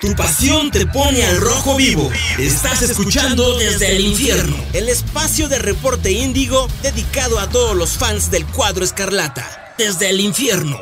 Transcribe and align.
Tu 0.00 0.14
pasión 0.14 0.70
te 0.70 0.86
pone 0.86 1.22
al 1.24 1.36
rojo 1.36 1.76
vivo. 1.76 2.10
Estás 2.38 2.80
escuchando 2.80 3.58
desde 3.58 3.96
el 3.96 4.00
infierno. 4.00 4.56
El 4.72 4.88
espacio 4.88 5.46
de 5.50 5.58
reporte 5.58 6.10
índigo 6.10 6.68
dedicado 6.82 7.38
a 7.38 7.50
todos 7.50 7.76
los 7.76 7.98
fans 7.98 8.30
del 8.30 8.46
cuadro 8.46 8.82
escarlata. 8.82 9.74
Desde 9.76 10.08
el 10.08 10.20
infierno. 10.20 10.80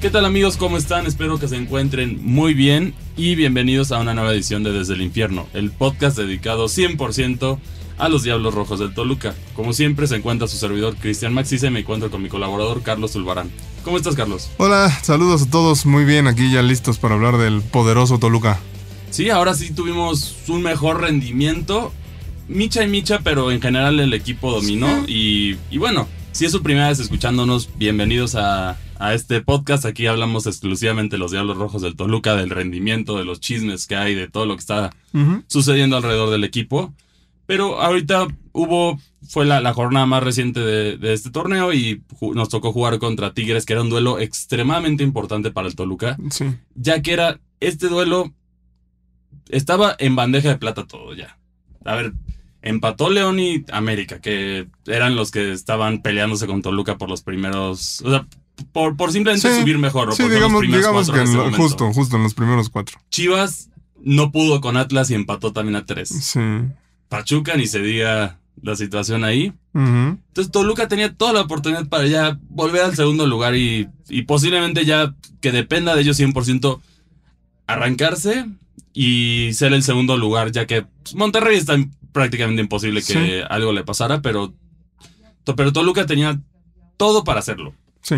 ¿Qué 0.00 0.10
tal 0.10 0.24
amigos? 0.24 0.56
¿Cómo 0.56 0.76
están? 0.76 1.06
Espero 1.06 1.38
que 1.38 1.46
se 1.46 1.54
encuentren 1.54 2.18
muy 2.20 2.52
bien 2.52 2.94
y 3.16 3.36
bienvenidos 3.36 3.92
a 3.92 4.00
una 4.00 4.12
nueva 4.12 4.32
edición 4.32 4.64
de 4.64 4.72
Desde 4.72 4.94
el 4.94 5.02
Infierno, 5.02 5.46
el 5.54 5.70
podcast 5.70 6.16
dedicado 6.16 6.66
100% 6.66 7.58
a 7.98 8.08
los 8.08 8.22
Diablos 8.22 8.54
Rojos 8.54 8.78
del 8.78 8.94
Toluca. 8.94 9.34
Como 9.54 9.72
siempre 9.72 10.06
se 10.06 10.16
encuentra 10.16 10.48
su 10.48 10.56
servidor 10.56 10.96
Cristian 10.96 11.34
Maxis 11.34 11.62
y 11.62 11.70
me 11.70 11.80
encuentro 11.80 12.10
con 12.10 12.22
mi 12.22 12.28
colaborador 12.28 12.82
Carlos 12.82 13.12
Zulbarán. 13.12 13.50
¿Cómo 13.84 13.96
estás 13.96 14.14
Carlos? 14.14 14.50
Hola, 14.58 14.90
saludos 15.02 15.42
a 15.42 15.50
todos, 15.50 15.86
muy 15.86 16.04
bien, 16.04 16.26
aquí 16.26 16.50
ya 16.52 16.62
listos 16.62 16.98
para 16.98 17.14
hablar 17.14 17.36
del 17.38 17.62
poderoso 17.62 18.18
Toluca. 18.18 18.60
Sí, 19.10 19.28
ahora 19.28 19.54
sí 19.54 19.72
tuvimos 19.74 20.36
un 20.48 20.62
mejor 20.62 21.00
rendimiento, 21.00 21.92
micha 22.48 22.82
y 22.82 22.88
micha, 22.88 23.20
pero 23.22 23.50
en 23.50 23.60
general 23.60 24.00
el 24.00 24.14
equipo 24.14 24.52
dominó 24.52 25.04
y, 25.06 25.56
y 25.70 25.78
bueno, 25.78 26.08
si 26.32 26.46
es 26.46 26.52
su 26.52 26.62
primera 26.62 26.88
vez 26.88 26.98
escuchándonos, 26.98 27.68
bienvenidos 27.76 28.36
a, 28.36 28.78
a 28.98 29.14
este 29.14 29.42
podcast. 29.42 29.84
Aquí 29.84 30.06
hablamos 30.06 30.46
exclusivamente 30.46 31.16
de 31.16 31.18
los 31.18 31.32
Diablos 31.32 31.58
Rojos 31.58 31.82
del 31.82 31.94
Toluca, 31.94 32.36
del 32.36 32.48
rendimiento, 32.50 33.18
de 33.18 33.24
los 33.26 33.40
chismes 33.40 33.86
que 33.86 33.96
hay, 33.96 34.14
de 34.14 34.28
todo 34.28 34.46
lo 34.46 34.54
que 34.54 34.60
está 34.60 34.94
sucediendo 35.46 35.96
alrededor 35.96 36.30
del 36.30 36.44
equipo. 36.44 36.92
Pero 37.52 37.82
ahorita 37.82 38.28
hubo, 38.52 38.98
fue 39.28 39.44
la, 39.44 39.60
la 39.60 39.74
jornada 39.74 40.06
más 40.06 40.22
reciente 40.22 40.60
de, 40.60 40.96
de 40.96 41.12
este 41.12 41.30
torneo 41.30 41.72
y 41.74 42.02
nos 42.34 42.48
tocó 42.48 42.72
jugar 42.72 42.98
contra 42.98 43.34
Tigres, 43.34 43.66
que 43.66 43.74
era 43.74 43.82
un 43.82 43.90
duelo 43.90 44.18
extremadamente 44.18 45.04
importante 45.04 45.50
para 45.50 45.68
el 45.68 45.74
Toluca, 45.74 46.16
Sí, 46.30 46.46
ya 46.74 47.02
que 47.02 47.12
era 47.12 47.40
este 47.60 47.88
duelo, 47.88 48.32
estaba 49.48 49.94
en 49.98 50.16
bandeja 50.16 50.48
de 50.48 50.56
plata 50.56 50.86
todo 50.86 51.14
ya. 51.14 51.38
A 51.84 51.94
ver, 51.94 52.12
empató 52.62 53.10
León 53.10 53.38
y 53.38 53.64
América, 53.72 54.20
que 54.20 54.68
eran 54.86 55.14
los 55.16 55.30
que 55.30 55.52
estaban 55.52 56.00
peleándose 56.00 56.46
con 56.46 56.62
Toluca 56.62 56.96
por 56.96 57.08
los 57.10 57.22
primeros, 57.22 58.00
o 58.02 58.10
sea, 58.10 58.26
por, 58.72 58.96
por 58.96 59.12
simplemente 59.12 59.52
Sí, 59.52 59.60
subir 59.60 59.78
mejor, 59.78 60.08
o 60.10 60.12
sí 60.12 60.22
digamos, 60.24 60.52
los 60.52 60.60
primeros 60.60 60.80
digamos 60.86 61.06
cuatro 61.10 61.14
que 61.14 61.20
en 61.30 61.36
este 61.36 61.50
lo- 61.50 61.56
justo, 61.62 61.92
justo 61.92 62.16
en 62.16 62.22
los 62.22 62.34
primeros 62.34 62.68
cuatro. 62.70 62.98
Chivas 63.10 63.68
no 64.04 64.32
pudo 64.32 64.60
con 64.60 64.76
Atlas 64.76 65.10
y 65.10 65.14
empató 65.14 65.52
también 65.52 65.76
a 65.76 65.84
tres. 65.84 66.08
Sí. 66.08 66.40
Pachuca 67.12 67.56
ni 67.56 67.66
se 67.66 67.80
diga 67.80 68.38
la 68.62 68.74
situación 68.74 69.22
ahí. 69.22 69.52
Entonces 69.74 70.50
Toluca 70.50 70.88
tenía 70.88 71.12
toda 71.14 71.34
la 71.34 71.42
oportunidad 71.42 71.86
para 71.88 72.06
ya 72.06 72.38
volver 72.48 72.82
al 72.82 72.96
segundo 72.96 73.26
lugar 73.26 73.54
y, 73.54 73.88
y 74.08 74.22
posiblemente 74.22 74.86
ya 74.86 75.14
que 75.42 75.52
dependa 75.52 75.94
de 75.94 76.00
ellos 76.00 76.18
100% 76.18 76.80
arrancarse 77.66 78.46
y 78.94 79.50
ser 79.52 79.72
el 79.74 79.82
segundo 79.82 80.16
lugar, 80.16 80.52
ya 80.52 80.66
que 80.66 80.82
pues, 81.02 81.14
Monterrey 81.14 81.56
está 81.58 81.76
prácticamente 82.12 82.62
imposible 82.62 83.00
que 83.02 83.12
Sí. 83.12 83.46
algo 83.48 83.72
le 83.72 83.84
pasara, 83.84 84.22
pero, 84.22 84.54
pero 85.56 85.72
Toluca 85.72 86.06
tenía 86.06 86.40
todo 86.96 87.24
para 87.24 87.40
hacerlo. 87.40 87.74
Sí. 88.02 88.16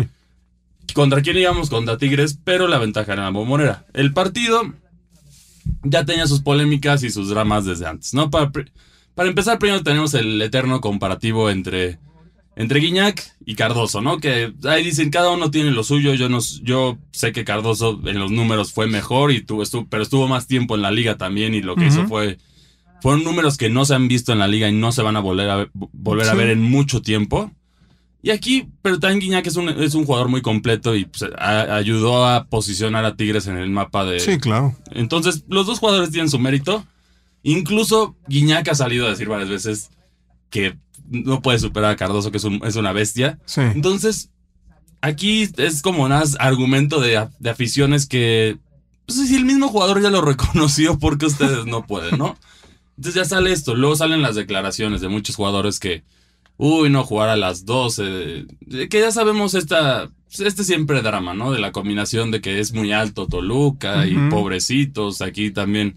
¿Contra 0.93 1.21
quién 1.21 1.37
íbamos? 1.37 1.69
Contra 1.69 1.97
Tigres, 1.97 2.39
pero 2.43 2.67
la 2.69 2.77
ventaja 2.77 3.11
era 3.13 3.23
la 3.23 3.29
bombonera. 3.29 3.85
El 3.93 4.13
partido 4.13 4.73
ya 5.83 6.05
tenía 6.05 6.27
sus 6.27 6.41
polémicas 6.41 7.03
y 7.03 7.09
sus 7.09 7.29
dramas 7.29 7.65
desde 7.65 7.85
antes, 7.85 8.13
¿no? 8.13 8.29
Para, 8.29 8.51
para 9.13 9.29
empezar, 9.29 9.59
primero 9.59 9.83
tenemos 9.83 10.13
el 10.13 10.41
eterno 10.41 10.81
comparativo 10.81 11.49
entre, 11.49 11.99
entre 12.55 12.79
Guiñac 12.79 13.23
y 13.45 13.55
Cardoso, 13.55 14.01
¿no? 14.01 14.19
Que 14.19 14.53
ahí 14.63 14.83
dicen, 14.83 15.09
cada 15.09 15.31
uno 15.31 15.51
tiene 15.51 15.71
lo 15.71 15.83
suyo. 15.83 16.13
Yo, 16.13 16.29
no, 16.29 16.39
yo 16.61 16.97
sé 17.11 17.31
que 17.31 17.45
Cardoso 17.45 18.01
en 18.05 18.19
los 18.19 18.31
números 18.31 18.73
fue 18.73 18.87
mejor, 18.87 19.31
y 19.31 19.41
tuvo, 19.41 19.63
estuvo, 19.63 19.87
pero 19.87 20.03
estuvo 20.03 20.27
más 20.27 20.47
tiempo 20.47 20.75
en 20.75 20.81
la 20.81 20.91
liga 20.91 21.17
también 21.17 21.53
y 21.53 21.61
lo 21.61 21.75
que 21.75 21.87
hizo 21.87 22.07
fue... 22.07 22.37
Fueron 23.01 23.23
números 23.23 23.57
que 23.57 23.69
no 23.69 23.85
se 23.85 23.93
han 23.93 24.07
visto 24.07 24.31
en 24.31 24.39
la 24.39 24.47
liga 24.47 24.67
y 24.67 24.73
no 24.73 24.91
se 24.91 25.03
van 25.03 25.15
a 25.15 25.19
volver 25.19 25.49
a 25.49 25.55
ver, 25.57 25.69
volver 25.73 26.27
a 26.27 26.33
ver 26.33 26.49
en 26.49 26.61
mucho 26.61 27.03
tiempo. 27.03 27.51
Y 28.25 28.31
aquí, 28.31 28.67
pero 28.81 28.99
también 28.99 29.19
Guiñac 29.19 29.45
es 29.45 29.55
un, 29.55 29.69
es 29.69 29.93
un 29.93 30.03
jugador 30.03 30.29
muy 30.29 30.41
completo 30.41 30.95
y 30.95 31.05
pues, 31.05 31.29
a- 31.37 31.75
ayudó 31.75 32.25
a 32.25 32.45
posicionar 32.47 33.05
a 33.05 33.15
Tigres 33.15 33.45
en 33.45 33.55
el 33.55 33.69
mapa 33.69 34.03
de... 34.03 34.19
Sí, 34.19 34.39
claro. 34.39 34.75
Entonces, 34.93 35.43
los 35.47 35.67
dos 35.67 35.77
jugadores 35.77 36.09
tienen 36.09 36.31
su 36.31 36.39
mérito. 36.39 36.83
Incluso 37.43 38.15
Guiñac 38.27 38.67
ha 38.69 38.73
salido 38.73 39.05
a 39.05 39.11
decir 39.11 39.27
varias 39.27 39.49
veces 39.49 39.91
que 40.49 40.75
no 41.07 41.43
puede 41.43 41.59
superar 41.59 41.91
a 41.91 41.95
Cardoso, 41.95 42.31
que 42.31 42.37
es, 42.37 42.43
un- 42.45 42.61
es 42.65 42.75
una 42.77 42.93
bestia. 42.93 43.37
Sí. 43.45 43.61
Entonces, 43.61 44.31
aquí 45.01 45.47
es 45.57 45.83
como 45.83 46.03
un 46.05 46.11
argumento 46.11 46.99
de, 46.99 47.27
de 47.37 47.49
aficiones 47.51 48.07
que... 48.07 48.57
Pues 49.05 49.19
si 49.27 49.35
el 49.35 49.45
mismo 49.45 49.67
jugador 49.67 50.01
ya 50.01 50.09
lo 50.09 50.21
reconoció, 50.21 50.97
porque 50.97 51.27
ustedes 51.27 51.67
no 51.67 51.85
pueden, 51.85 52.17
no? 52.17 52.35
Entonces 52.97 53.21
ya 53.21 53.25
sale 53.29 53.51
esto. 53.51 53.75
Luego 53.75 53.95
salen 53.95 54.23
las 54.23 54.33
declaraciones 54.33 55.01
de 55.01 55.09
muchos 55.09 55.35
jugadores 55.35 55.79
que... 55.79 56.03
Uy, 56.57 56.89
no, 56.89 57.03
jugar 57.03 57.29
a 57.29 57.35
las 57.35 57.65
12. 57.65 58.03
de- 58.03 58.89
Que 58.89 58.99
ya 58.99 59.11
sabemos 59.11 59.53
esta... 59.53 60.09
Este 60.37 60.63
siempre 60.65 61.01
drama, 61.01 61.33
¿no? 61.33 61.51
De 61.51 61.59
la 61.59 61.71
combinación 61.71 62.29
de 62.31 62.41
que 62.41 62.59
es 62.59 62.73
muy 62.73 62.91
alto 62.91 63.25
Toluca 63.27 64.05
y 64.05 64.15
pobrecitos 64.29 65.21
aquí 65.21 65.51
también. 65.51 65.95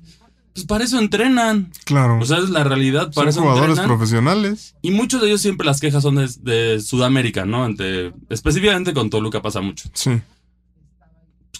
Pues 0.54 0.64
para 0.64 0.84
eso 0.84 0.98
entrenan. 1.00 1.72
Claro. 1.84 2.18
O 2.20 2.24
sea, 2.24 2.38
es 2.38 2.48
la 2.50 2.62
realidad. 2.62 3.12
Para 3.12 3.30
Son 3.32 3.40
eso 3.40 3.40
jugadores 3.40 3.70
entrenan. 3.70 3.88
profesionales. 3.88 4.76
Y 4.80 4.92
muchos 4.92 5.20
de 5.20 5.28
ellos 5.28 5.40
siempre 5.40 5.66
las 5.66 5.80
quejas 5.80 6.02
son 6.04 6.14
de, 6.16 6.28
de 6.42 6.80
Sudamérica, 6.80 7.46
¿no? 7.46 7.64
Ante, 7.64 8.12
específicamente 8.28 8.92
con 8.94 9.10
Toluca 9.10 9.42
pasa 9.42 9.60
mucho. 9.60 9.88
Sí. 9.92 10.12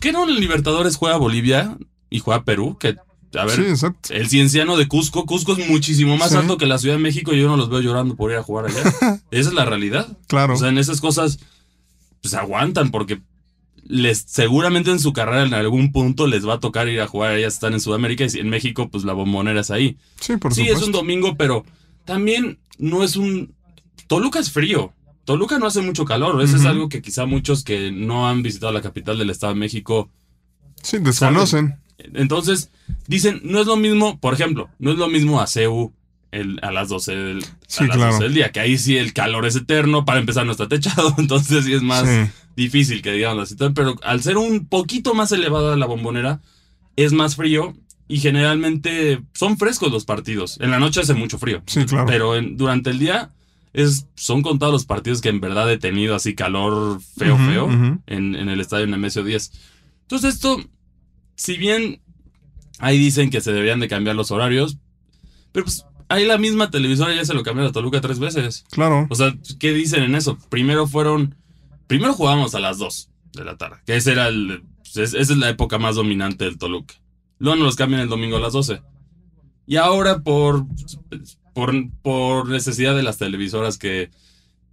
¿Qué 0.00 0.12
no 0.12 0.24
el 0.28 0.36
Libertadores 0.38 0.96
juega 0.96 1.16
Bolivia 1.16 1.76
y 2.10 2.20
juega 2.20 2.44
Perú? 2.44 2.76
Que, 2.78 2.96
a 3.34 3.44
ver, 3.44 3.56
Sí, 3.56 3.62
exacto. 3.62 4.12
el 4.14 4.28
cienciano 4.28 4.76
de 4.76 4.86
Cusco, 4.88 5.26
Cusco 5.26 5.52
es 5.56 5.68
muchísimo 5.68 6.16
más 6.16 6.30
Sí. 6.30 6.36
alto 6.36 6.56
que 6.56 6.66
la 6.66 6.78
Ciudad 6.78 6.96
de 6.96 7.02
México 7.02 7.34
y 7.34 7.40
yo 7.40 7.48
no 7.48 7.56
los 7.56 7.68
veo 7.68 7.80
llorando 7.80 8.16
por 8.16 8.30
ir 8.30 8.36
a 8.38 8.42
jugar 8.42 8.66
allá. 8.66 8.82
Esa 9.30 9.48
es 9.50 9.52
la 9.54 9.64
realidad. 9.64 10.16
Claro. 10.28 10.54
O 10.54 10.56
sea, 10.56 10.68
en 10.68 10.78
esas 10.78 11.00
cosas, 11.00 11.38
pues 12.22 12.34
aguantan 12.34 12.90
porque 12.90 13.20
les 13.84 14.24
seguramente 14.26 14.90
en 14.90 14.98
su 14.98 15.12
carrera 15.12 15.44
en 15.44 15.54
algún 15.54 15.92
punto 15.92 16.26
les 16.26 16.46
va 16.46 16.54
a 16.54 16.60
tocar 16.60 16.88
ir 16.88 17.00
a 17.00 17.06
jugar, 17.06 17.36
ellas 17.36 17.54
están 17.54 17.72
en 17.72 17.80
Sudamérica 17.80 18.24
y 18.30 18.38
en 18.38 18.50
México 18.50 18.88
pues 18.90 19.04
la 19.04 19.14
bombonera 19.14 19.60
es 19.62 19.70
ahí. 19.70 19.96
sí, 20.20 20.36
por 20.36 20.52
sí, 20.54 20.60
supuesto. 20.62 20.80
es 20.80 20.86
un 20.86 20.92
domingo, 20.92 21.36
pero 21.36 21.64
también 22.04 22.58
no 22.78 23.02
es 23.02 23.16
un... 23.16 23.54
Toluca 24.06 24.38
es 24.38 24.50
frío. 24.50 24.92
Toluca 25.24 25.58
no 25.58 25.66
hace 25.66 25.82
mucho 25.82 26.06
calor. 26.06 26.40
Eso 26.42 26.56
es 26.56 26.64
algo 26.64 26.88
que 26.88 27.02
quizá 27.02 27.26
muchos 27.26 27.62
que 27.62 27.90
no 27.92 28.26
han 28.28 28.42
visitado 28.42 28.72
la 28.72 28.80
capital 28.80 29.18
del 29.18 29.28
Estado 29.28 29.52
de 29.52 29.60
México. 29.60 30.08
Sí, 30.82 30.96
desconocen. 30.98 31.74
Entonces, 31.98 32.70
dicen, 33.06 33.40
no 33.44 33.60
es 33.60 33.66
lo 33.66 33.76
mismo, 33.76 34.18
por 34.20 34.34
ejemplo, 34.34 34.68
no 34.78 34.92
es 34.92 34.98
lo 34.98 35.08
mismo 35.08 35.40
a 35.40 35.46
CEU 35.46 35.92
el, 36.30 36.58
a 36.62 36.70
las 36.70 36.88
12 36.88 37.14
del, 37.14 37.42
Sí, 37.66 37.84
a 37.84 37.86
las 37.88 37.96
claro. 37.96 38.12
12 38.12 38.24
del 38.24 38.34
día, 38.34 38.52
que 38.52 38.60
ahí 38.60 38.78
sí 38.78 38.96
el 38.96 39.12
calor 39.12 39.46
es 39.46 39.56
eterno, 39.56 40.04
para 40.04 40.20
empezar 40.20 40.44
no 40.46 40.52
está 40.52 40.68
techado, 40.68 41.14
entonces 41.18 41.64
sí 41.64 41.72
es 41.72 41.82
más 41.82 42.06
Sí. 42.08 42.30
difícil 42.56 43.02
que 43.02 43.12
digamos 43.12 43.38
la 43.38 43.46
situación, 43.46 43.74
pero 43.74 43.96
al 44.02 44.22
ser 44.22 44.36
un 44.36 44.66
poquito 44.66 45.14
más 45.14 45.32
elevada 45.32 45.76
la 45.76 45.86
bombonera, 45.86 46.40
es 46.96 47.12
más 47.12 47.36
frío 47.36 47.74
y 48.08 48.18
generalmente 48.20 49.20
son 49.34 49.58
frescos 49.58 49.90
los 49.92 50.04
partidos. 50.04 50.58
En 50.60 50.70
la 50.70 50.78
noche 50.78 51.00
hace 51.00 51.14
mucho 51.14 51.38
frío. 51.38 51.62
Sí, 51.66 51.84
claro. 51.84 52.06
Pero 52.06 52.36
en- 52.36 52.56
durante 52.56 52.90
el 52.90 52.98
día 52.98 53.30
es, 53.72 54.06
son 54.14 54.42
contados 54.42 54.72
los 54.72 54.86
partidos 54.86 55.20
que 55.20 55.28
en 55.28 55.40
verdad 55.40 55.70
he 55.70 55.78
tenido 55.78 56.14
así 56.14 56.34
calor 56.34 57.00
feo, 57.16 57.36
feo 57.36 57.68
en, 58.06 58.34
en 58.34 58.48
el 58.48 58.60
estadio 58.60 58.86
Nemesio 58.86 59.22
10. 59.24 59.52
Entonces 60.02 60.34
esto, 60.34 60.58
si 61.38 61.56
bien 61.56 62.00
ahí 62.80 62.98
dicen 62.98 63.30
que 63.30 63.40
se 63.40 63.52
deberían 63.52 63.80
de 63.80 63.88
cambiar 63.88 64.16
los 64.16 64.30
horarios, 64.32 64.76
pero 65.52 65.64
pues 65.64 65.84
ahí 66.08 66.26
la 66.26 66.36
misma 66.36 66.70
televisora 66.70 67.14
ya 67.14 67.24
se 67.24 67.32
lo 67.34 67.42
cambiaron 67.42 67.70
a 67.70 67.72
Toluca 67.72 68.00
tres 68.00 68.18
veces. 68.18 68.64
Claro. 68.70 69.06
O 69.08 69.14
sea, 69.14 69.34
¿qué 69.58 69.72
dicen 69.72 70.02
en 70.02 70.14
eso? 70.14 70.36
Primero 70.50 70.86
fueron. 70.86 71.34
Primero 71.86 72.12
jugábamos 72.12 72.54
a 72.54 72.60
las 72.60 72.78
2 72.78 73.08
de 73.32 73.44
la 73.44 73.56
tarde. 73.56 73.76
Que 73.86 73.96
ese 73.96 74.12
era 74.12 74.28
el. 74.28 74.62
pues, 74.78 74.96
es- 74.98 75.14
esa 75.14 75.32
es 75.32 75.38
la 75.38 75.48
época 75.48 75.78
más 75.78 75.94
dominante 75.96 76.44
del 76.44 76.58
Toluca. 76.58 76.94
Luego 77.38 77.56
nos 77.56 77.64
los 77.66 77.76
cambian 77.76 78.02
el 78.02 78.08
domingo 78.08 78.36
a 78.36 78.40
las 78.40 78.52
12. 78.52 78.82
Y 79.66 79.76
ahora 79.76 80.18
por. 80.20 80.66
Por, 81.54 81.74
por 82.02 82.48
necesidad 82.48 82.94
de 82.94 83.02
las 83.02 83.18
televisoras 83.18 83.78
que. 83.78 84.10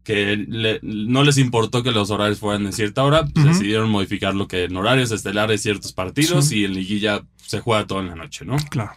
Que 0.06 0.38
le- 0.38 0.80
no 0.84 1.24
les 1.24 1.38
importó 1.38 1.82
que 1.84 1.92
los 1.92 2.12
horarios 2.12 2.40
fueran 2.40 2.66
en 2.66 2.72
cierta 2.74 3.04
hora, 3.04 3.26
pues 3.26 3.46
decidieron 3.48 3.90
modificar 3.90 4.34
lo 4.36 4.48
que 4.48 4.64
en 4.66 4.78
horarios 4.78 5.12
estelares 5.12 5.62
ciertos 5.64 5.92
partidos 5.94 6.46
Sí. 6.50 6.60
y 6.60 6.66
en 6.66 6.74
liguilla 6.76 7.24
se 7.38 7.60
juega 7.60 7.86
todo 7.88 8.00
en 8.02 8.08
la 8.10 8.16
noche, 8.16 8.46
¿no? 8.46 8.56
Claro. 8.70 8.92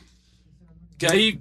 Que 0.99 1.07
ahí 1.09 1.41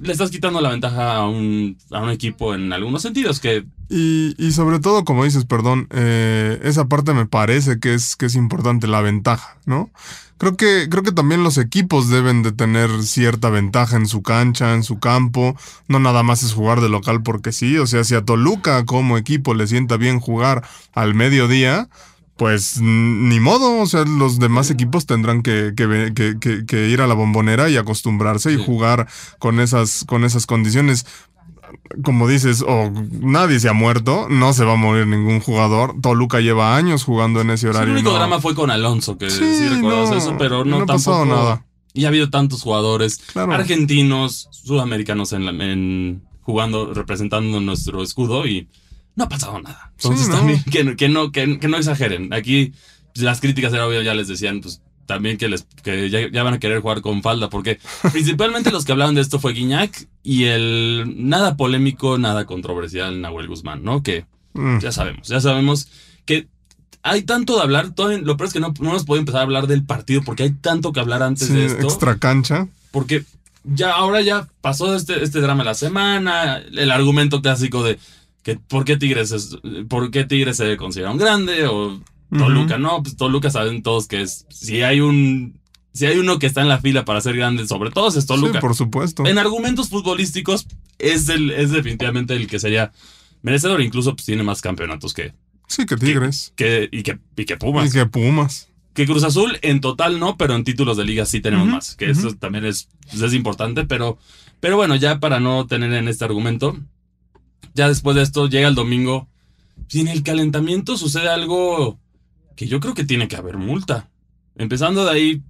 le 0.00 0.12
estás 0.12 0.30
quitando 0.30 0.60
la 0.60 0.70
ventaja 0.70 1.16
a 1.16 1.28
un, 1.28 1.78
a 1.90 2.00
un 2.02 2.10
equipo 2.10 2.54
en 2.54 2.72
algunos 2.72 3.00
sentidos, 3.02 3.40
que 3.40 3.64
Y, 3.88 4.34
y 4.38 4.52
sobre 4.52 4.80
todo, 4.80 5.04
como 5.04 5.24
dices, 5.24 5.44
perdón, 5.44 5.86
eh, 5.90 6.60
esa 6.64 6.86
parte 6.86 7.14
me 7.14 7.26
parece 7.26 7.78
que 7.78 7.94
es, 7.94 8.16
que 8.16 8.26
es 8.26 8.34
importante, 8.34 8.86
la 8.86 9.00
ventaja, 9.00 9.56
¿no? 9.64 9.90
Creo 10.38 10.56
que, 10.56 10.88
creo 10.90 11.02
que 11.02 11.12
también 11.12 11.42
los 11.42 11.56
equipos 11.56 12.10
deben 12.10 12.42
de 12.42 12.52
tener 12.52 12.90
cierta 13.04 13.48
ventaja 13.48 13.96
en 13.96 14.06
su 14.06 14.22
cancha, 14.22 14.74
en 14.74 14.82
su 14.82 14.98
campo. 14.98 15.56
No 15.88 15.98
nada 15.98 16.22
más 16.22 16.42
es 16.42 16.52
jugar 16.52 16.82
de 16.82 16.90
local 16.90 17.22
porque 17.22 17.52
sí. 17.52 17.78
O 17.78 17.86
sea, 17.86 18.04
si 18.04 18.14
a 18.14 18.24
Toluca 18.24 18.84
como 18.84 19.16
equipo 19.16 19.54
le 19.54 19.66
sienta 19.66 19.96
bien 19.96 20.20
jugar 20.20 20.62
al 20.92 21.14
mediodía, 21.14 21.88
pues 22.36 22.80
ni 22.82 23.40
modo, 23.40 23.80
o 23.80 23.86
sea, 23.86 24.04
los 24.04 24.38
demás 24.38 24.70
equipos 24.70 25.06
tendrán 25.06 25.42
que, 25.42 25.72
que, 25.74 26.88
ir 26.88 27.00
a 27.00 27.06
la 27.06 27.14
bombonera 27.14 27.70
y 27.70 27.78
acostumbrarse 27.78 28.52
y 28.52 28.62
jugar 28.62 29.08
con 29.38 29.58
esas, 29.58 30.04
con 30.04 30.22
esas 30.22 30.44
condiciones. 30.44 31.06
Como 32.02 32.28
dices, 32.28 32.62
o 32.66 32.90
nadie 33.10 33.58
se 33.60 33.68
ha 33.68 33.72
muerto, 33.72 34.28
no 34.28 34.52
se 34.52 34.64
va 34.64 34.74
a 34.74 34.76
morir 34.76 35.06
ningún 35.06 35.40
jugador. 35.40 35.94
Toluca 36.00 36.40
lleva 36.40 36.76
años 36.76 37.04
jugando 37.04 37.40
en 37.40 37.50
ese 37.50 37.68
horario. 37.68 37.88
el 37.88 38.00
único 38.00 38.12
drama 38.12 38.40
fue 38.40 38.54
con 38.54 38.70
Alonso, 38.70 39.18
que 39.18 39.30
sí, 39.30 39.44
eso, 39.44 40.36
pero 40.38 40.64
no, 40.64 40.82
ha 40.82 40.86
pasado 40.86 41.24
nada. 41.24 41.64
Y 41.92 42.04
ha 42.04 42.08
habido 42.08 42.28
tantos 42.28 42.62
jugadores 42.62 43.22
argentinos, 43.34 44.48
sudamericanos 44.50 45.32
en, 45.32 46.22
jugando, 46.42 46.92
representando 46.92 47.60
nuestro 47.60 48.02
escudo 48.02 48.46
y 48.46 48.68
no 49.14 49.24
ha 49.24 49.28
pasado 49.28 49.60
nada. 49.60 49.92
Entonces 49.96 50.28
también 50.28 50.62
que, 50.64 51.08
no, 51.08 51.32
que, 51.32 51.46
no 51.46 51.76
exageren. 51.76 52.32
Aquí 52.32 52.74
pues, 53.14 53.24
las 53.24 53.40
críticas 53.40 53.72
era 53.72 53.86
obvio, 53.86 54.02
ya 54.02 54.14
les 54.14 54.28
decían, 54.28 54.60
pues 54.60 54.82
también 55.06 55.38
que 55.38 55.48
les 55.48 55.66
que 55.82 56.10
ya, 56.10 56.42
van 56.42 56.54
a 56.54 56.58
querer 56.58 56.80
jugar 56.80 57.00
con 57.00 57.22
falda, 57.22 57.48
porque 57.48 57.78
principalmente 58.12 58.70
los 58.70 58.84
que 58.84 58.92
hablaban 58.92 59.14
de 59.14 59.20
esto 59.20 59.38
fue 59.38 59.52
Guiñac 59.52 60.08
y 60.22 60.44
el 60.44 61.14
nada 61.16 61.56
polémico, 61.56 62.18
nada 62.18 62.44
controversial 62.44 63.20
Nahuel 63.20 63.48
Guzmán, 63.48 63.82
¿no? 63.82 64.02
Que 64.02 64.26
mm. 64.54 64.78
ya 64.78 64.92
sabemos, 64.92 65.28
ya 65.28 65.40
sabemos 65.40 65.88
que 66.24 66.48
hay 67.02 67.22
tanto 67.22 67.56
de 67.56 67.62
hablar, 67.62 67.94
todo, 67.94 68.10
lo 68.18 68.36
peor 68.36 68.48
es 68.48 68.52
que 68.52 68.60
no, 68.60 68.74
no 68.80 68.92
nos 68.92 69.04
puede 69.04 69.20
empezar 69.20 69.40
a 69.40 69.44
hablar 69.44 69.68
del 69.68 69.84
partido 69.84 70.22
porque 70.24 70.42
hay 70.42 70.50
tanto 70.50 70.92
que 70.92 71.00
hablar 71.00 71.22
antes 71.22 71.52
de 71.52 71.66
esto. 71.66 71.86
Extra 71.86 72.18
cancha. 72.18 72.66
Porque 72.90 73.24
ya 73.62 73.92
ahora 73.92 74.20
ya 74.22 74.48
pasó 74.60 74.94
este, 74.94 75.22
este 75.22 75.40
drama 75.40 75.62
de 75.62 75.70
la 75.70 75.74
semana, 75.74 76.56
el 76.56 76.90
argumento 76.90 77.42
clásico 77.42 77.84
de 77.84 77.98
que 78.42 78.56
por 78.56 78.84
qué 78.84 78.96
Tigres 78.96 79.32
es, 79.32 79.56
por 79.88 80.10
qué 80.10 80.24
Tigres 80.24 80.56
se 80.56 80.76
considera 80.76 81.10
un 81.10 81.18
grande 81.18 81.66
o 81.66 82.00
Toluca, 82.30 82.78
no, 82.78 83.02
pues 83.02 83.16
Toluca 83.16 83.50
saben 83.50 83.82
todos 83.82 84.08
que 84.08 84.22
es 84.22 84.46
si 84.50 84.82
hay 84.82 85.00
un 85.00 85.60
si 85.92 86.06
hay 86.06 86.18
uno 86.18 86.38
que 86.38 86.46
está 86.46 86.60
en 86.60 86.68
la 86.68 86.78
fila 86.78 87.04
para 87.04 87.20
ser 87.20 87.36
grande, 87.36 87.66
sobre 87.66 87.90
todo 87.90 88.08
es 88.08 88.26
Toluca. 88.26 88.54
Sí, 88.54 88.58
por 88.60 88.74
supuesto. 88.74 89.26
En 89.26 89.38
argumentos 89.38 89.88
futbolísticos 89.88 90.66
es 90.98 91.28
el 91.28 91.50
es 91.50 91.70
definitivamente 91.70 92.34
el 92.34 92.46
que 92.46 92.58
sería 92.58 92.92
merecedor, 93.42 93.80
incluso 93.80 94.14
pues, 94.14 94.26
tiene 94.26 94.42
más 94.42 94.60
campeonatos 94.60 95.14
que 95.14 95.32
Sí, 95.68 95.86
que 95.86 95.96
Tigres. 95.96 96.52
Que, 96.56 96.88
y, 96.90 97.02
que, 97.02 97.18
y 97.36 97.44
que 97.44 97.56
Pumas. 97.56 97.88
Y 97.88 97.92
que 97.92 98.06
Pumas. 98.06 98.68
Que 98.94 99.06
Cruz 99.06 99.24
Azul 99.24 99.58
en 99.62 99.80
total 99.80 100.18
no, 100.18 100.36
pero 100.36 100.54
en 100.54 100.64
títulos 100.64 100.96
de 100.96 101.04
liga 101.04 101.26
sí 101.26 101.40
tenemos 101.40 101.66
más. 101.66 101.96
Que 101.96 102.10
eso 102.10 102.34
también 102.34 102.64
es, 102.64 102.88
es 103.12 103.34
importante, 103.34 103.84
pero, 103.84 104.16
pero 104.60 104.76
bueno, 104.76 104.96
ya 104.96 105.20
para 105.20 105.38
no 105.38 105.66
tener 105.66 105.92
en 105.92 106.08
este 106.08 106.24
argumento, 106.24 106.78
ya 107.74 107.88
después 107.88 108.16
de 108.16 108.22
esto 108.22 108.48
llega 108.48 108.68
el 108.68 108.74
domingo. 108.74 109.28
Y 109.90 110.00
en 110.00 110.08
el 110.08 110.22
calentamiento 110.22 110.96
sucede 110.96 111.28
algo 111.28 111.98
que 112.56 112.66
yo 112.66 112.80
creo 112.80 112.94
que 112.94 113.04
tiene 113.04 113.28
que 113.28 113.36
haber 113.36 113.58
multa. 113.58 114.08
Empezando 114.56 115.04
de 115.04 115.10
ahí, 115.10 115.42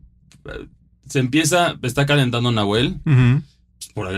se 1.09 1.21
empieza, 1.21 1.79
está 1.83 2.05
calentando 2.05 2.53
Nahuel. 2.53 3.01
Pues, 3.05 3.89
por, 3.95 4.09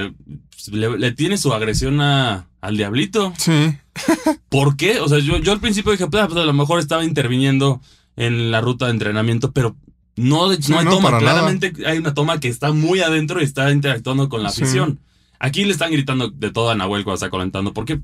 pues, 0.50 0.68
le, 0.68 1.12
tiene 1.12 1.36
su 1.36 1.52
agresión 1.52 2.00
a, 2.00 2.48
al 2.60 2.76
diablito. 2.76 3.32
Sí. 3.36 3.76
¿Por 4.48 4.76
qué? 4.76 5.00
O 5.00 5.08
sea, 5.08 5.18
yo, 5.18 5.38
yo 5.38 5.52
al 5.52 5.60
principio 5.60 5.92
dije, 5.92 6.06
pues, 6.06 6.26
pues, 6.26 6.38
a 6.38 6.44
lo 6.44 6.52
mejor 6.52 6.80
estaba 6.80 7.04
interviniendo 7.04 7.80
en 8.16 8.50
la 8.50 8.60
ruta 8.60 8.86
de 8.86 8.92
entrenamiento, 8.92 9.52
pero 9.52 9.76
no, 10.16 10.48
no 10.48 10.78
hay 10.78 10.86
toma. 10.86 11.18
Claramente 11.18 11.72
hay 11.86 11.98
una 11.98 12.14
toma 12.14 12.40
que 12.40 12.48
está 12.48 12.72
muy 12.72 13.00
adentro 13.00 13.40
y 13.40 13.44
está 13.44 13.70
interactuando 13.70 14.28
con 14.28 14.42
la 14.42 14.48
afición. 14.48 14.98
Aquí 15.38 15.64
le 15.64 15.70
están 15.70 15.92
gritando 15.92 16.28
de 16.28 16.50
todo 16.50 16.70
a 16.70 16.74
Nahuel 16.74 17.04
cuando 17.04 17.14
está 17.14 17.30
calentando, 17.30 17.72
porque 17.72 18.00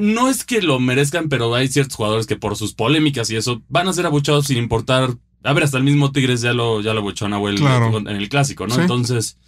no 0.00 0.28
es 0.28 0.44
que 0.44 0.62
lo 0.62 0.78
merezcan, 0.80 1.28
pero 1.28 1.54
hay 1.54 1.68
ciertos 1.68 1.96
jugadores 1.96 2.26
que 2.26 2.36
por 2.36 2.56
sus 2.56 2.74
polémicas 2.74 3.30
y 3.30 3.36
eso 3.36 3.62
van 3.68 3.88
a 3.88 3.92
ser 3.92 4.06
abuchados 4.06 4.46
sin 4.46 4.58
importar. 4.58 5.16
A 5.44 5.52
ver, 5.52 5.64
hasta 5.64 5.78
el 5.78 5.84
mismo 5.84 6.12
Tigres 6.12 6.40
ya 6.40 6.52
lo, 6.52 6.80
ya 6.80 6.94
lo 6.94 7.00
abuchó 7.00 7.28
Nahuel 7.28 7.60
en 7.60 8.08
el 8.08 8.28
clásico, 8.28 8.66
¿no? 8.66 8.80
Entonces, 8.80 9.38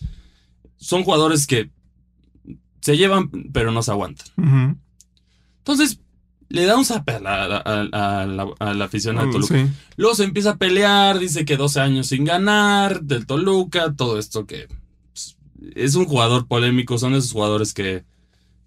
son 0.77 1.05
jugadores 1.05 1.47
que 1.47 1.71
se 2.81 2.97
llevan, 2.97 3.31
pero 3.53 3.71
no 3.71 3.83
se 3.83 3.93
aguantan. 3.93 4.27
Entonces, 5.59 6.01
le 6.49 6.67
da 6.67 6.77
un 6.77 6.85
zape 6.85 7.13
a 7.13 7.21
la, 7.21 7.57
a, 7.57 8.75
la, 8.75 8.85
afición 8.85 9.17
mm, 9.17 9.31
Toluca. 9.31 9.69
Luego 9.97 10.15
se 10.15 10.25
empieza 10.25 10.51
a 10.51 10.57
pelear, 10.57 11.19
dice 11.19 11.45
que 11.45 11.57
12 11.57 11.81
años 11.81 12.09
sin 12.09 12.25
ganar, 12.25 13.03
del 13.03 13.27
Toluca, 13.27 13.95
todo 13.95 14.19
esto 14.19 14.47
que 14.47 14.69
pues, 15.13 15.37
es 15.75 15.95
un 15.95 16.05
jugador 16.05 16.47
polémico, 16.47 16.99
son 16.99 17.15
esos 17.15 17.33
jugadores 17.33 17.73
que, 17.73 18.05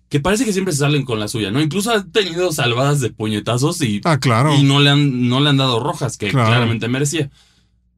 que 0.10 0.20
parece 0.20 0.46
que 0.46 0.54
siempre 0.54 0.74
se 0.74 0.80
salen 0.80 1.04
con 1.04 1.20
la 1.20 1.28
suya, 1.28 1.52
¿no? 1.52 1.62
Incluso 1.62 1.92
ha 1.92 2.04
tenido 2.04 2.52
salvadas 2.52 3.02
de 3.02 3.10
puñetazos 3.10 3.82
y, 3.82 4.02
ah, 4.06 4.20
claro. 4.20 4.56
y 4.56 4.64
no, 4.64 4.80
le 4.80 4.90
han, 4.90 5.28
no 5.28 5.40
le 5.40 5.50
han 5.50 5.58
dado 5.58 5.80
rojas, 5.80 6.18
que 6.18 6.30
claramente 6.30 6.88
merecía. 6.88 7.30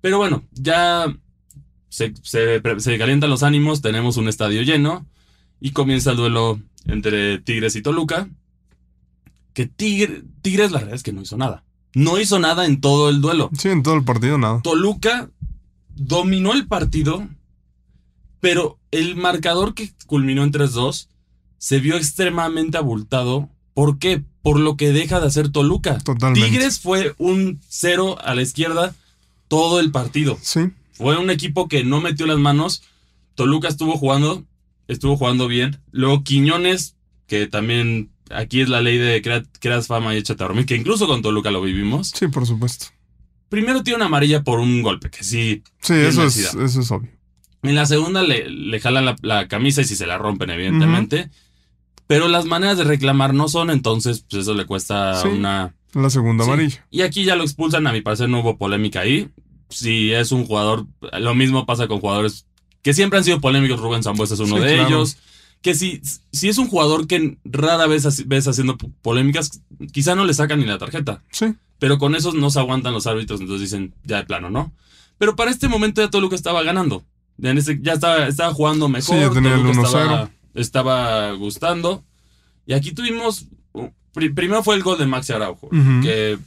Pero 0.02 0.18
bueno, 0.18 0.44
ya 0.54 1.06
se, 1.90 2.14
se, 2.24 2.62
se 2.78 2.98
calientan 2.98 3.30
los 3.30 3.44
ánimos, 3.44 3.82
tenemos 3.82 4.18
un 4.18 4.28
estadio 4.28 4.62
lleno 4.64 5.06
y 5.60 5.72
comienza 5.72 6.12
el 6.12 6.18
duelo 6.18 6.60
entre 6.86 7.40
Tigres 7.40 7.76
y 7.76 7.82
Toluca 7.82 8.28
que 9.54 9.66
Tigres, 9.66 10.72
la 10.72 10.80
verdad 10.80 10.96
es 10.96 11.04
que 11.04 11.12
no 11.12 11.22
hizo 11.22 11.38
nada. 11.38 11.66
No 11.94 12.20
hizo 12.20 12.40
nada 12.40 12.66
en 12.66 12.80
todo 12.82 13.10
el 13.10 13.20
duelo. 13.20 13.50
Sí, 13.58 13.70
en 13.70 13.84
todo 13.84 13.96
el 13.96 14.04
partido 14.04 14.38
nada. 14.38 14.62
Toluca 14.62 15.30
dominó 15.96 16.54
el 16.54 16.68
partido, 16.68 17.28
pero 18.40 18.80
el 18.92 19.16
marcador 19.16 19.74
que 19.74 19.92
culminó 20.06 20.44
en 20.44 20.52
3-2 20.52 21.10
se 21.60 21.80
vio 21.80 21.96
extremadamente 21.96 22.78
abultado. 22.78 23.50
¿Por 23.76 24.00
qué? 24.00 24.24
Por 24.42 24.60
lo 24.60 24.76
que 24.76 24.92
deja 24.92 25.20
de 25.20 25.28
hacer 25.28 25.50
Toluca. 25.50 26.00
Totalmente. 26.00 26.50
Tigres 26.50 26.80
fue 26.80 27.14
un 27.18 27.62
cero 27.70 28.18
a 28.24 28.34
la 28.34 28.42
izquierda 28.42 28.96
todo 29.48 29.80
el 29.80 29.92
partido. 29.92 30.40
Sí. 30.42 30.72
Fue 30.94 31.18
un 31.18 31.30
equipo 31.30 31.68
que 31.68 31.84
no 31.84 32.02
metió 32.02 32.26
las 32.26 32.40
manos. 32.40 32.84
Toluca 33.36 33.68
estuvo 33.68 33.98
jugando, 33.98 34.46
estuvo 34.88 35.18
jugando 35.18 35.48
bien. 35.48 35.80
Luego 35.92 36.24
Quiñones, 36.24 36.96
que 37.28 37.48
también 37.48 38.10
aquí 38.32 38.62
es 38.62 38.70
la 38.70 38.82
ley 38.82 38.98
de 38.98 39.22
creas 39.60 39.88
fama 39.88 40.14
y 40.14 40.18
échate 40.18 40.44
a 40.44 40.48
dormir, 40.48 40.66
que 40.66 40.76
incluso 40.76 41.08
con 41.08 41.22
Toluca 41.22 41.52
lo 41.52 41.62
vivimos. 41.62 42.12
Sí, 42.16 42.28
por 42.28 42.46
supuesto. 42.46 42.88
Primero 43.50 43.84
tiene 43.84 43.98
una 43.98 44.06
amarilla 44.06 44.44
por 44.44 44.60
un 44.60 44.82
golpe, 44.82 45.10
que 45.10 45.24
sí. 45.24 45.64
Sí, 45.82 45.94
eso 45.94 46.24
es, 46.24 46.38
eso 46.38 46.82
es 46.82 46.92
obvio. 46.92 47.10
En 47.64 47.76
la 47.76 47.86
segunda 47.86 48.24
le, 48.24 48.50
le 48.50 48.80
jalan 48.80 49.16
la, 49.22 49.48
camisa 49.48 49.82
y 49.82 49.86
si 49.86 49.96
se 49.96 50.06
la 50.06 50.18
rompen, 50.18 50.50
evidentemente. 50.50 51.30
Pero 52.10 52.28
las 52.28 52.46
maneras 52.46 52.76
de 52.76 52.86
reclamar 52.86 53.36
no 53.36 53.48
son, 53.48 53.70
entonces 53.70 54.26
pues 54.28 54.42
eso 54.42 54.56
le 54.56 54.66
cuesta 54.66 55.22
una... 55.26 55.76
La 55.94 56.10
segunda 56.10 56.44
amarilla. 56.44 56.84
Y 56.90 57.04
aquí 57.04 57.24
ya 57.24 57.36
lo 57.36 57.44
expulsan, 57.44 57.86
a 57.86 57.92
mi 57.92 58.02
parecer 58.02 58.30
no 58.30 58.40
hubo 58.40 58.58
polémica 58.58 59.02
ahí. 59.02 59.30
Si 59.70 60.12
es 60.12 60.32
un 60.32 60.48
jugador, 60.48 60.88
lo 61.20 61.36
mismo 61.36 61.68
pasa 61.68 61.88
con 61.88 62.00
jugadores 62.00 62.48
que 62.82 62.96
siempre 62.96 63.20
han 63.20 63.26
sido 63.26 63.40
polémicos, 63.40 63.80
Rubén 63.80 64.02
Zambuesa 64.02 64.34
es 64.34 64.40
uno 64.40 64.60
de 64.60 64.82
ellos 64.82 65.20
que 65.62 65.76
si, 65.76 66.02
si 66.32 66.50
es 66.50 66.58
un 66.58 66.68
jugador 66.68 67.06
que 67.06 67.38
rara 67.44 67.86
vez 67.86 68.26
ves 68.26 68.48
haciendo 68.48 68.76
polémicas, 69.04 69.62
quizá 69.92 70.16
no 70.16 70.26
le 70.26 70.34
sacan 70.34 70.60
ni 70.60 70.66
la 70.66 70.80
tarjeta. 70.80 71.22
Sí. 71.30 71.54
Pero 71.78 72.00
con 72.00 72.16
esos 72.16 72.34
no 72.34 72.50
se 72.50 72.58
aguantan 72.58 72.94
los 72.94 73.06
árbitros, 73.06 73.40
entonces 73.40 73.70
dicen, 73.70 73.94
ya 74.04 74.18
de 74.18 74.26
plano, 74.26 74.50
¿no? 74.50 74.74
Pero 75.20 75.36
para 75.36 75.52
este 75.52 75.68
momento 75.68 76.02
ya 76.02 76.10
Toluca 76.10 76.36
estaba 76.36 76.64
ganando. 76.64 77.06
Ya, 77.38 77.54
ya 77.54 77.94
estaba, 77.94 78.28
estaba 78.28 78.52
jugando 78.52 78.90
mejor. 78.90 79.16
Sí, 79.16 79.22
ya 79.22 79.30
tenía 79.30 79.54
el 79.54 79.68
1 79.68 80.30
estaba, 80.54 81.32
gustando. 81.34 82.04
Y 82.66 82.74
aquí 82.74 82.92
tuvimos. 82.92 83.48
primero 84.14 84.64
fue 84.64 84.76
el 84.76 84.84
gol 84.84 84.98
de 84.98 85.08
Maxi 85.08 85.34
Araujo, 85.34 85.70
que 85.70 86.38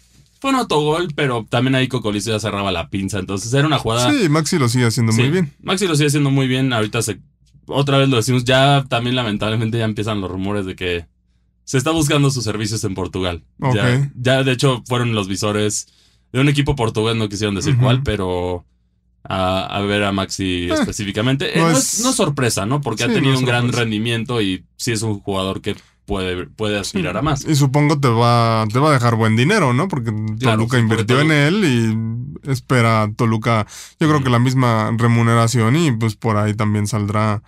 fue 0.41 0.51
un 0.51 0.57
autogol, 0.57 1.09
pero 1.15 1.47
también 1.49 1.75
ahí 1.75 1.89
Cocolis 1.89 2.25
ya 2.25 2.41
cerraba 2.41 2.73
la 2.73 2.89
pinza. 2.91 3.19
Entonces 3.19 3.53
era 3.53 3.67
una 3.67 3.79
jugada. 3.79 4.13
Sí, 4.13 4.29
Maxi 4.29 4.59
lo 4.59 4.69
sigue 4.69 4.87
haciendo 4.87 5.13
muy 5.13 5.31
bien. 5.31 5.53
Maxi 5.63 5.87
lo 5.87 5.97
sigue 5.97 6.09
haciendo 6.09 6.31
muy 6.31 6.47
bien. 6.47 6.73
Ahorita 6.73 7.03
se 7.03 7.21
otra 7.67 7.99
vez 7.99 8.09
lo 8.09 8.17
decimos, 8.17 8.45
ya 8.45 8.85
también 8.89 9.17
lamentablemente 9.17 9.79
ya 9.79 9.85
empiezan 9.85 10.21
los 10.21 10.31
rumores 10.31 10.67
de 10.67 10.77
que 10.77 11.07
se 11.65 11.79
está 11.79 11.91
buscando 11.91 12.31
sus 12.31 12.45
servicios 12.45 12.83
en 12.85 12.95
Portugal. 12.95 13.45
Ya, 14.15 14.43
de 14.43 14.53
hecho 14.53 14.83
fueron 14.87 15.15
los 15.15 15.29
visores 15.29 15.87
de 16.33 16.41
un 16.41 16.49
equipo 16.49 16.77
portugués, 16.77 17.17
no 17.17 17.29
quisieron 17.29 17.55
decir 17.55 17.77
cuál, 17.79 18.03
pero 18.03 18.65
a, 19.25 19.81
ver 19.87 20.05
a 20.05 20.13
Maxi 20.13 20.69
eh, 20.69 20.75
específicamente. 20.75 21.59
Eh, 21.59 21.61
no, 21.63 21.71
es, 21.71 21.85
sorpresa, 21.85 22.67
¿no? 22.67 22.81
Porque 22.81 23.05
ha 23.05 23.09
tenido 23.09 23.39
un 23.39 23.45
gran 23.45 23.73
rendimiento 23.73 24.41
y 24.41 24.65
sí 24.77 24.93
es 24.93 25.03
un 25.03 25.21
jugador 25.21 25.61
que 25.61 25.77
puede, 26.07 26.47
puede 26.47 26.79
aspirar 26.79 27.17
a 27.17 27.23
más. 27.23 27.45
Y 27.45 27.55
supongo 27.55 27.99
te 27.99 28.09
va, 28.09 28.67
te 28.73 28.79
va 28.79 28.91
a 28.91 28.93
dejar 28.93 29.17
buen 29.17 29.37
dinero, 29.37 29.73
¿no? 29.73 29.89
Porque 29.89 30.13
Toluca 30.41 30.79
invirtió 30.79 31.21
en 31.21 31.31
él 31.31 31.65
y 31.65 32.51
espera 32.51 33.11
Toluca, 33.17 33.67
yo 34.01 34.09
creo 34.09 34.23
que 34.23 34.31
la 34.31 34.39
misma 34.39 34.93
remuneración 34.97 35.77
y 35.77 35.93
pues 35.93 36.17
por 36.17 36.37
ahí 36.37 36.55
también 36.55 36.87
saldrá 36.87 37.43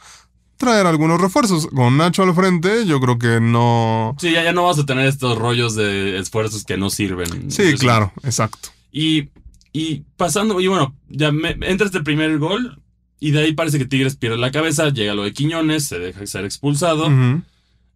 traer 0.57 0.87
algunos 0.87 1.21
refuerzos. 1.21 1.67
Con 1.67 1.97
Nacho 1.97 2.23
al 2.23 2.35
frente, 2.35 2.87
yo 2.87 3.01
creo 3.01 3.19
que 3.19 3.41
no. 3.41 4.17
Sí, 4.19 4.33
ya, 4.33 4.53
no 4.53 4.65
vas 4.65 4.79
a 4.79 4.87
tener 4.87 5.07
estos 5.07 5.37
rollos 5.39 5.75
de 5.75 6.19
esfuerzos 6.19 6.65
que 6.65 6.77
no 6.77 6.91
sirven. 6.91 7.51
Sí, 7.51 7.75
claro, 7.75 8.13
exacto. 8.23 8.71
Y, 8.93 9.29
y 9.77 10.05
pasando, 10.17 10.61
y 10.61 10.69
bueno, 10.69 10.95
ya 11.09 11.33
me, 11.33 11.57
entra 11.63 11.87
este 11.87 12.01
primer 12.01 12.39
gol. 12.39 12.81
Y 13.19 13.33
de 13.33 13.41
ahí 13.41 13.53
parece 13.55 13.79
que 13.79 13.85
Tigres 13.85 14.15
pierde 14.17 14.39
la 14.39 14.53
cabeza, 14.53 14.91
llega 14.91 15.15
lo 15.15 15.25
de 15.25 15.33
Quiñones, 15.33 15.85
se 15.85 15.99
deja 15.99 16.25
ser 16.27 16.45
expulsado. 16.45 17.11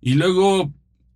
Y 0.02 0.14
luego 0.14 0.72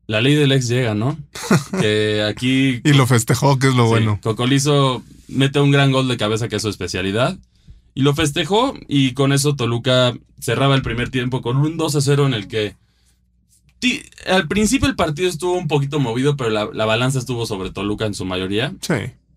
la 0.06 0.20
ley 0.20 0.34
del 0.34 0.52
ex 0.52 0.68
llega, 0.68 0.94
¿no? 0.94 1.18
que 1.80 2.22
aquí. 2.22 2.80
y 2.84 2.92
lo 2.92 3.06
festejó, 3.08 3.58
que 3.58 3.68
es 3.68 3.74
lo 3.74 3.84
sí, 3.84 3.90
bueno. 3.90 4.20
Cocolizo 4.22 5.02
mete 5.26 5.58
un 5.58 5.72
gran 5.72 5.90
gol 5.90 6.06
de 6.06 6.16
cabeza, 6.16 6.48
que 6.48 6.56
es 6.56 6.62
su 6.62 6.68
especialidad. 6.68 7.36
Y 7.94 8.02
lo 8.02 8.14
festejó, 8.14 8.74
y 8.86 9.14
con 9.14 9.32
eso 9.32 9.56
Toluca 9.56 10.14
cerraba 10.40 10.76
el 10.76 10.82
primer 10.82 11.10
tiempo 11.10 11.42
con 11.42 11.56
un 11.56 11.76
2 11.76 11.96
a 11.96 12.00
0 12.00 12.26
en 12.26 12.34
el 12.34 12.46
que. 12.46 12.76
Al 14.28 14.46
principio 14.46 14.86
el 14.86 14.94
partido 14.94 15.28
estuvo 15.28 15.54
un 15.54 15.66
poquito 15.66 15.98
movido, 15.98 16.36
pero 16.36 16.50
la, 16.50 16.68
la 16.72 16.84
balanza 16.84 17.18
estuvo 17.18 17.46
sobre 17.46 17.70
Toluca 17.72 18.06
en 18.06 18.14
su 18.14 18.24
mayoría. 18.24 18.72
Sí. 18.80 18.94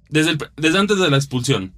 Desde, 0.09 0.31
el- 0.31 0.37
desde 0.57 0.77
antes 0.79 0.97
de 0.97 1.09
la 1.09 1.17
expulsión. 1.17 1.73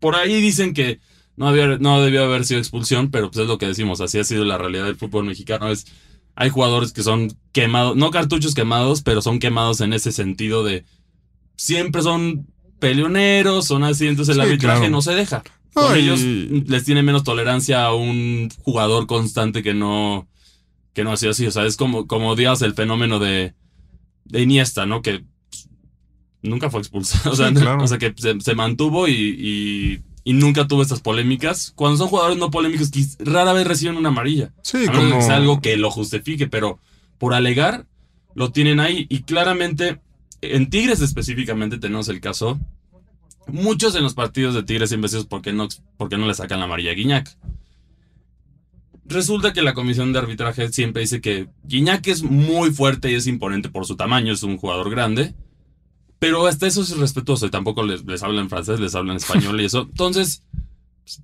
Por 0.00 0.14
ahí 0.16 0.40
dicen 0.40 0.74
que 0.74 1.00
no, 1.36 1.48
había, 1.48 1.78
no 1.78 2.00
debió 2.02 2.24
haber 2.24 2.44
sido 2.44 2.60
expulsión, 2.60 3.10
pero 3.10 3.30
pues 3.30 3.42
es 3.42 3.48
lo 3.48 3.58
que 3.58 3.66
decimos, 3.66 4.00
así 4.00 4.18
ha 4.18 4.24
sido 4.24 4.44
la 4.44 4.58
realidad 4.58 4.84
del 4.84 4.96
fútbol 4.96 5.24
mexicano. 5.24 5.68
Es, 5.70 5.86
hay 6.34 6.50
jugadores 6.50 6.92
que 6.92 7.02
son 7.02 7.36
quemados, 7.52 7.96
no 7.96 8.10
cartuchos 8.10 8.54
quemados, 8.54 9.02
pero 9.02 9.22
son 9.22 9.38
quemados 9.38 9.80
en 9.80 9.92
ese 9.92 10.12
sentido 10.12 10.62
de 10.64 10.84
siempre 11.56 12.02
son 12.02 12.46
peleoneros, 12.78 13.66
son 13.66 13.82
así, 13.84 14.06
entonces 14.06 14.36
el 14.36 14.42
Sí, 14.42 14.48
arbitraje 14.48 14.78
claro. 14.80 14.92
no 14.92 15.02
se 15.02 15.14
deja. 15.14 15.42
Con 15.74 15.96
ellos 15.96 16.20
les 16.22 16.84
tiene 16.84 17.02
menos 17.02 17.22
tolerancia 17.24 17.84
a 17.84 17.94
un 17.94 18.48
jugador 18.62 19.06
constante 19.06 19.62
que 19.62 19.74
no, 19.74 20.28
que 20.92 21.04
no 21.04 21.12
ha 21.12 21.16
sido 21.16 21.30
así. 21.32 21.46
O 21.46 21.50
sea, 21.52 21.66
es 21.66 21.76
como, 21.76 22.06
como 22.08 22.34
digamos, 22.34 22.62
el 22.62 22.74
fenómeno 22.74 23.18
de, 23.20 23.54
de 24.24 24.42
Iniesta, 24.42 24.86
¿no? 24.86 25.02
Que 25.02 25.24
nunca 26.42 26.70
fue 26.70 26.80
expulsado. 26.80 27.30
O 27.32 27.36
sea, 27.36 27.48
Sí, 27.48 27.54
claro. 27.54 27.82
o 27.82 27.86
sea 27.88 27.98
que 27.98 28.12
se, 28.16 28.40
se 28.40 28.54
mantuvo 28.54 29.08
y, 29.08 29.12
y- 29.12 30.02
y 30.24 30.32
nunca 30.34 30.66
tuvo 30.68 30.82
estas 30.82 31.00
polémicas. 31.00 31.72
Cuando 31.74 31.96
son 31.96 32.08
jugadores 32.08 32.36
no 32.36 32.50
polémicos, 32.50 32.90
rara 33.20 33.54
vez 33.54 33.66
reciben 33.66 33.96
una 33.96 34.10
amarilla. 34.10 34.52
Sí, 34.62 34.84
a 34.86 34.92
como. 34.92 35.22
sea 35.22 35.36
algo 35.36 35.62
que 35.62 35.76
lo 35.78 35.90
justifique, 35.90 36.46
pero 36.48 36.78
por 37.16 37.32
alegar, 37.32 37.86
lo 38.34 38.52
tienen 38.52 38.78
ahí. 38.78 39.06
Y 39.08 39.22
claramente, 39.22 40.00
en 40.42 40.68
Tigres 40.68 41.00
específicamente 41.00 41.78
tenemos 41.78 42.08
el 42.10 42.20
caso. 42.20 42.60
Muchos 43.46 43.94
en 43.94 44.02
los 44.02 44.12
partidos 44.12 44.54
de 44.54 44.64
Tigres 44.64 44.92
imbéciles 44.92 45.24
porque 45.24 45.54
no, 45.54 45.66
porque 45.96 46.18
no 46.18 46.26
le 46.26 46.34
sacan 46.34 46.58
la 46.58 46.66
amarilla 46.66 46.90
a 46.90 46.94
Guiñac. 46.94 47.38
Resulta 49.06 49.54
que 49.54 49.62
la 49.62 49.72
comisión 49.72 50.12
de 50.12 50.18
arbitraje 50.18 50.70
siempre 50.70 51.00
dice 51.00 51.22
que 51.22 51.48
Guiñac 51.64 52.06
es 52.08 52.22
muy 52.22 52.70
fuerte 52.70 53.10
y 53.10 53.14
es 53.14 53.26
imponente 53.26 53.70
por 53.70 53.86
su 53.86 53.96
tamaño, 53.96 54.34
es 54.34 54.42
un 54.42 54.58
jugador 54.58 54.90
grande. 54.90 55.34
Pero 56.18 56.46
hasta 56.46 56.66
eso 56.66 56.82
es 56.82 56.96
respetuoso 56.96 57.46
y 57.46 57.50
tampoco 57.50 57.82
les, 57.84 58.04
les 58.04 58.22
habla 58.22 58.40
en 58.40 58.48
francés, 58.50 58.80
les 58.80 58.94
habla 58.94 59.12
en 59.12 59.18
español 59.18 59.60
y 59.60 59.64
eso. 59.66 59.82
Entonces, 59.82 60.42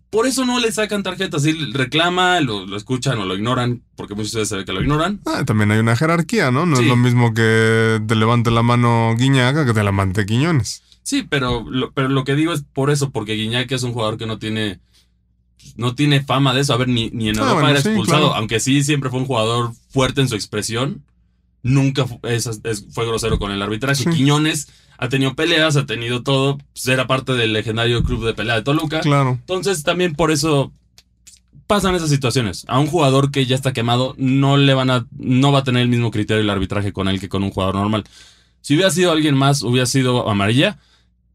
por 0.09 0.27
eso 0.27 0.45
no 0.47 0.61
le 0.61 0.71
sacan 0.73 1.03
tarjetas. 1.03 1.43
Si 1.43 1.53
reclama, 1.73 2.41
lo, 2.41 2.65
lo 2.65 2.77
escuchan 2.77 3.19
o 3.19 3.25
lo 3.25 3.35
ignoran, 3.35 3.83
porque 3.97 4.15
muchas 4.15 4.33
veces 4.35 4.49
se 4.51 4.57
ve 4.57 4.65
que 4.65 4.73
lo 4.73 4.81
ignoran. 4.83 5.21
Ah, 5.27 5.45
también 5.45 5.71
hay 5.73 5.79
una 5.81 5.97
jerarquía, 5.97 6.51
¿no? 6.53 6.65
No 6.65 6.77
Sí. 6.77 6.83
es 6.85 6.89
lo 6.89 6.97
mismo 6.97 7.35
que 7.35 8.01
te 8.07 8.15
levante 8.15 8.51
la 8.53 8.63
mano 8.63 9.15
Guiñaga 9.19 9.67
que 9.67 9.73
te 9.73 9.81
la 9.83 9.91
levante 9.91 10.25
Quiñones. 10.27 10.83
Sí, 11.03 11.23
pero 11.29 11.67
lo, 11.69 11.91
pero 11.93 12.09
lo 12.09 12.25
que 12.25 12.35
digo 12.35 12.53
es 12.53 12.63
por 12.63 12.91
eso, 12.91 13.11
porque 13.11 13.35
Guiñac 13.35 13.71
es 13.73 13.83
un 13.83 13.93
jugador 13.93 14.17
que 14.17 14.27
no 14.27 14.39
tiene 14.39 14.81
no 15.77 15.95
tiene 15.95 16.23
fama 16.23 16.55
de 16.55 16.61
eso. 16.61 16.73
A 16.73 16.77
ver, 16.77 16.89
ni, 16.89 17.11
ni 17.11 17.29
en 17.31 17.37
Ah, 17.39 17.41
Europa 17.41 17.55
bueno, 17.55 17.69
era 17.71 17.81
sí, 17.83 17.89
expulsado, 17.89 18.21
claro. 18.27 18.35
aunque 18.37 18.61
sí 18.61 18.83
siempre 18.85 19.11
fue 19.11 19.19
un 19.19 19.27
jugador 19.27 19.73
fuerte 19.91 20.21
en 20.21 20.29
su 20.29 20.35
expresión. 20.35 21.03
Nunca 21.65 22.07
fu- 22.07 22.21
es- 22.23 22.61
es- 22.63 22.87
fue 22.93 23.07
grosero 23.07 23.39
con 23.41 23.51
el 23.51 23.61
arbitraje. 23.61 24.05
Sí. 24.05 24.11
Quiñones 24.11 24.69
ha 24.99 25.09
tenido 25.09 25.35
peleas, 25.35 25.75
ha 25.77 25.87
tenido 25.87 26.23
todo. 26.23 26.59
pues, 26.59 26.87
era 26.87 27.07
parte 27.09 27.33
del 27.33 27.53
legendario 27.53 28.05
club 28.05 28.25
de 28.25 28.35
pelea 28.35 28.55
de 28.55 28.63
Toluca. 28.63 29.01
Claro. 29.01 29.31
Entonces 29.41 29.83
también 29.83 30.15
por 30.15 30.31
eso 30.31 30.73
pasan 31.67 31.95
esas 31.95 32.11
situaciones. 32.11 32.65
A 32.69 32.79
un 32.79 32.87
jugador 32.87 33.31
que 33.31 33.47
ya 33.47 33.57
está 33.57 33.73
quemado 33.73 34.15
no 34.19 34.57
le 34.59 34.75
van 34.75 34.91
a 34.91 35.07
no 35.19 35.51
va 35.51 35.61
a 35.61 35.65
tener 35.65 35.83
el 35.83 35.89
mismo 35.89 36.11
criterio 36.11 36.43
el 36.43 36.51
arbitraje 36.51 36.93
con 36.93 37.09
él 37.09 37.19
que 37.19 37.29
con 37.29 37.43
un 37.43 37.51
jugador 37.51 37.75
normal. 37.77 38.05
Si 38.61 38.75
hubiera 38.75 38.91
sido 38.91 39.11
alguien 39.13 39.35
más, 39.35 39.63
hubiera 39.63 39.87
sido 39.87 40.29
amarilla, 40.31 40.79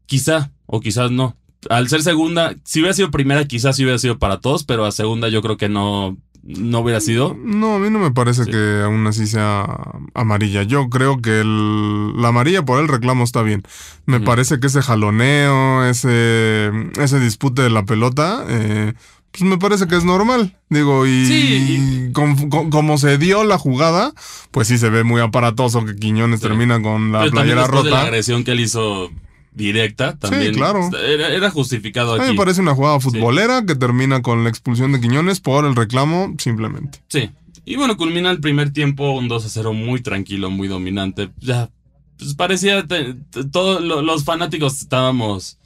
quizá 0.06 0.50
o 0.66 0.80
quizás 0.80 1.10
no. 1.10 1.36
Al 1.68 1.88
ser 1.88 2.02
segunda, 2.02 2.54
si 2.64 2.78
hubiera 2.80 2.94
sido 2.94 3.10
primera, 3.10 3.44
quizás 3.46 3.76
sí 3.76 3.82
hubiera 3.82 3.98
sido 3.98 4.18
para 4.18 4.40
todos, 4.40 4.64
pero 4.64 4.84
a 4.86 4.92
segunda 4.92 5.28
yo 5.28 5.42
creo 5.42 5.56
que 5.56 5.68
no 5.68 6.16
no 6.42 6.80
hubiera 6.80 7.00
sido. 7.00 7.36
No, 7.38 7.74
a 7.74 7.78
mí 7.78 7.90
no 7.90 7.98
me 7.98 8.10
parece 8.12 8.44
Sí. 8.44 8.50
que 8.50 8.80
aún 8.84 9.06
así 9.06 9.26
sea 9.26 9.66
amarilla. 10.14 10.62
Yo 10.62 10.88
creo 10.88 11.20
que 11.20 11.40
el- 11.40 12.20
la 12.20 12.28
amarilla 12.28 12.64
por 12.64 12.80
el 12.80 12.88
reclamo 12.88 13.24
está 13.24 13.42
bien. 13.42 13.62
Me 14.06 14.20
parece 14.20 14.58
que 14.60 14.68
ese 14.68 14.82
jaloneo, 14.82 15.84
ese, 15.86 16.70
ese 16.98 17.20
dispute 17.20 17.62
de 17.62 17.70
la 17.70 17.84
pelota, 17.84 18.44
eh, 18.48 18.94
pues 19.32 19.42
me 19.44 19.58
parece 19.58 19.86
que 19.86 19.96
es 19.96 20.04
normal. 20.04 20.56
Digo, 20.70 21.06
y, 21.06 21.24
Sí, 21.26 22.08
y 22.08 22.12
com- 22.12 22.48
com- 22.48 22.70
como 22.70 22.98
se 22.98 23.16
dio 23.18 23.44
la 23.44 23.58
jugada, 23.58 24.12
pues 24.50 24.66
sí 24.68 24.78
se 24.78 24.90
ve 24.90 25.04
muy 25.04 25.20
aparatoso 25.20 25.84
que 25.84 25.94
Quiñones 25.94 26.40
Sí. 26.40 26.46
termina 26.48 26.80
con 26.82 27.12
la 27.12 27.20
pero 27.20 27.32
playera 27.32 27.62
de 27.62 27.68
la 27.68 27.72
rota. 27.72 28.00
agresión 28.02 28.42
que 28.44 28.52
él 28.52 28.60
hizo 28.60 29.10
directa, 29.52 30.16
también 30.16 30.54
claro. 30.54 30.88
era, 31.06 31.28
era 31.28 31.50
justificado 31.50 32.14
A 32.14 32.16
mí 32.18 32.22
aquí. 32.22 32.32
me 32.32 32.36
parece 32.36 32.60
una 32.60 32.74
jugada 32.74 33.00
futbolera 33.00 33.64
que 33.66 33.74
termina 33.74 34.22
con 34.22 34.44
la 34.44 34.50
expulsión 34.50 34.92
de 34.92 35.00
Quiñones 35.00 35.40
por 35.40 35.64
el 35.64 35.74
reclamo, 35.76 36.34
simplemente. 36.38 37.00
Sí. 37.08 37.30
Y 37.64 37.76
bueno, 37.76 37.96
culmina 37.96 38.30
el 38.30 38.40
primer 38.40 38.72
tiempo 38.72 39.10
un 39.12 39.28
2 39.28 39.44
a 39.44 39.48
0 39.48 39.72
muy 39.74 40.00
tranquilo, 40.02 40.50
muy 40.50 40.66
dominante. 40.68 41.30
Ya, 41.40 41.68
pues 42.18 42.34
parecía, 42.34 42.86
todos 43.52 43.82
lo- 43.82 44.02
los 44.02 44.24
fanáticos 44.24 44.80
estábamos 44.80 45.58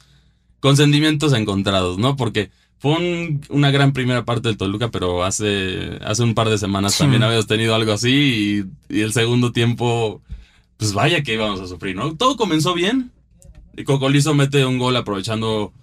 con 0.59 0.75
sentimientos 0.77 1.33
encontrados, 1.33 1.97
¿no? 1.97 2.15
Porque 2.15 2.49
fue 2.79 2.91
un- 2.93 3.41
una 3.49 3.71
gran 3.71 3.93
primera 3.93 4.25
parte 4.25 4.47
del 4.49 4.57
Toluca, 4.57 4.89
pero 4.91 5.23
hace, 5.23 5.97
hace 6.05 6.23
un 6.23 6.33
par 6.33 6.49
de 6.49 6.57
semanas 6.57 6.93
Sí. 6.93 6.99
también 6.99 7.23
habíamos 7.23 7.47
tenido 7.47 7.73
algo 7.75 7.93
así 7.93 8.65
y, 8.89 8.95
y 8.97 9.01
el 9.01 9.13
segundo 9.13 9.51
tiempo, 9.51 10.21
pues 10.77 10.93
vaya 10.93 11.23
que 11.23 11.35
íbamos 11.35 11.59
a 11.61 11.67
sufrir, 11.67 11.95
¿no? 11.95 12.15
Todo 12.15 12.35
comenzó 12.35 12.73
bien. 12.73 13.11
Y 13.77 13.83
Cocolizo 13.83 14.33
mete 14.33 14.65
un 14.65 14.79
gol 14.79 14.95
aprovechando 14.95 15.73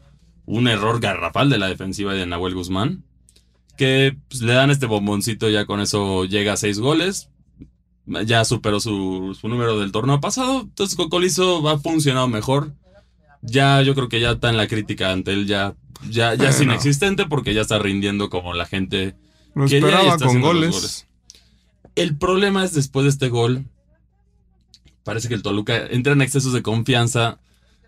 un 0.46 0.68
error 0.68 1.00
garrafal 1.00 1.50
de 1.50 1.58
la 1.58 1.68
defensiva 1.68 2.14
de 2.14 2.26
Nahuel 2.26 2.54
Guzmán 2.54 3.04
que 3.76 4.16
pues, 4.28 4.42
le 4.42 4.52
dan 4.52 4.70
este 4.70 4.86
bomboncito, 4.86 5.48
ya 5.48 5.66
con 5.66 5.80
eso 5.80 6.24
llega 6.24 6.52
a 6.52 6.56
seis 6.56 6.78
goles. 6.78 7.28
Ya 8.06 8.44
superó 8.44 8.80
su, 8.80 9.36
su 9.40 9.48
número 9.48 9.78
del 9.78 9.92
torneo 9.92 10.20
pasado. 10.20 10.62
Entonces 10.62 10.96
Cocolizo 10.96 11.68
ha 11.68 11.78
funcionado 11.78 12.28
mejor. 12.28 12.74
Ya 13.42 13.80
yo 13.82 13.94
creo 13.94 14.08
que 14.08 14.20
ya 14.20 14.32
está 14.32 14.50
en 14.50 14.56
la 14.56 14.66
crítica 14.68 15.10
ante 15.10 15.32
él, 15.32 15.46
ya, 15.46 15.74
ya, 16.08 16.34
ya 16.34 16.50
es 16.50 16.60
inexistente 16.60 17.26
porque 17.26 17.54
ya 17.54 17.62
está 17.62 17.78
rindiendo 17.78 18.30
como 18.30 18.54
la 18.54 18.66
gente 18.66 19.16
Lo 19.54 19.66
quería 19.66 19.78
y 19.78 19.84
esperaba 19.84 20.12
está 20.14 20.26
con 20.26 20.40
goles. 20.40 21.06
El 21.94 22.16
problema 22.16 22.64
es 22.64 22.72
después 22.72 23.04
de 23.04 23.10
este 23.10 23.28
gol, 23.28 23.66
parece 25.02 25.28
que 25.28 25.34
el 25.34 25.42
Toluca 25.42 25.86
entra 25.88 26.12
en 26.12 26.22
excesos 26.22 26.52
de 26.52 26.62
confianza. 26.62 27.40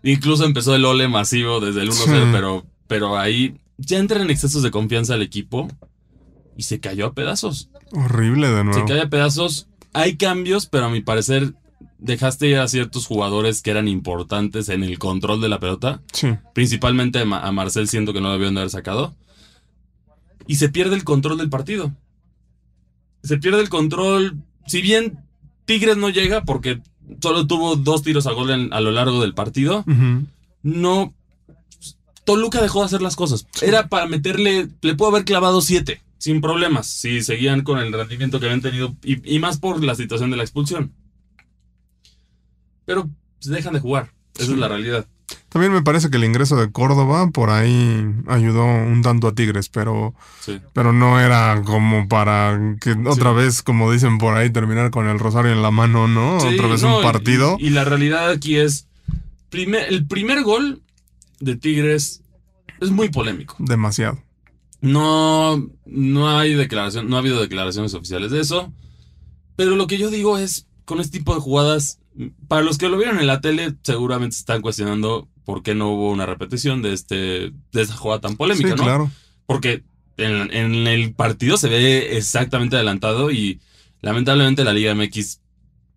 Incluso 0.04 0.44
empezó 0.44 0.74
el 0.76 0.84
ole 0.84 1.08
masivo 1.08 1.60
desde 1.60 1.80
el 1.82 1.88
1-0, 1.90 1.94
Sí. 2.24 2.30
pero, 2.32 2.64
pero 2.86 3.18
ahí 3.18 3.56
ya 3.78 3.98
entra 3.98 4.20
en 4.22 4.30
excesos 4.30 4.62
de 4.62 4.70
confianza 4.70 5.14
el 5.14 5.22
equipo 5.22 5.66
y 6.56 6.62
se 6.64 6.78
cayó 6.78 7.06
a 7.06 7.12
pedazos. 7.14 7.70
Horrible 7.90 8.48
de 8.50 8.58
Se 8.58 8.64
nuevo. 8.64 8.84
cae 8.86 9.00
a 9.00 9.08
pedazos. 9.08 9.66
Hay 9.92 10.16
cambios, 10.16 10.66
pero 10.66 10.86
a 10.86 10.90
mi 10.90 11.00
parecer 11.00 11.54
dejaste 11.98 12.48
ir 12.48 12.58
a 12.58 12.68
ciertos 12.68 13.06
jugadores 13.06 13.62
que 13.62 13.70
eran 13.70 13.88
importantes 13.88 14.68
en 14.68 14.82
el 14.84 14.98
control 14.98 15.40
de 15.40 15.48
la 15.48 15.58
pelota. 15.58 16.02
Sí. 16.12 16.28
Principalmente 16.52 17.20
a 17.20 17.24
Ma- 17.24 17.40
a 17.40 17.50
Marcel 17.52 17.88
siento 17.88 18.12
que 18.12 18.20
no 18.20 18.26
lo 18.28 18.32
debieron 18.34 18.54
de 18.54 18.60
haber 18.60 18.70
sacado. 18.70 19.14
Y 20.46 20.56
se 20.56 20.68
pierde 20.68 20.96
el 20.96 21.04
control 21.04 21.38
del 21.38 21.48
partido. 21.48 21.92
Se 23.22 23.38
pierde 23.38 23.62
el 23.62 23.70
control. 23.70 24.36
Si 24.66 24.82
bien 24.82 25.18
Tigres 25.64 25.96
no 25.96 26.10
llega 26.10 26.42
porque 26.44 26.82
solo 27.20 27.46
tuvo 27.46 27.76
dos 27.76 28.02
tiros 28.02 28.26
a 28.26 28.32
gol 28.32 28.50
en- 28.50 28.72
a 28.72 28.80
lo 28.80 28.90
largo 28.90 29.20
del 29.20 29.34
partido, 29.34 29.84
no. 30.62 31.12
Toluca 32.24 32.62
dejó 32.62 32.80
de 32.80 32.86
hacer 32.86 33.02
las 33.02 33.16
cosas. 33.16 33.46
Era 33.60 33.88
para 33.88 34.06
meterle. 34.06 34.68
Le 34.80 34.94
puedo 34.94 35.10
haber 35.10 35.26
clavado 35.26 35.60
siete, 35.60 36.00
sin 36.16 36.40
problemas, 36.40 36.86
si 36.86 37.22
seguían 37.22 37.60
con 37.62 37.78
el 37.78 37.92
rendimiento 37.92 38.40
que 38.40 38.46
habían 38.46 38.62
tenido. 38.62 38.94
Y, 39.04 39.34
y 39.34 39.38
más 39.40 39.58
por 39.58 39.84
la 39.84 39.94
situación 39.94 40.30
de 40.30 40.38
la 40.38 40.42
expulsión. 40.42 40.90
Pero 42.86 43.08
se 43.40 43.50
dejan 43.50 43.74
de 43.74 43.80
jugar. 43.80 44.12
Esa 44.36 44.46
Sí. 44.46 44.52
es 44.52 44.58
la 44.58 44.68
realidad. 44.68 45.06
También 45.54 45.72
me 45.72 45.82
parece 45.82 46.10
que 46.10 46.16
el 46.16 46.24
ingreso 46.24 46.56
de 46.56 46.70
Córdoba 46.72 47.30
por 47.30 47.48
ahí 47.50 48.04
ayudó 48.26 48.64
un 48.64 49.02
tanto 49.02 49.28
a 49.28 49.34
Tigres, 49.36 49.68
pero, 49.68 50.12
Sí. 50.40 50.60
pero 50.72 50.92
no 50.92 51.20
era 51.20 51.62
como 51.64 52.08
para 52.08 52.58
que 52.80 52.90
otra 53.06 53.30
vez, 53.30 53.62
como 53.62 53.90
dicen 53.92 54.18
por 54.18 54.34
ahí, 54.36 54.50
terminar 54.50 54.90
con 54.90 55.06
el 55.08 55.18
rosario 55.20 55.52
en 55.52 55.62
la 55.62 55.70
mano, 55.70 56.08
¿no? 56.08 56.40
Sí, 56.40 56.48
otra 56.54 56.66
vez 56.66 56.82
no, 56.82 56.96
un 56.98 57.02
partido. 57.04 57.56
Y, 57.60 57.68
y 57.68 57.70
la 57.70 57.84
realidad 57.84 58.30
aquí 58.30 58.56
es. 58.56 58.88
primer- 59.48 59.86
el 59.92 60.04
primer 60.08 60.42
gol 60.42 60.82
de 61.38 61.54
Tigres 61.54 62.22
es 62.80 62.90
muy 62.90 63.08
polémico. 63.10 63.54
Demasiado. 63.60 64.20
No, 64.80 65.64
no 65.86 66.36
hay 66.36 66.54
declaración, 66.54 67.08
no 67.08 67.16
ha 67.16 67.20
habido 67.20 67.40
declaraciones 67.40 67.94
oficiales 67.94 68.32
de 68.32 68.40
eso. 68.40 68.72
Pero 69.56 69.76
lo 69.76 69.86
que 69.86 69.98
yo 69.98 70.10
digo 70.10 70.36
es, 70.36 70.66
con 70.84 71.00
este 71.00 71.18
tipo 71.18 71.32
de 71.34 71.40
jugadas, 71.40 72.00
para 72.48 72.62
los 72.62 72.76
que 72.76 72.88
lo 72.88 72.98
vieron 72.98 73.20
en 73.20 73.28
la 73.28 73.40
tele, 73.40 73.74
seguramente 73.82 74.34
se 74.34 74.40
están 74.40 74.60
cuestionando 74.62 75.28
por 75.44 75.62
qué 75.62 75.74
no 75.74 75.90
hubo 75.90 76.10
una 76.10 76.26
repetición 76.26 76.82
de 76.82 76.92
este, 76.92 77.14
de 77.72 77.82
esa 77.82 77.94
jugada 77.96 78.20
tan 78.20 78.36
polémica, 78.36 78.70
sí, 78.70 78.74
¿no? 78.76 78.82
claro. 78.82 79.10
Porque 79.46 79.82
en, 80.16 80.52
en 80.54 80.86
el 80.86 81.12
partido 81.14 81.56
se 81.56 81.68
ve 81.68 82.16
exactamente 82.16 82.76
adelantado 82.76 83.30
y 83.30 83.60
lamentablemente 84.00 84.64
la 84.64 84.72
Liga 84.72 84.94
MX 84.94 85.40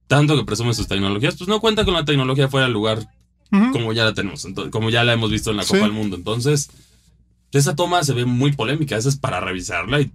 tanto 0.07 0.35
que 0.37 0.45
presume 0.45 0.73
sus 0.73 0.87
tecnologías, 0.87 1.35
pues 1.35 1.47
no 1.49 1.59
cuenta 1.59 1.83
con 1.85 1.93
la 1.93 2.05
tecnología 2.05 2.47
fuera 2.47 2.65
del 2.65 2.73
lugar 2.73 3.07
como 3.71 3.93
ya 3.93 4.03
la 4.03 4.13
tenemos, 4.13 4.45
ento- 4.45 4.69
como 4.69 4.89
ya 4.89 5.03
la 5.05 5.13
hemos 5.13 5.31
visto 5.31 5.51
en 5.51 5.57
la 5.57 5.63
Copa 5.63 5.77
Sí. 5.77 5.83
del 5.83 5.93
Mundo. 5.93 6.17
Entonces, 6.17 6.69
esa 7.53 7.75
toma 7.77 8.03
se 8.03 8.11
ve 8.13 8.25
muy 8.25 8.51
polémica, 8.51 8.97
esa 8.97 9.07
es 9.07 9.15
para 9.15 9.39
revisarla 9.39 10.01
y 10.01 10.11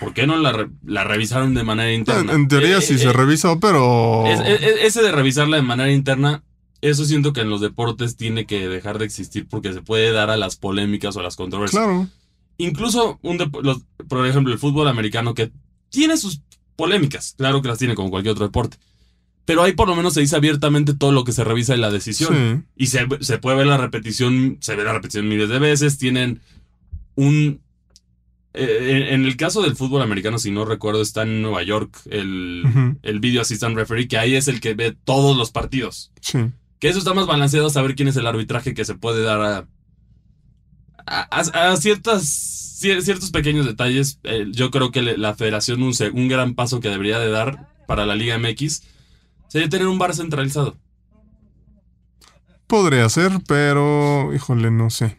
¿por 0.00 0.12
qué 0.12 0.26
no 0.26 0.36
la, 0.36 0.50
re- 0.52 0.68
la 0.84 1.04
revisaron 1.04 1.54
de 1.54 1.62
manera 1.62 1.92
interna? 1.92 2.32
en 2.32 2.48
teoría 2.48 2.78
Eh, 2.78 2.80
sí 2.82 2.94
eh, 2.94 2.98
se 2.98 3.12
revisó, 3.12 3.60
pero. 3.60 4.26
es- 4.26 4.40
es- 4.40 4.62
es- 4.62 4.76
ese 4.82 5.02
de 5.02 5.12
revisarla 5.12 5.56
de 5.56 5.62
manera 5.62 5.92
interna, 5.92 6.42
eso 6.80 7.04
siento 7.04 7.32
que 7.32 7.40
en 7.40 7.50
los 7.50 7.60
deportes 7.60 8.16
tiene 8.16 8.46
que 8.46 8.68
dejar 8.68 8.98
de 8.98 9.04
existir 9.04 9.46
porque 9.48 9.72
se 9.72 9.82
puede 9.82 10.12
dar 10.12 10.30
a 10.30 10.36
las 10.36 10.56
polémicas 10.56 11.16
o 11.16 11.20
a 11.20 11.22
las 11.22 11.36
controversias. 11.36 11.82
claro. 11.82 12.08
Incluso, 12.60 13.18
un 13.22 13.38
los- 13.62 13.82
por 14.08 14.26
ejemplo, 14.26 14.52
el 14.52 14.58
fútbol 14.58 14.88
americano 14.88 15.32
que 15.34 15.52
tiene 15.90 16.16
sus 16.16 16.40
polémicas, 16.76 17.34
claro 17.38 17.62
que 17.62 17.68
las 17.68 17.78
tiene 17.78 17.94
como 17.94 18.10
cualquier 18.10 18.32
otro 18.32 18.46
deporte. 18.46 18.76
Pero 19.44 19.62
ahí 19.62 19.72
por 19.72 19.88
lo 19.88 19.94
menos 19.96 20.12
se 20.14 20.20
dice 20.20 20.36
abiertamente 20.36 20.92
todo 20.94 21.10
lo 21.12 21.24
que 21.24 21.32
se 21.32 21.42
revisa 21.44 21.74
en 21.74 21.80
la 21.80 21.90
decisión. 21.90 22.64
Sí. 22.76 22.82
Y 22.84 22.86
se, 22.88 23.06
se 23.20 23.38
puede 23.38 23.56
ver 23.58 23.66
la 23.66 23.78
repetición, 23.78 24.58
se 24.60 24.76
ve 24.76 24.84
la 24.84 24.92
repetición 24.92 25.28
miles 25.28 25.48
de 25.48 25.58
veces, 25.58 25.98
tienen 25.98 26.40
un... 27.14 27.60
eh, 28.54 29.08
en, 29.12 29.24
el 29.24 29.36
caso 29.36 29.62
del 29.62 29.76
fútbol 29.76 30.02
americano, 30.02 30.38
si 30.38 30.50
no 30.50 30.64
recuerdo, 30.64 31.00
está 31.00 31.22
en 31.22 31.40
Nueva 31.42 31.62
York 31.62 31.96
el, 32.10 32.96
el 33.02 33.20
Video 33.20 33.40
Assistant 33.42 33.76
Referee, 33.76 34.08
que 34.08 34.18
ahí 34.18 34.34
es 34.34 34.48
el 34.48 34.60
que 34.60 34.74
ve 34.74 34.96
todos 35.04 35.36
los 35.36 35.50
partidos. 35.50 36.10
Sí. 36.20 36.38
Que 36.78 36.88
eso 36.88 36.98
está 36.98 37.14
más 37.14 37.26
balanceado, 37.26 37.70
saber 37.70 37.94
quién 37.94 38.08
es 38.08 38.16
el 38.16 38.26
arbitraje 38.26 38.74
que 38.74 38.84
se 38.84 38.94
puede 38.94 39.22
dar 39.22 39.40
a, 39.42 39.68
a, 41.06 41.28
a- 41.30 41.72
a 41.72 41.76
ciertas, 41.76 42.78
cier- 42.80 43.00
ciertos 43.02 43.30
pequeños 43.30 43.66
detalles. 43.66 44.20
Eh, 44.24 44.46
yo 44.52 44.70
creo 44.70 44.90
que 44.92 45.02
la 45.02 45.34
federación, 45.34 45.82
un, 45.82 45.92
un 46.14 46.28
gran 46.28 46.54
paso 46.54 46.80
que 46.80 46.88
debería 46.88 47.18
de 47.18 47.30
dar 47.30 47.68
para 47.86 48.06
la 48.06 48.14
Liga 48.14 48.38
MX, 48.38 48.82
sería 49.48 49.68
tener 49.68 49.86
un 49.86 49.98
bar 49.98 50.14
centralizado. 50.14 50.76
Podría 52.66 53.08
ser, 53.08 53.32
pero. 53.46 54.32
Híjole, 54.34 54.70
no 54.70 54.90
sé. 54.90 55.18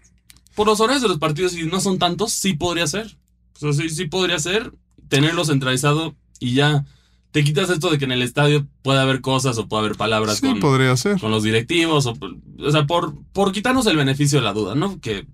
Por 0.56 0.68
los 0.68 0.80
horarios 0.80 1.02
de 1.02 1.08
los 1.08 1.18
partidos, 1.20 1.54
si 1.54 1.64
no 1.66 1.80
son 1.80 1.98
tantos, 1.98 2.32
sí 2.32 2.54
podría 2.54 2.86
ser. 2.86 3.18
O 3.56 3.60
sea, 3.60 3.74
sí, 3.74 3.90
sí 3.90 4.06
podría 4.06 4.40
ser 4.40 4.72
tenerlo 5.08 5.44
centralizado 5.46 6.16
y 6.40 6.54
ya 6.54 6.86
te 7.32 7.44
quitas 7.44 7.70
esto 7.70 7.90
de 7.90 7.98
que 7.98 8.06
en 8.06 8.12
el 8.12 8.22
estadio 8.22 8.66
puede 8.82 9.00
haber 9.00 9.22
cosas 9.22 9.58
o 9.58 9.68
puede 9.68 9.86
haber 9.86 9.98
palabras 9.98 10.38
Sí, 10.38 10.48
con, 10.48 10.60
podría 10.60 10.96
ser. 10.98 11.20
con 11.20 11.32
los 11.32 11.44
directivos, 11.44 12.06
o, 12.06 12.18
o 12.60 12.72
sea, 12.72 12.86
por, 12.88 13.14
por 13.34 13.52
quitarnos 13.52 13.86
el 13.88 13.98
beneficio 13.98 14.40
de 14.40 14.46
la 14.46 14.54
duda, 14.54 14.76
¿no? 14.76 15.00
Que, 15.00 15.28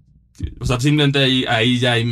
o 0.59 0.65
sea, 0.65 0.79
simplemente 0.81 1.19
ahí, 1.19 1.45
ahí 1.45 1.79
ya 1.79 1.93
hay, 1.93 2.03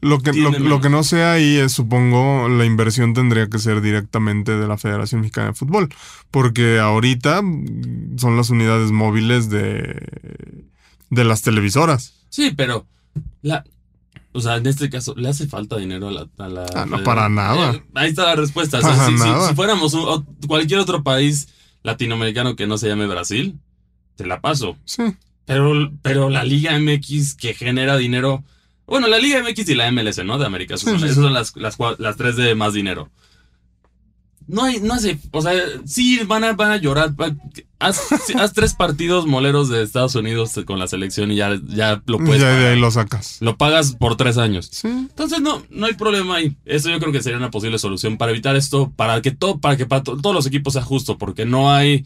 Lo 0.00 0.20
que, 0.20 0.32
lo, 0.32 0.80
que 0.80 0.88
no 0.90 1.02
sé 1.02 1.24
ahí 1.24 1.56
es, 1.56 1.72
supongo, 1.72 2.48
la 2.48 2.64
inversión 2.64 3.14
tendría 3.14 3.48
que 3.48 3.58
ser 3.58 3.80
directamente 3.80 4.56
de 4.56 4.68
la 4.68 4.78
Federación 4.78 5.22
Mexicana 5.22 5.48
de 5.48 5.54
Fútbol. 5.54 5.88
Porque 6.30 6.78
ahorita 6.78 7.40
son 8.16 8.36
las 8.36 8.50
unidades 8.50 8.92
móviles 8.92 9.50
de, 9.50 10.00
de 11.10 11.24
las 11.24 11.42
televisoras. 11.42 12.14
Sí, 12.28 12.52
pero 12.56 12.86
la, 13.42 13.64
o 14.38 14.40
sea, 14.42 14.56
en 14.56 14.66
este 14.66 14.88
caso, 14.90 15.14
¿le 15.16 15.28
hace 15.28 15.46
falta 15.48 15.76
dinero 15.76 16.08
a 16.08 16.12
la... 16.12 16.26
a 16.38 16.48
la- 16.48 16.66
Ah, 16.74 16.86
no, 16.86 17.02
para 17.04 17.28
nada. 17.28 17.74
Eh, 17.74 17.82
ahí 17.94 18.10
está 18.10 18.24
la 18.24 18.36
respuesta. 18.36 18.78
O 18.78 18.82
sea, 18.82 19.06
si, 19.06 19.16
si- 19.18 19.48
si 19.48 19.54
fuéramos 19.54 19.94
un- 19.94 20.00
o- 20.08 20.26
cualquier 20.46 20.80
otro 20.80 21.02
país 21.02 21.48
latinoamericano 21.82 22.56
que 22.56 22.66
no 22.66 22.78
se 22.78 22.88
llame 22.88 23.06
Brasil, 23.06 23.58
te 24.16 24.26
la 24.26 24.40
paso. 24.40 24.76
Sí. 24.84 25.02
Pero, 25.44 25.92
pero 26.02 26.28
la 26.30 26.44
Liga 26.44 26.78
MX 26.78 27.34
que 27.34 27.54
genera 27.54 27.96
dinero. 27.96 28.44
Bueno, 28.86 29.06
la 29.06 29.18
Liga 29.18 29.40
MX 29.42 29.68
y 29.68 29.74
la 29.74 29.90
MLS, 29.92 30.24
¿no? 30.24 30.38
De 30.38 30.46
América. 30.46 30.74
Esas 30.74 30.86
Sí, 30.86 30.90
son, 30.90 31.00
sí, 31.00 31.04
esas 31.06 31.22
son 31.24 31.32
las, 31.32 31.56
las, 31.56 31.76
las 31.98 32.16
tres 32.16 32.36
de 32.36 32.54
más 32.54 32.72
dinero. 32.74 33.10
No 34.48 34.64
hay, 34.64 34.80
no 34.80 34.94
hace. 34.94 35.18
O 35.30 35.42
sea, 35.42 35.52
sí, 35.84 36.18
van 36.26 36.42
a, 36.42 36.54
van 36.54 36.70
a 36.72 36.76
llorar. 36.78 37.14
Haz, 37.78 38.00
tres 38.54 38.74
partidos 38.74 39.26
moleros 39.26 39.68
de 39.68 39.82
Estados 39.82 40.14
Unidos 40.16 40.52
con 40.66 40.78
la 40.78 40.88
selección 40.88 41.30
y 41.30 41.36
ya, 41.36 41.60
ya 41.68 42.02
lo 42.06 42.18
puedes. 42.18 42.40
ya 42.40 42.48
de 42.56 42.68
ahí 42.68 42.80
lo 42.80 42.90
sacas. 42.90 43.36
Lo 43.40 43.56
pagas 43.56 43.92
por 43.94 44.16
tres 44.16 44.36
años. 44.38 44.68
Sí. 44.72 44.88
Entonces 44.88 45.40
no, 45.40 45.62
no 45.70 45.86
hay 45.86 45.94
problema 45.94 46.36
ahí. 46.36 46.56
Eso 46.64 46.88
yo 46.88 46.98
creo 46.98 47.12
que 47.12 47.22
sería 47.22 47.36
una 47.38 47.50
posible 47.50 47.78
solución 47.78 48.16
para 48.16 48.32
evitar 48.32 48.56
esto, 48.56 48.90
para 48.96 49.20
que 49.22 49.30
todo, 49.30 49.58
para 49.58 49.76
que 49.76 49.86
para 49.86 50.02
to- 50.02 50.16
todos 50.16 50.34
los 50.34 50.46
equipos 50.46 50.72
sea 50.72 50.82
justo, 50.82 51.18
porque 51.18 51.44
no 51.44 51.70
hay 51.72 52.04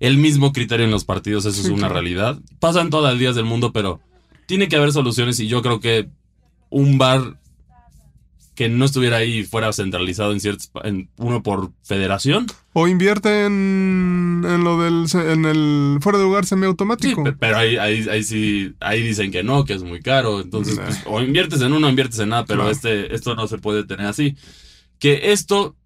el 0.00 0.18
mismo 0.18 0.52
criterio 0.52 0.84
en 0.84 0.90
los 0.90 1.04
partidos, 1.04 1.46
eso 1.46 1.54
Sí, 1.54 1.60
es 1.62 1.66
una 1.68 1.78
claro. 1.88 1.94
realidad. 1.94 2.38
Pasan 2.58 2.90
todas 2.90 3.12
las 3.12 3.18
días 3.20 3.34
del 3.36 3.44
mundo, 3.46 3.72
pero 3.72 4.00
tiene 4.46 4.68
que 4.68 4.76
haber 4.76 4.92
soluciones 4.92 5.40
y 5.40 5.46
yo 5.46 5.62
creo 5.62 5.80
que 5.80 6.08
un 6.68 6.98
bar 6.98 7.38
que 8.56 8.68
no 8.68 8.84
estuviera 8.86 9.18
ahí 9.18 9.38
y 9.40 9.44
fuera 9.44 9.72
centralizado 9.72 10.32
en 10.32 10.40
ciertos, 10.40 10.70
en 10.82 11.08
uno 11.18 11.42
por 11.44 11.70
federación, 11.84 12.46
O 12.72 12.88
invierte 12.88 13.44
en, 13.46 14.42
en 14.44 14.64
lo 14.64 14.80
del 14.82 15.04
en 15.14 15.44
el 15.44 15.98
fuera 16.00 16.18
de 16.18 16.24
lugar 16.24 16.44
sí, 16.44 16.50
semiautomático. 16.50 17.22
pe- 17.22 17.32
pero 17.34 17.58
ahí, 17.58 17.76
ahí, 17.76 18.06
ahí 18.10 18.24
sí, 18.24 18.74
ahí 18.80 19.02
dicen 19.02 19.30
que 19.30 19.42
no, 19.44 19.64
que 19.64 19.74
es 19.74 19.82
muy 19.84 20.00
caro. 20.00 20.40
Entonces, 20.40 20.76
Nah. 20.76 20.84
pues, 20.86 21.02
o 21.06 21.20
inviertes 21.22 21.60
en 21.60 21.72
uno 21.72 21.86
o 21.86 21.90
inviertes 21.90 22.18
en 22.18 22.30
nada, 22.30 22.44
pero 22.46 22.60
Claro. 22.62 22.72
este, 22.72 23.14
esto 23.14 23.34
no 23.36 23.46
se 23.46 23.58
puede 23.58 23.84
tener 23.84 24.06
así. 24.06 24.36
Que 24.98 25.32
esto, 25.32 25.76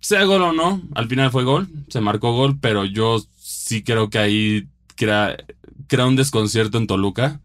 sea 0.00 0.24
gol 0.24 0.42
o 0.42 0.52
no, 0.52 0.82
al 0.96 1.08
final 1.08 1.30
fue 1.30 1.44
gol, 1.44 1.68
se 1.88 2.00
marcó 2.00 2.32
gol, 2.32 2.58
pero 2.60 2.84
yo 2.84 3.24
sí 3.38 3.82
creo 3.84 4.10
que 4.10 4.18
ahí 4.18 4.66
crea, 4.96 5.36
crea 5.86 6.06
un 6.06 6.16
desconcierto 6.16 6.76
en 6.78 6.86
Toluca. 6.88 7.40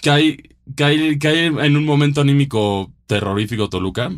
Que 0.00 0.10
hay, 0.10 0.56
que 0.76 0.84
hay 0.84 1.18
en 1.46 1.76
un 1.76 1.84
momento 1.84 2.20
anímico 2.20 2.92
terrorífico 3.06 3.68
Toluca. 3.68 4.10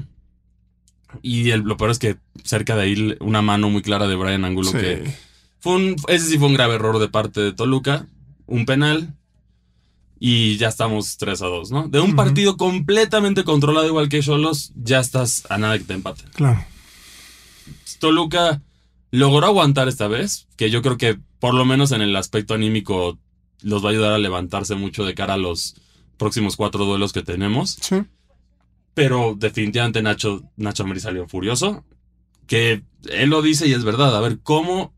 Y 1.22 1.50
el- 1.50 1.62
lo 1.62 1.76
peor 1.76 1.90
es 1.90 1.98
que 1.98 2.16
cerca 2.44 2.76
de 2.76 2.82
ahí 2.82 3.16
una 3.20 3.42
mano 3.42 3.68
muy 3.70 3.82
clara 3.82 4.06
de 4.06 4.14
Brian 4.16 4.44
Angulo 4.44 4.70
Sí. 4.70 4.78
que 4.78 5.14
fue 5.60 5.74
un, 5.76 5.96
ese 6.08 6.26
sí 6.26 6.38
fue 6.38 6.48
un 6.48 6.54
grave 6.54 6.74
error 6.76 6.98
de 6.98 7.08
parte 7.08 7.40
de 7.40 7.52
Toluca. 7.52 8.06
Un 8.46 8.64
penal. 8.66 9.14
Y 10.22 10.56
ya 10.58 10.68
estamos 10.68 11.16
3 11.16 11.40
a 11.40 11.46
2, 11.46 11.70
¿no? 11.70 11.88
De 11.88 11.98
un 11.98 12.14
partido 12.14 12.58
completamente 12.58 13.42
controlado 13.42 13.86
igual 13.86 14.10
que 14.10 14.20
Cholos, 14.20 14.70
ya 14.76 15.00
estás 15.00 15.46
a 15.50 15.56
nada 15.56 15.78
que 15.78 15.84
te 15.84 15.94
empate. 15.94 16.24
Claro. 16.34 16.62
Toluca 17.98 18.60
logró 19.10 19.46
aguantar 19.46 19.88
esta 19.88 20.08
vez, 20.08 20.46
que 20.56 20.70
yo 20.70 20.82
creo 20.82 20.96
que 20.96 21.18
por 21.38 21.54
lo 21.54 21.64
menos 21.64 21.92
en 21.92 22.02
el 22.02 22.14
aspecto 22.16 22.54
anímico 22.54 23.18
los 23.62 23.82
va 23.84 23.88
a 23.88 23.92
ayudar 23.92 24.12
a 24.12 24.18
levantarse 24.18 24.74
mucho 24.74 25.04
de 25.04 25.14
cara 25.14 25.34
a 25.34 25.38
los 25.38 25.76
próximos 26.20 26.54
cuatro 26.54 26.84
duelos 26.84 27.12
que 27.12 27.22
tenemos. 27.22 27.78
Sí. 27.80 28.02
Pero 28.94 29.34
definitivamente 29.36 30.02
Nacho, 30.02 30.44
Nacho 30.56 30.82
Ambriz 30.84 31.02
salió 31.02 31.26
furioso. 31.26 31.84
Que 32.46 32.84
él 33.08 33.30
lo 33.30 33.40
dice 33.40 33.66
y 33.66 33.72
es 33.72 33.82
verdad. 33.82 34.14
A 34.14 34.20
ver, 34.20 34.38
¿cómo 34.42 34.92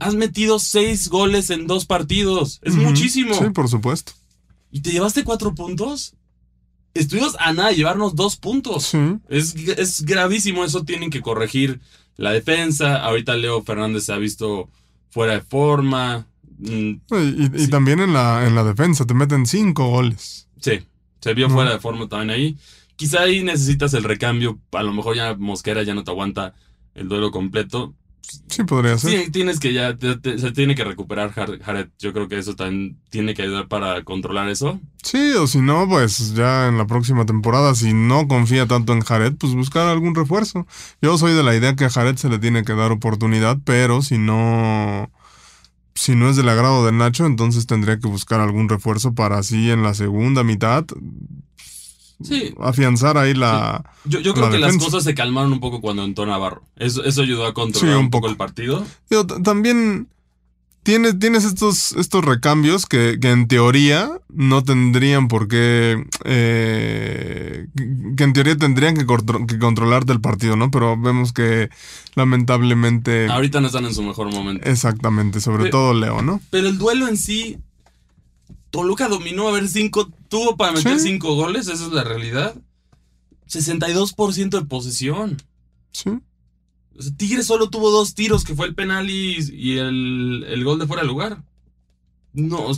has 0.00 0.14
metido 0.14 0.58
seis 0.58 1.08
goles 1.08 1.48
en 1.50 1.66
dos 1.66 1.86
partidos? 1.86 2.60
Es 2.62 2.74
muchísimo. 2.74 3.34
Sí, 3.34 3.48
por 3.50 3.68
supuesto. 3.68 4.12
¿Y 4.70 4.80
te 4.80 4.90
llevaste 4.90 5.24
cuatro 5.24 5.54
puntos? 5.54 6.14
Estuvimos 6.92 7.34
a 7.38 7.54
nada 7.54 7.70
de 7.70 7.76
llevarnos 7.76 8.14
dos 8.14 8.36
puntos. 8.36 8.84
Sí. 8.84 8.98
Es, 9.28 9.54
es 9.54 10.02
gravísimo, 10.02 10.64
eso 10.64 10.84
tienen 10.84 11.08
que 11.08 11.22
corregir 11.22 11.80
la 12.16 12.32
defensa. 12.32 13.02
Ahorita 13.02 13.36
Leo 13.36 13.62
Fernández 13.62 14.04
se 14.04 14.12
ha 14.12 14.18
visto 14.18 14.68
fuera 15.10 15.34
de 15.34 15.40
forma. 15.40 16.26
Mm, 16.62 17.00
Y, 17.10 17.64
y- 17.64 17.68
también 17.68 18.00
en 18.00 18.12
la, 18.12 18.46
en 18.46 18.54
la 18.54 18.64
defensa 18.64 19.04
te 19.06 19.14
meten 19.14 19.46
cinco 19.46 19.88
goles. 19.88 20.48
sí, 20.60 20.80
se 21.20 21.34
vio 21.34 21.48
No. 21.48 21.54
fuera 21.54 21.72
de 21.72 21.78
forma 21.80 22.08
también 22.08 22.30
ahí. 22.30 22.56
Quizá 22.96 23.22
ahí 23.22 23.42
necesitas 23.42 23.94
el 23.94 24.04
recambio. 24.04 24.58
A 24.72 24.82
lo 24.82 24.92
mejor 24.92 25.16
ya 25.16 25.34
Mosquera 25.34 25.82
ya 25.82 25.94
no 25.94 26.04
te 26.04 26.10
aguanta 26.10 26.54
el 26.94 27.08
duelo 27.08 27.30
completo. 27.30 27.94
Sí, 28.48 28.62
podría 28.62 28.96
ser. 28.98 29.24
Sí, 29.24 29.30
tienes 29.32 29.58
que 29.58 29.72
ya, 29.72 29.96
te- 29.96 30.16
te- 30.16 30.38
se 30.38 30.52
tiene 30.52 30.74
que 30.76 30.84
recuperar 30.84 31.32
Jar- 31.32 31.60
Jared. 31.60 31.88
Yo 31.98 32.12
creo 32.12 32.28
que 32.28 32.38
eso 32.38 32.54
también 32.54 32.96
tiene 33.10 33.34
que 33.34 33.42
ayudar 33.42 33.66
para 33.66 34.04
controlar 34.04 34.48
eso. 34.48 34.80
Sí, 35.02 35.32
o 35.32 35.46
si 35.48 35.60
no, 35.60 35.88
pues 35.88 36.34
ya 36.34 36.68
en 36.68 36.78
la 36.78 36.86
próxima 36.86 37.26
temporada, 37.26 37.74
si 37.74 37.92
no 37.92 38.28
confía 38.28 38.66
tanto 38.66 38.92
en 38.92 39.00
Jared, 39.00 39.34
pues 39.38 39.54
buscar 39.54 39.88
algún 39.88 40.14
refuerzo. 40.14 40.66
Yo 41.02 41.18
soy 41.18 41.34
de 41.34 41.42
la 41.42 41.56
idea 41.56 41.74
que 41.74 41.84
a 41.86 41.90
Jared 41.90 42.16
se 42.16 42.28
le 42.28 42.38
tiene 42.38 42.62
que 42.62 42.74
dar 42.74 42.92
oportunidad, 42.92 43.58
pero 43.64 44.02
si 44.02 44.18
no, 44.18 45.10
si 46.02 46.14
no 46.16 46.28
es 46.28 46.36
del 46.36 46.48
agrado 46.48 46.84
de 46.84 46.92
Nacho, 46.92 47.26
entonces 47.26 47.66
tendría 47.66 47.98
que 47.98 48.08
buscar 48.08 48.40
algún 48.40 48.68
refuerzo 48.68 49.14
para 49.14 49.38
así 49.38 49.70
en 49.70 49.82
la 49.82 49.94
segunda 49.94 50.42
mitad 50.44 50.84
Sí, 52.22 52.54
afianzar 52.60 53.18
ahí 53.18 53.34
la... 53.34 53.84
yo, 54.04 54.20
yo 54.20 54.32
creo 54.32 54.46
La 54.46 54.52
que 54.52 54.58
las 54.60 54.76
cosas 54.76 55.02
se 55.02 55.12
calmaron 55.14 55.52
un 55.52 55.58
poco 55.60 55.80
cuando 55.80 56.04
entró 56.04 56.24
Navarro. 56.24 56.62
Eso, 56.76 57.02
eso 57.04 57.22
ayudó 57.22 57.46
a 57.46 57.52
controlar 57.54 57.90
Sí, 57.94 57.98
un 57.98 58.04
un 58.04 58.10
poco 58.10 58.22
poco. 58.22 58.30
el 58.30 58.36
partido. 58.36 58.86
T- 59.08 59.24
también 59.42 60.06
tienes, 60.82 61.18
tienes 61.18 61.44
estos, 61.44 61.92
estos 61.92 62.24
recambios 62.24 62.86
que, 62.86 63.18
que 63.20 63.30
en 63.30 63.48
teoría 63.48 64.10
no 64.28 64.62
tendrían 64.64 65.28
por 65.28 65.48
qué. 65.48 66.04
eh, 66.24 67.66
que 68.16 68.24
en 68.24 68.32
teoría 68.32 68.56
tendrían 68.56 68.96
que, 68.96 69.06
contro- 69.06 69.46
que 69.46 69.58
controlarte 69.58 70.12
el 70.12 70.20
partido, 70.20 70.56
¿no? 70.56 70.70
Pero 70.70 70.96
vemos 71.00 71.32
que 71.32 71.70
lamentablemente. 72.14 73.28
Ahorita 73.28 73.60
no 73.60 73.66
están 73.68 73.84
en 73.84 73.94
su 73.94 74.02
mejor 74.02 74.32
momento. 74.32 74.68
Exactamente, 74.68 75.40
sobre 75.40 75.70
todo 75.70 75.94
Leo, 75.94 76.22
¿no? 76.22 76.40
Pero 76.50 76.68
el 76.68 76.78
duelo 76.78 77.08
en 77.08 77.16
sí, 77.16 77.58
Toluca 78.70 79.08
dominó, 79.08 79.48
a 79.48 79.52
ver, 79.52 79.68
cinco, 79.68 80.10
tuvo 80.28 80.56
para 80.56 80.72
meter 80.72 80.98
Sí. 80.98 81.08
cinco 81.10 81.34
goles, 81.34 81.68
esa 81.68 81.84
es 81.86 81.92
la 81.92 82.04
realidad. 82.04 82.54
62% 83.48 84.48
de 84.60 84.64
posesión. 84.64 85.36
Sí. 85.90 86.10
Tigres 87.16 87.46
solo 87.46 87.70
tuvo 87.70 87.90
dos 87.90 88.14
tiros, 88.14 88.44
que 88.44 88.54
fue 88.54 88.66
el 88.66 88.74
penal 88.74 89.10
y, 89.10 89.38
y 89.52 89.78
el, 89.78 90.44
el, 90.48 90.64
gol 90.64 90.78
de 90.78 90.86
fuera 90.86 91.02
de 91.02 91.08
lugar. 91.08 91.42
No, 92.32 92.70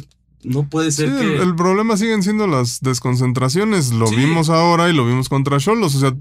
no 0.45 0.69
puede 0.69 0.93
ser 0.93 1.09
sí, 1.09 1.17
que... 1.17 1.37
el, 1.37 1.55
problema 1.55 1.97
siguen 1.97 2.23
siendo 2.23 2.47
las 2.47 2.81
desconcentraciones. 2.81 3.93
Lo 3.93 4.09
vimos 4.11 4.51
ahora 4.51 4.91
y 4.91 4.93
lo 4.93 5.07
vimos 5.07 5.29
contra 5.29 5.59
Cholos. 5.59 5.95
O 5.95 6.01
sea, 6.01 6.15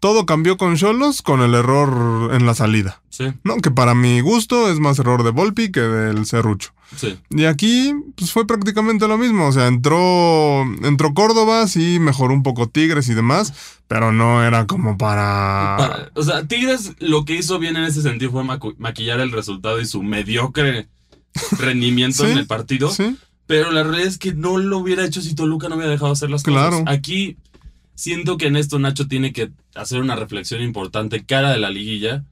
todo 0.00 0.26
cambió 0.26 0.56
con 0.56 0.76
Cholos 0.76 1.22
con 1.22 1.40
el 1.40 1.54
error 1.54 2.34
en 2.34 2.46
la 2.46 2.54
salida. 2.54 3.00
Sí. 3.08 3.32
No, 3.44 3.56
que 3.58 3.70
para 3.70 3.94
mi 3.94 4.20
gusto 4.20 4.70
es 4.70 4.78
más 4.78 4.98
error 4.98 5.22
de 5.22 5.30
Volpi 5.30 5.70
que 5.70 5.80
del 5.80 6.26
Cerrucho. 6.26 6.72
Sí. 6.96 7.18
Y 7.30 7.44
aquí 7.44 7.94
pues 8.16 8.32
fue 8.32 8.46
prácticamente 8.46 9.08
lo 9.08 9.18
mismo. 9.18 9.48
O 9.48 9.52
sea, 9.52 9.66
entró, 9.66 10.62
entró 10.82 11.14
Córdoba, 11.14 11.66
sí, 11.66 11.98
mejoró 11.98 12.34
un 12.34 12.42
poco 12.42 12.68
Tigres 12.68 13.08
y 13.08 13.14
demás, 13.14 13.52
pero 13.88 14.12
no 14.12 14.44
era 14.44 14.66
como 14.66 14.98
para... 14.98 15.76
para 15.78 16.10
o 16.14 16.22
sea, 16.22 16.46
Tigres 16.46 16.92
lo 16.98 17.24
que 17.24 17.36
hizo 17.36 17.58
bien 17.58 17.76
en 17.76 17.84
ese 17.84 18.02
sentido 18.02 18.30
fue 18.30 18.44
maquillar 18.78 19.20
el 19.20 19.32
resultado 19.32 19.80
y 19.80 19.86
su 19.86 20.02
mediocre 20.02 20.88
rendimiento 21.58 22.26
en 22.28 22.38
el 22.38 22.46
partido. 22.46 22.90
Sí. 22.90 23.16
Pero 23.52 23.70
la 23.70 23.82
realidad 23.82 24.08
es 24.08 24.16
que 24.16 24.32
no 24.32 24.56
lo 24.56 24.78
hubiera 24.78 25.04
hecho 25.04 25.20
si 25.20 25.34
Toluca 25.34 25.68
no 25.68 25.76
hubiera 25.76 25.90
dejado 25.90 26.10
hacer 26.10 26.30
las 26.30 26.42
claro. 26.42 26.70
cosas. 26.70 26.84
Aquí 26.86 27.36
siento 27.94 28.38
que 28.38 28.46
en 28.46 28.56
esto 28.56 28.78
Nacho 28.78 29.08
tiene 29.08 29.34
que 29.34 29.50
hacer 29.74 30.00
una 30.00 30.16
reflexión 30.16 30.62
importante 30.62 31.26
cara 31.26 31.50
de 31.50 31.58
la 31.58 31.68
liguilla 31.68 32.24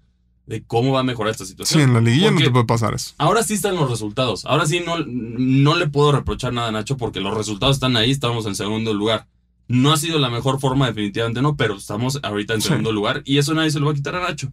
de 0.46 0.62
cómo 0.62 0.92
va 0.92 1.00
a 1.00 1.02
mejorar 1.02 1.32
esta 1.32 1.44
situación. 1.44 1.78
Sí, 1.78 1.84
en 1.84 1.92
la 1.92 2.00
liguilla 2.00 2.28
porque 2.28 2.44
no 2.44 2.48
te 2.48 2.52
puede 2.52 2.64
pasar 2.64 2.94
eso. 2.94 3.12
Ahora 3.18 3.42
sí 3.42 3.52
están 3.52 3.76
los 3.76 3.90
resultados. 3.90 4.46
Ahora 4.46 4.64
sí 4.64 4.80
no, 4.80 4.96
no 5.06 5.76
le 5.76 5.88
puedo 5.88 6.10
reprochar 6.10 6.54
nada 6.54 6.68
a 6.68 6.72
Nacho 6.72 6.96
porque 6.96 7.20
los 7.20 7.36
resultados 7.36 7.76
están 7.76 7.98
ahí, 7.98 8.10
estamos 8.10 8.46
en 8.46 8.54
segundo 8.54 8.94
lugar. 8.94 9.26
No 9.68 9.92
ha 9.92 9.98
sido 9.98 10.18
la 10.18 10.30
mejor 10.30 10.58
forma, 10.58 10.86
definitivamente 10.86 11.42
no, 11.42 11.54
pero 11.54 11.76
estamos 11.76 12.18
ahorita 12.22 12.54
en 12.54 12.62
segundo 12.62 12.88
sí. 12.88 12.94
lugar 12.94 13.22
y 13.26 13.36
eso 13.36 13.52
nadie 13.52 13.70
se 13.70 13.78
lo 13.78 13.84
va 13.84 13.92
a 13.92 13.94
quitar 13.94 14.16
a 14.16 14.20
Nacho. 14.26 14.50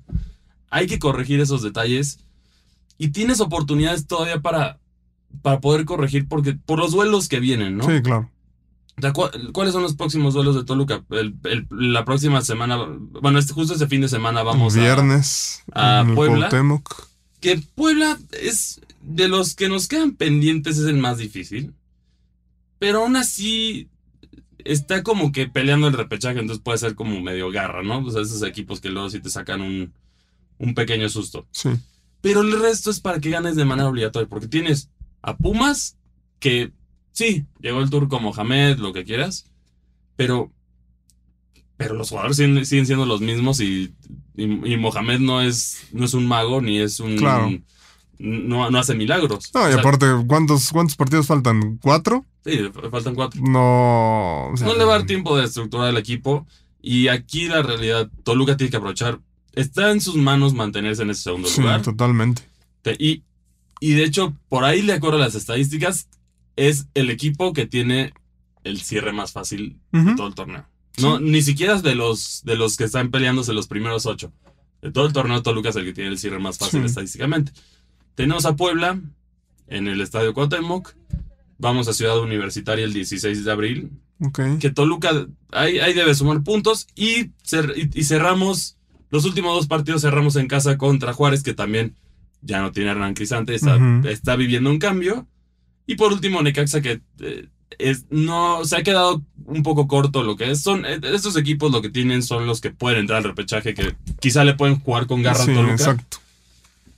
Hay 0.69 0.85
que 0.85 0.99
corregir 0.99 1.39
esos 1.39 1.61
detalles 1.61 2.19
y 2.97 3.07
tienes 3.07 3.39
oportunidades 3.39 4.05
todavía 4.05 4.41
para, 4.41 4.79
para 5.41 5.59
poder 5.59 5.85
corregir 5.85 6.27
porque 6.27 6.53
por 6.53 6.79
los 6.79 6.91
duelos 6.91 7.27
que 7.27 7.39
vienen, 7.39 7.77
¿no? 7.77 7.85
Sí, 7.85 8.01
claro. 8.01 8.29
¿Cuáles 9.53 9.73
son 9.73 9.83
los 9.83 9.95
próximos 9.95 10.33
duelos 10.33 10.55
de 10.55 10.63
Toluca? 10.63 11.03
El, 11.11 11.35
el, 11.43 11.67
la 11.69 12.03
próxima 12.03 12.41
semana, 12.41 12.77
bueno, 13.21 13.37
este, 13.37 13.53
justo 13.53 13.73
este 13.73 13.87
fin 13.87 14.01
de 14.01 14.09
semana 14.09 14.41
vamos 14.41 14.73
Viernes, 14.73 15.63
a, 15.71 15.99
a 15.99 16.15
Puebla. 16.15 16.49
Cuauhtémoc. 16.49 17.07
Que 17.39 17.61
Puebla 17.75 18.17
es 18.31 18.81
de 19.01 19.27
los 19.27 19.53
que 19.53 19.69
nos 19.69 19.87
quedan 19.87 20.13
pendientes, 20.13 20.79
es 20.79 20.87
el 20.87 20.97
más 20.97 21.19
difícil. 21.19 21.73
Pero 22.79 23.03
aún 23.03 23.15
así 23.15 23.87
está 24.57 25.03
como 25.03 25.31
que 25.31 25.47
peleando 25.47 25.87
el 25.87 25.93
repechaje, 25.93 26.39
entonces 26.39 26.63
puede 26.63 26.79
ser 26.79 26.95
como 26.95 27.21
medio 27.21 27.51
garra, 27.51 27.83
¿no? 27.83 27.99
O 27.99 28.09
sea, 28.09 28.23
esos 28.23 28.41
equipos 28.41 28.81
que 28.81 28.89
luego 28.89 29.11
sí 29.11 29.19
te 29.19 29.29
sacan 29.29 29.61
un, 29.61 29.93
un 30.57 30.73
pequeño 30.73 31.07
susto. 31.09 31.45
Sí. 31.51 31.69
Pero 32.21 32.41
el 32.41 32.59
resto 32.59 32.89
es 32.89 32.99
para 32.99 33.19
que 33.19 33.29
ganes 33.29 33.55
de 33.55 33.65
manera 33.65 33.87
obligatoria, 33.89 34.27
porque 34.27 34.47
tienes 34.47 34.89
a 35.27 35.35
Pumas, 35.37 35.97
que 36.39 36.71
sí, 37.11 37.45
llegó 37.59 37.81
el 37.81 37.89
turco 37.89 38.19
Mohamed, 38.19 38.77
lo 38.77 38.93
que 38.93 39.03
quieras, 39.03 39.45
pero, 40.15 40.51
pero 41.75 41.93
los 41.95 42.09
jugadores 42.09 42.37
siguen, 42.37 42.65
siguen 42.65 42.85
siendo 42.85 43.05
los 43.05 43.21
mismos 43.21 43.59
y, 43.59 43.93
y, 44.35 44.43
y, 44.73 44.77
Mohamed 44.77 45.19
no 45.19 45.41
es, 45.41 45.87
no 45.91 46.05
es 46.05 46.13
un 46.13 46.25
mago 46.25 46.61
ni 46.61 46.79
es 46.79 46.99
un... 46.99 47.17
Claro. 47.17 47.51
No, 48.19 48.71
no 48.71 48.79
hace 48.79 48.95
milagros. 48.95 49.51
No, 49.53 49.61
y 49.61 49.65
O 49.65 49.71
sea, 49.73 49.79
aparte, 49.81 50.07
¿cuántos, 50.25 50.71
¿cuántos 50.71 50.95
partidos 50.95 51.27
faltan? 51.27 51.77
¿Cuatro? 51.79 52.25
Sí, 52.43 52.57
faltan 52.89 53.13
cuatro. 53.13 53.39
No. 53.43 54.47
o 54.47 54.57
sea, 54.57 54.65
No 54.65 54.75
le 54.75 54.85
va 54.85 54.95
a 54.95 54.97
dar 54.99 55.05
tiempo 55.05 55.37
de 55.37 55.45
estructurar 55.45 55.89
el 55.89 55.97
equipo. 55.97 56.47
Y 56.81 57.09
aquí 57.09 57.47
la 57.47 57.61
realidad, 57.61 58.09
Toluca 58.23 58.57
tiene 58.57 58.71
que 58.71 58.77
aprovechar. 58.77 59.19
Está 59.53 59.91
en 59.91 60.01
sus 60.01 60.15
manos 60.15 60.53
mantenerse 60.55 61.03
en 61.03 61.11
ese 61.11 61.23
segundo 61.23 61.47
Sí, 61.47 61.61
lugar. 61.61 61.83
totalmente. 61.83 62.41
Te- 62.81 62.95
Y, 62.97 63.23
y 63.79 63.91
de 63.93 64.03
hecho, 64.03 64.35
por 64.49 64.63
ahí, 64.63 64.81
de 64.81 64.93
acuerdo 64.93 65.17
a 65.17 65.21
las 65.21 65.35
estadísticas, 65.35 66.07
es 66.55 66.87
el 66.93 67.09
equipo 67.09 67.53
que 67.53 67.65
tiene 67.67 68.13
el 68.63 68.81
cierre 68.81 69.13
más 69.13 69.31
fácil 69.31 69.79
de 69.91 70.15
todo 70.15 70.27
el 70.27 70.35
torneo. 70.35 70.65
No, 70.99 71.19
ni 71.19 71.41
siquiera 71.43 71.79
de 71.81 71.93
los, 71.95 72.41
de 72.43 72.55
los 72.57 72.75
que 72.75 72.83
están 72.85 73.11
peleándose 73.11 73.53
los 73.53 73.67
primeros 73.67 74.05
ocho. 74.07 74.33
De 74.81 74.91
todo 74.91 75.05
el 75.05 75.13
torneo, 75.13 75.41
Toluca 75.43 75.69
es 75.69 75.75
el 75.75 75.85
que 75.85 75.93
tiene 75.93 76.09
el 76.09 76.17
cierre 76.17 76.39
más 76.39 76.57
fácil 76.57 76.81
Sí. 76.81 76.85
estadísticamente. 76.87 77.51
Tenemos 78.15 78.45
a 78.45 78.55
Puebla 78.55 78.99
en 79.67 79.87
el 79.87 80.01
Estadio 80.01 80.33
Cuauhtémoc. 80.33 80.93
Vamos 81.59 81.87
a 81.87 81.93
Ciudad 81.93 82.19
Universitaria 82.19 82.83
el 82.85 82.93
16 82.93 83.43
de 83.45 83.51
abril. 83.51 83.91
Que 84.59 84.71
Toluca 84.71 85.27
ahí, 85.51 85.77
ahí 85.79 85.93
debe 85.93 86.15
sumar 86.15 86.41
puntos. 86.43 86.87
Y, 86.95 87.25
cer- 87.47 87.73
y- 87.75 87.99
y 87.99 88.03
cerramos, 88.03 88.77
los 89.11 89.25
últimos 89.25 89.55
dos 89.55 89.67
partidos 89.67 90.01
cerramos 90.01 90.35
en 90.35 90.47
casa 90.47 90.77
contra 90.77 91.13
Juárez, 91.13 91.43
que 91.43 91.53
también 91.53 91.95
ya 92.41 92.61
no 92.61 92.71
tiene 92.71 92.89
a 92.89 92.93
Hernán 92.93 93.13
Cristante, 93.13 93.55
está, 93.55 94.35
viviendo 94.35 94.69
un 94.69 94.79
cambio. 94.79 95.27
Y 95.85 95.95
por 95.95 96.11
último, 96.11 96.41
Necaxa, 96.41 96.81
que 96.81 97.01
eh, 97.19 97.47
es, 97.79 98.05
no, 98.09 98.65
se 98.65 98.75
ha 98.77 98.83
quedado 98.83 99.21
un 99.45 99.63
poco 99.63 99.87
corto 99.87 100.23
lo 100.23 100.35
que 100.35 100.51
es. 100.51 100.61
Son, 100.61 100.85
eh, 100.85 100.99
estos 101.03 101.37
equipos 101.37 101.71
lo 101.71 101.81
que 101.81 101.89
tienen 101.89 102.23
son 102.23 102.45
los 102.45 102.59
que 102.61 102.71
pueden 102.71 102.99
entrar 102.99 103.19
al 103.19 103.23
repechaje, 103.23 103.73
que 103.73 103.95
quizá 104.19 104.43
le 104.43 104.53
pueden 104.53 104.79
jugar 104.79 105.07
con 105.07 105.21
garra 105.23 105.43
Sí, 105.45 105.51
a 105.51 105.55
Toluca. 105.55 105.73
exacto. 105.73 106.17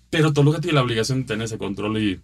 Pero 0.10 0.34
Toluca 0.34 0.60
tiene 0.60 0.76
la 0.76 0.82
obligación 0.84 1.20
de 1.22 1.26
tener 1.28 1.46
ese 1.46 1.58
control 1.58 1.98
y, 2.02 2.20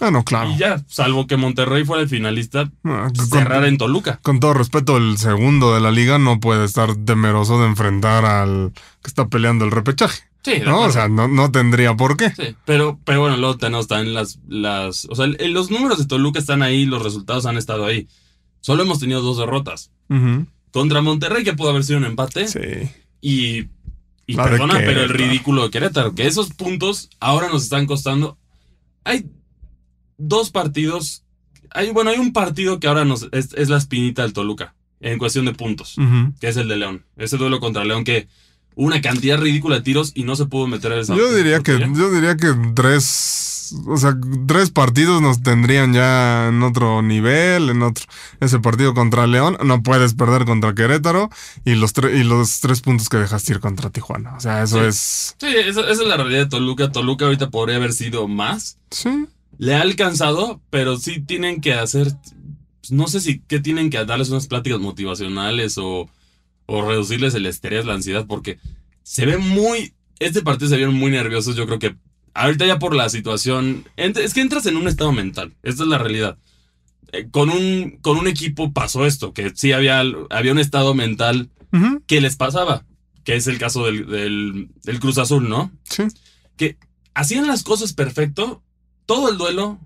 Ah, 0.00 0.10
no, 0.10 0.24
claro. 0.24 0.50
y 0.50 0.58
ya, 0.58 0.82
salvo 0.88 1.26
que 1.28 1.36
Monterrey 1.36 1.84
fuera 1.84 2.02
el 2.02 2.08
finalista, 2.08 2.70
Ah, 2.82 3.08
cerrar 3.30 3.60
con, 3.60 3.68
en 3.68 3.78
Toluca. 3.78 4.18
con 4.22 4.40
todo 4.40 4.52
respeto, 4.52 4.96
el 4.96 5.16
segundo 5.18 5.72
de 5.72 5.80
la 5.80 5.92
liga 5.92 6.18
no 6.18 6.40
puede 6.40 6.64
estar 6.64 6.96
temeroso 6.96 7.60
de 7.60 7.66
enfrentar 7.68 8.24
al 8.24 8.72
que 9.02 9.06
está 9.08 9.28
peleando 9.28 9.64
el 9.64 9.70
repechaje. 9.70 10.24
Sí, 10.44 10.60
¿No? 10.62 10.82
O 10.82 10.92
sea, 10.92 11.08
no, 11.08 11.26
no 11.26 11.50
tendría 11.50 11.96
por 11.96 12.18
qué. 12.18 12.30
Sí, 12.30 12.54
pero, 12.66 13.00
pero 13.04 13.20
bueno, 13.20 13.38
luego 13.38 13.56
tenemos 13.56 13.88
también 13.88 14.14
las, 14.14 14.38
las. 14.46 15.06
O 15.06 15.14
sea, 15.14 15.26
los 15.26 15.70
números 15.70 15.98
de 15.98 16.04
Toluca 16.04 16.38
están 16.38 16.62
ahí, 16.62 16.84
los 16.84 17.02
resultados 17.02 17.46
han 17.46 17.56
estado 17.56 17.86
ahí. 17.86 18.08
Solo 18.60 18.82
hemos 18.82 19.00
tenido 19.00 19.22
dos 19.22 19.38
derrotas. 19.38 19.90
Contra 20.70 21.00
Monterrey, 21.00 21.44
que 21.44 21.54
pudo 21.54 21.70
haber 21.70 21.84
sido 21.84 21.98
un 21.98 22.04
empate. 22.04 22.48
Sí. 22.48 22.60
Y. 23.22 23.68
Y 24.26 24.34
La 24.34 24.44
perdona, 24.44 24.74
pero 24.78 25.02
el 25.02 25.10
ridículo 25.10 25.64
de 25.64 25.70
Querétaro, 25.70 26.14
que 26.14 26.26
esos 26.26 26.50
puntos 26.52 27.10
ahora 27.20 27.48
nos 27.48 27.64
están 27.64 27.86
costando. 27.86 28.38
Hay 29.04 29.26
dos 30.18 30.50
partidos. 30.50 31.24
Hay, 31.70 31.90
bueno, 31.90 32.10
hay 32.10 32.18
un 32.18 32.32
partido 32.32 32.80
que 32.80 32.86
ahora 32.86 33.04
nos 33.04 33.28
es, 33.32 33.52
es 33.54 33.68
la 33.68 33.76
espinita 33.78 34.22
del 34.22 34.32
Toluca, 34.32 34.74
en 35.00 35.18
cuestión 35.18 35.44
de 35.46 35.52
puntos, 35.52 35.96
que 36.40 36.48
es 36.48 36.56
el 36.56 36.68
de 36.68 36.76
León. 36.76 37.04
Ese 37.16 37.36
duelo 37.36 37.60
contra 37.60 37.84
León 37.84 38.04
que 38.04 38.28
una 38.76 39.00
cantidad 39.00 39.38
ridícula 39.38 39.76
de 39.76 39.82
tiros 39.82 40.12
y 40.14 40.24
no 40.24 40.34
se 40.36 40.46
pudo 40.46 40.66
meter 40.66 40.92
a 40.92 41.00
esa. 41.00 41.14
Yo 41.14 41.32
diría 41.34 41.60
que, 41.60 41.78
yo 41.94 42.10
diría 42.10 42.36
que 42.36 42.52
tres, 42.74 43.74
o 43.86 43.96
sea, 43.96 44.16
tres 44.46 44.70
partidos 44.70 45.22
nos 45.22 45.42
tendrían 45.42 45.92
ya 45.94 46.48
en 46.48 46.62
otro 46.62 47.00
nivel, 47.02 47.70
en 47.70 47.82
otro. 47.82 48.04
Ese 48.40 48.58
partido 48.58 48.92
contra 48.94 49.26
León, 49.26 49.56
no 49.64 49.82
puedes 49.82 50.14
perder 50.14 50.44
contra 50.44 50.74
Querétaro 50.74 51.30
y 51.64 51.74
los 51.76 51.92
tres 51.92 52.18
y 52.18 52.24
los 52.24 52.60
tres 52.60 52.80
puntos 52.80 53.08
que 53.08 53.16
dejaste 53.18 53.52
ir 53.52 53.60
contra 53.60 53.90
Tijuana. 53.90 54.34
O 54.36 54.40
sea, 54.40 54.62
eso 54.62 54.78
Sí. 54.80 54.86
es, 54.88 55.36
Sí, 55.40 55.46
esa, 55.56 55.80
esa 55.82 56.02
es 56.02 56.08
la 56.08 56.16
realidad 56.16 56.40
de 56.40 56.46
Toluca. 56.50 56.90
Toluca 56.92 57.24
ahorita 57.26 57.50
podría 57.50 57.76
haber 57.76 57.92
sido 57.92 58.26
más. 58.28 58.78
sí, 58.90 59.26
Le 59.58 59.76
ha 59.76 59.82
alcanzado, 59.82 60.60
pero 60.70 60.96
sí 60.98 61.20
tienen 61.20 61.60
que 61.60 61.74
hacer. 61.74 62.12
pues, 62.80 62.90
No 62.90 63.06
sé 63.06 63.20
si 63.20 63.38
qué 63.46 63.60
tienen 63.60 63.88
que 63.88 64.04
darles 64.04 64.30
unas 64.30 64.48
pláticas 64.48 64.80
motivacionales 64.80 65.78
o, 65.78 66.08
o 66.66 66.86
reducirles 66.86 67.34
el 67.34 67.46
estrés, 67.46 67.84
la 67.84 67.94
ansiedad, 67.94 68.26
porque 68.26 68.58
se 69.02 69.26
ve 69.26 69.36
muy. 69.38 69.94
Este 70.18 70.42
partido 70.42 70.68
se 70.70 70.76
vieron 70.76 70.94
muy 70.94 71.10
nerviosos. 71.10 71.56
Yo 71.56 71.66
creo 71.66 71.78
que 71.78 71.96
ahorita 72.34 72.66
ya 72.66 72.78
por 72.78 72.94
la 72.94 73.08
situación. 73.08 73.84
Es 73.96 74.34
que 74.34 74.40
entras 74.40 74.66
en 74.66 74.76
un 74.76 74.88
estado 74.88 75.12
mental. 75.12 75.52
Esta 75.62 75.82
es 75.82 75.88
la 75.88 75.98
realidad. 75.98 76.38
Eh, 77.12 77.28
Con 77.30 77.50
un, 77.50 77.98
con 78.00 78.16
un 78.18 78.26
equipo 78.26 78.72
pasó 78.72 79.06
esto, 79.06 79.32
que 79.32 79.52
sí 79.54 79.72
había, 79.72 80.02
había 80.30 80.52
un 80.52 80.58
estado 80.58 80.94
mental 80.94 81.50
que 82.06 82.20
les 82.20 82.36
pasaba, 82.36 82.84
que 83.24 83.34
es 83.34 83.48
el 83.48 83.58
caso 83.58 83.84
del, 83.86 84.06
del, 84.06 84.68
del 84.84 85.00
Cruz 85.00 85.18
Azul, 85.18 85.48
¿no? 85.48 85.72
sí, 85.82 86.04
que 86.56 86.76
hacían 87.14 87.48
las 87.48 87.64
cosas 87.64 87.92
perfecto, 87.92 88.62
todo 89.06 89.28
el 89.28 89.38
duelo, 89.38 89.80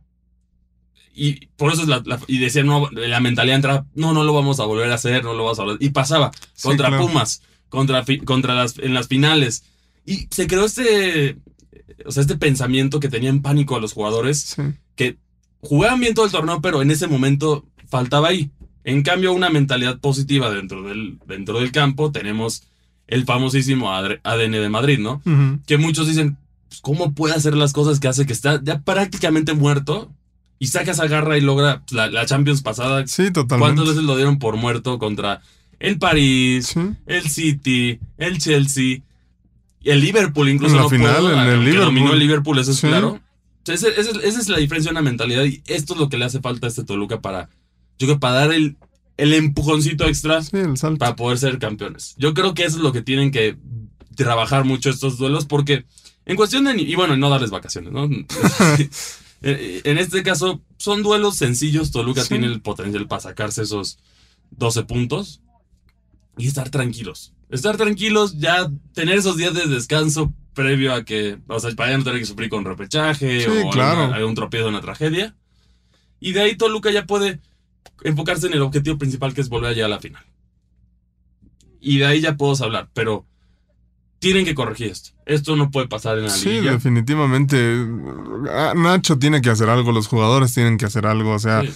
y 1.26 1.46
por 1.56 1.72
eso 1.72 1.82
es 1.82 1.88
la, 1.88 2.02
la- 2.06 2.20
y 2.26 2.38
decían, 2.38 2.66
no, 2.66 2.88
la 2.92 3.20
mentalidad 3.20 3.56
entra, 3.56 3.86
no, 3.94 4.12
no 4.12 4.24
lo 4.24 4.32
vamos 4.32 4.60
a 4.60 4.64
volver 4.64 4.90
a 4.90 4.94
hacer, 4.94 5.24
no 5.24 5.34
lo 5.34 5.44
vamos 5.44 5.58
a 5.58 5.64
volver, 5.64 5.82
y 5.82 5.90
pasaba, 5.90 6.30
Sí, 6.54 6.62
contra 6.68 6.88
claro. 6.88 7.06
Pumas, 7.06 7.42
contra, 7.68 8.04
contra 8.24 8.54
las, 8.54 8.78
en 8.78 8.94
las 8.94 9.08
finales, 9.08 9.64
y 10.06 10.26
se 10.30 10.46
creó 10.46 10.64
este, 10.64 11.36
o 12.06 12.12
sea, 12.12 12.20
este 12.22 12.36
pensamiento 12.36 13.00
que 13.00 13.08
tenían 13.08 13.42
pánico 13.42 13.76
a 13.76 13.80
los 13.80 13.92
jugadores, 13.92 14.40
sí. 14.56 14.62
que 14.96 15.16
jugaban 15.60 16.00
bien 16.00 16.14
todo 16.14 16.24
el 16.26 16.32
torneo, 16.32 16.60
pero 16.60 16.80
en 16.82 16.90
ese 16.90 17.06
momento 17.08 17.66
faltaba 17.88 18.28
ahí. 18.28 18.50
En 18.84 19.02
cambio, 19.02 19.32
una 19.34 19.50
mentalidad 19.50 19.98
positiva 19.98 20.50
dentro 20.50 20.82
del, 20.82 21.18
dentro 21.26 21.58
del 21.60 21.72
campo, 21.72 22.10
tenemos 22.12 22.62
el 23.06 23.24
famosísimo 23.24 23.92
ADN 23.92 24.52
de 24.52 24.68
Madrid, 24.68 24.98
¿no? 24.98 25.20
Ujú. 25.26 25.58
que 25.66 25.76
muchos 25.78 26.06
dicen, 26.08 26.38
pues, 26.68 26.80
¿cómo 26.80 27.12
puede 27.12 27.34
hacer 27.34 27.54
las 27.54 27.72
cosas 27.72 28.00
que 28.00 28.08
hace 28.08 28.24
que 28.26 28.32
está 28.32 28.62
ya 28.62 28.80
prácticamente 28.82 29.52
muerto? 29.52 30.10
Y 30.58 30.66
saca 30.68 30.90
esa 30.90 31.06
garra 31.06 31.38
y 31.38 31.40
logra 31.40 31.82
la, 31.90 32.08
la 32.08 32.26
Champions 32.26 32.62
pasada. 32.62 33.06
Sí, 33.06 33.30
totalmente. 33.30 33.58
¿Cuántas 33.74 33.88
veces 33.94 34.02
lo 34.04 34.16
dieron 34.16 34.38
por 34.38 34.56
muerto 34.56 34.98
contra 34.98 35.40
el 35.78 35.98
París, 35.98 36.68
Sí, 36.74 36.80
el 37.06 37.28
City, 37.30 38.00
el 38.16 38.38
Chelsea? 38.38 38.98
El 39.84 40.00
Liverpool 40.00 40.48
incluso 40.48 40.72
En 40.74 40.76
la 40.78 40.82
no 40.82 40.90
final, 40.90 41.16
pudo, 41.18 41.32
en 41.32 41.38
el 41.38 41.60
Liverpool. 41.60 41.84
dominó 41.84 42.12
el 42.12 42.18
Liverpool, 42.18 42.58
eso 42.58 42.72
es 42.72 42.78
Sí. 42.78 42.88
claro. 42.88 43.08
O 43.10 43.20
sea, 43.64 43.74
ese- 43.76 44.00
ese- 44.00 44.26
esa 44.26 44.40
es 44.40 44.48
la 44.48 44.58
diferencia 44.58 44.90
de 44.90 44.94
una 44.94 45.02
mentalidad 45.02 45.44
y 45.44 45.62
esto 45.66 45.94
es 45.94 46.00
lo 46.00 46.08
que 46.08 46.18
le 46.18 46.24
hace 46.24 46.40
falta 46.40 46.66
a 46.66 46.70
este 46.70 46.82
Toluca 46.84 47.20
para, 47.20 47.48
yo 47.98 48.06
creo, 48.08 48.18
para 48.18 48.34
dar 48.34 48.52
el, 48.52 48.76
el 49.16 49.34
empujoncito 49.34 50.06
extra 50.06 50.42
Sí, 50.42 50.56
el 50.56 50.76
salto. 50.76 50.98
para 50.98 51.14
poder 51.14 51.38
ser 51.38 51.58
campeones. 51.60 52.14
Yo 52.18 52.34
creo 52.34 52.54
que 52.54 52.64
eso 52.64 52.78
es 52.78 52.82
lo 52.82 52.92
que 52.92 53.02
tienen 53.02 53.30
que 53.30 53.56
trabajar 54.16 54.64
mucho 54.64 54.90
estos 54.90 55.18
duelos 55.18 55.44
porque 55.46 55.84
en 56.26 56.36
cuestión 56.36 56.64
de... 56.64 56.80
Y 56.82 56.94
bueno, 56.96 57.16
no 57.16 57.30
darles 57.30 57.50
vacaciones, 57.50 57.92
¿no? 57.92 58.08
En 59.42 59.80
en 59.84 59.98
este 59.98 60.22
caso, 60.22 60.60
son 60.78 61.02
duelos 61.02 61.36
sencillos. 61.36 61.90
Toluca 61.90 62.22
Sí. 62.22 62.28
tiene 62.30 62.46
el 62.46 62.60
potencial 62.60 63.06
para 63.06 63.20
sacarse 63.22 63.62
esos 63.62 63.98
12 64.50 64.82
puntos 64.84 65.40
y 66.36 66.46
estar 66.48 66.70
tranquilos. 66.70 67.32
Estar 67.50 67.76
tranquilos, 67.76 68.38
ya 68.38 68.70
tener 68.94 69.18
esos 69.18 69.36
días 69.36 69.54
de 69.54 69.66
descanso 69.66 70.32
previo 70.54 70.92
a 70.92 71.04
que, 71.04 71.38
o 71.46 71.60
sea, 71.60 71.70
para 71.76 71.92
ya 71.92 71.98
no 71.98 72.04
tener 72.04 72.18
que 72.20 72.26
sufrir 72.26 72.50
con 72.50 72.64
repechaje 72.64 73.42
Sí, 73.42 73.46
o 73.64 73.70
claro. 73.70 74.00
alguna- 74.02 74.16
algún 74.16 74.34
tropiezo, 74.34 74.68
una 74.68 74.80
tragedia. 74.80 75.36
Y 76.20 76.32
de 76.32 76.40
ahí 76.42 76.56
Toluca 76.56 76.90
ya 76.90 77.06
puede 77.06 77.40
enfocarse 78.02 78.48
en 78.48 78.54
el 78.54 78.62
objetivo 78.62 78.98
principal 78.98 79.34
que 79.34 79.40
es 79.40 79.48
volver 79.48 79.70
allá 79.70 79.84
a 79.86 79.88
la 79.88 80.00
final. 80.00 80.24
Y 81.80 81.98
de 81.98 82.06
ahí 82.06 82.20
ya 82.20 82.36
podemos 82.36 82.60
hablar, 82.60 82.88
pero 82.92 83.24
tienen 84.18 84.44
que 84.44 84.54
corregir 84.54 84.88
esto. 84.88 85.10
Esto 85.26 85.56
no 85.56 85.70
puede 85.70 85.88
pasar 85.88 86.18
en 86.18 86.24
la 86.24 86.30
Sí, 86.30 86.48
liguilla. 86.50 86.72
definitivamente. 86.72 87.86
Ah, 88.50 88.72
Nacho 88.76 89.18
tiene 89.18 89.40
que 89.40 89.50
hacer 89.50 89.68
algo, 89.68 89.92
los 89.92 90.08
jugadores 90.08 90.52
tienen 90.54 90.78
que 90.78 90.86
hacer 90.86 91.06
algo. 91.06 91.32
O 91.34 91.38
sea, 91.38 91.62
Sí. 91.62 91.70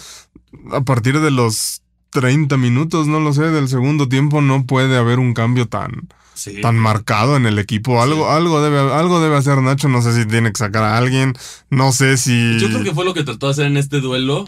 a 0.73 0.81
partir 0.81 1.21
de 1.21 1.31
los 1.31 1.83
30 2.11 2.57
minutos, 2.57 3.07
no 3.07 3.21
lo 3.21 3.33
sé, 3.33 3.43
del 3.45 3.69
segundo 3.69 4.09
tiempo, 4.09 4.41
no 4.43 4.67
puede 4.67 4.97
haber 4.97 5.19
un 5.19 5.35
cambio 5.35 5.67
tan, 5.69 6.09
Sí. 6.35 6.61
tan 6.61 6.77
marcado 6.79 7.37
en 7.37 7.47
el 7.47 7.59
equipo. 7.59 8.03
Algo, 8.03 8.25
Sí. 8.27 8.31
algo, 8.33 8.63
debe, 8.63 8.79
algo 8.93 9.21
debe 9.21 9.37
hacer 9.37 9.59
Nacho. 9.63 9.89
No 9.89 10.03
sé 10.03 10.13
si 10.15 10.27
tiene 10.27 10.51
que 10.53 10.59
sacar 10.59 10.83
a 10.85 10.99
alguien. 10.99 11.35
No 11.71 11.93
sé 11.93 12.17
si. 12.17 12.59
Yo 12.59 12.69
creo 12.69 12.83
que 12.83 12.93
fue 12.95 13.05
lo 13.05 13.15
que 13.15 13.23
trató 13.25 13.47
de 13.47 13.53
hacer 13.53 13.67
en 13.67 13.77
este 13.77 14.01
duelo, 14.01 14.47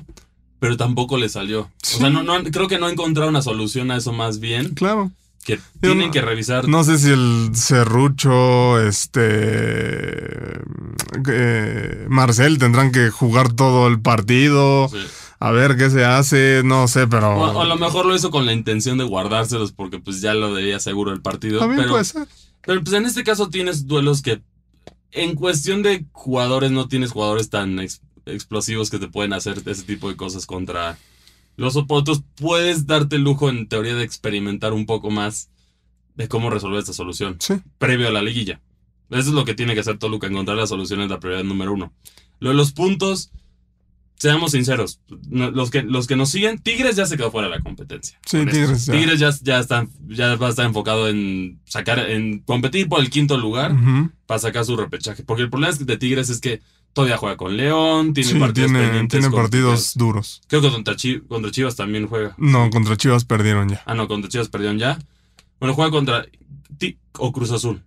pero 0.60 0.76
tampoco 0.76 1.16
le 1.18 1.28
salió. 1.28 1.70
Sí. 1.82 1.96
O 1.96 1.98
sea, 2.00 2.10
no, 2.10 2.22
no, 2.22 2.42
creo 2.50 2.68
que 2.68 2.78
no 2.78 2.88
encontraron 2.88 3.30
una 3.34 3.42
solución 3.42 3.90
a 3.90 3.96
eso 3.98 4.12
más 4.12 4.40
bien, 4.40 4.70
Claro. 4.74 5.10
Que 5.44 5.60
tienen 5.80 6.06
no- 6.06 6.12
que 6.12 6.20
revisar. 6.22 6.66
No 6.68 6.84
sé 6.84 6.98
si 6.98 7.10
el 7.10 7.50
Serrucho, 7.54 8.80
este. 8.80 10.60
eh, 11.28 12.06
Marcel 12.08 12.58
tendrán 12.58 12.92
que 12.92 13.10
jugar 13.10 13.52
todo 13.52 13.86
el 13.88 14.00
partido. 14.00 14.88
Sí. 14.88 14.98
A 15.40 15.50
ver 15.50 15.76
qué 15.76 15.90
se 15.90 16.04
hace. 16.04 16.62
No 16.64 16.88
sé, 16.88 17.06
pero. 17.06 17.36
O, 17.36 17.52
o 17.58 17.60
a 17.60 17.64
lo 17.66 17.76
mejor 17.76 18.06
lo 18.06 18.14
hizo 18.14 18.30
con 18.30 18.46
la 18.46 18.52
intención 18.52 18.98
de 18.98 19.04
guardárselos 19.04 19.72
porque 19.72 19.98
pues 19.98 20.20
ya 20.20 20.34
lo 20.34 20.54
debía 20.54 20.80
seguro 20.80 21.12
el 21.12 21.20
partido. 21.20 21.58
También 21.58 21.80
pero, 21.82 21.92
puede 21.92 22.04
ser. 22.04 22.26
pero 22.64 22.82
pues 22.82 22.94
en 22.96 23.04
este 23.06 23.24
caso 23.24 23.48
tienes 23.50 23.86
duelos 23.86 24.22
que 24.22 24.40
en 25.12 25.34
cuestión 25.34 25.82
de 25.82 26.06
jugadores 26.12 26.70
no 26.70 26.88
tienes 26.88 27.10
jugadores 27.12 27.50
tan 27.50 27.78
ex- 27.78 28.00
explosivos 28.26 28.90
que 28.90 28.98
te 28.98 29.08
pueden 29.08 29.32
hacer 29.32 29.62
ese 29.66 29.82
tipo 29.82 30.08
de 30.08 30.16
cosas 30.16 30.46
contra 30.46 30.96
los 31.56 31.76
oponentes. 31.76 32.22
Puedes 32.36 32.86
darte 32.86 33.16
el 33.16 33.22
lujo 33.22 33.48
en 33.48 33.68
teoría 33.68 33.94
de 33.94 34.04
experimentar 34.04 34.72
un 34.72 34.86
poco 34.86 35.10
más 35.10 35.50
de 36.14 36.28
cómo 36.28 36.50
resolver 36.50 36.78
esta 36.78 36.92
solución. 36.92 37.36
Sí. 37.40 37.54
previo 37.78 38.08
a 38.08 38.12
la 38.12 38.22
liguilla. 38.22 38.60
Eso 39.10 39.28
es 39.28 39.34
lo 39.34 39.44
que 39.44 39.54
tiene 39.54 39.74
que 39.74 39.80
hacer 39.80 39.98
Toluca, 39.98 40.26
encontrar 40.26 40.56
las 40.56 40.70
soluciones 40.70 41.10
la 41.10 41.20
prioridad 41.20 41.44
número 41.44 41.72
uno. 41.72 41.92
Lo 42.40 42.50
de 42.50 42.54
los 42.56 42.72
puntos, 42.72 43.30
seamos 44.16 44.52
sinceros, 44.52 45.00
los 45.30 45.70
que, 45.70 45.82
los 45.82 46.06
que 46.06 46.16
nos 46.16 46.30
siguen, 46.30 46.58
Tigres 46.58 46.96
ya 46.96 47.06
se 47.06 47.16
quedó 47.16 47.30
fuera 47.30 47.48
de 47.48 47.56
la 47.56 47.62
competencia. 47.62 48.18
Sí. 48.26 48.38
Tigres 48.46 48.86
ya. 48.86 48.92
Tigres 48.92 49.18
ya, 49.20 49.30
ya, 49.42 49.58
está, 49.58 49.86
ya 50.08 50.36
va 50.36 50.46
a 50.46 50.50
estar 50.50 50.64
enfocado 50.66 51.08
en 51.08 51.60
sacar, 51.64 51.98
en 52.10 52.38
competir 52.40 52.88
por 52.88 53.00
el 53.00 53.10
quinto 53.10 53.36
lugar 53.36 53.74
para 54.26 54.38
sacar 54.38 54.64
su 54.64 54.76
repechaje. 54.76 55.24
Porque 55.24 55.42
el 55.42 55.50
problema 55.50 55.72
es 55.72 55.78
que 55.78 55.84
de 55.84 55.96
Tigres 55.98 56.30
es 56.30 56.40
que 56.40 56.60
todavía 56.92 57.16
juega 57.16 57.36
con 57.36 57.56
León, 57.56 58.14
tiene 58.14 58.30
Sí, 58.30 58.38
partidos 58.38 58.70
tiene, 58.70 58.84
pendientes 58.86 59.20
tiene 59.20 59.34
partidos 59.36 59.92
duros. 59.96 60.42
Creo 60.46 60.62
que 60.62 60.70
contra, 60.70 60.94
Chi- 60.96 61.20
contra 61.26 61.50
Chivas 61.50 61.74
también 61.76 62.06
juega. 62.06 62.34
No, 62.38 62.70
contra 62.70 62.96
Chivas 62.96 63.24
perdieron 63.24 63.68
ya. 63.68 63.82
Ah, 63.84 63.94
no, 63.94 64.06
contra 64.08 64.30
Chivas 64.30 64.48
perdieron 64.48 64.78
ya. 64.78 64.98
Bueno, 65.58 65.74
juega 65.74 65.90
contra 65.90 66.24
Ti- 66.78 66.96
o 67.18 67.32
Cruz 67.32 67.50
Azul. 67.50 67.82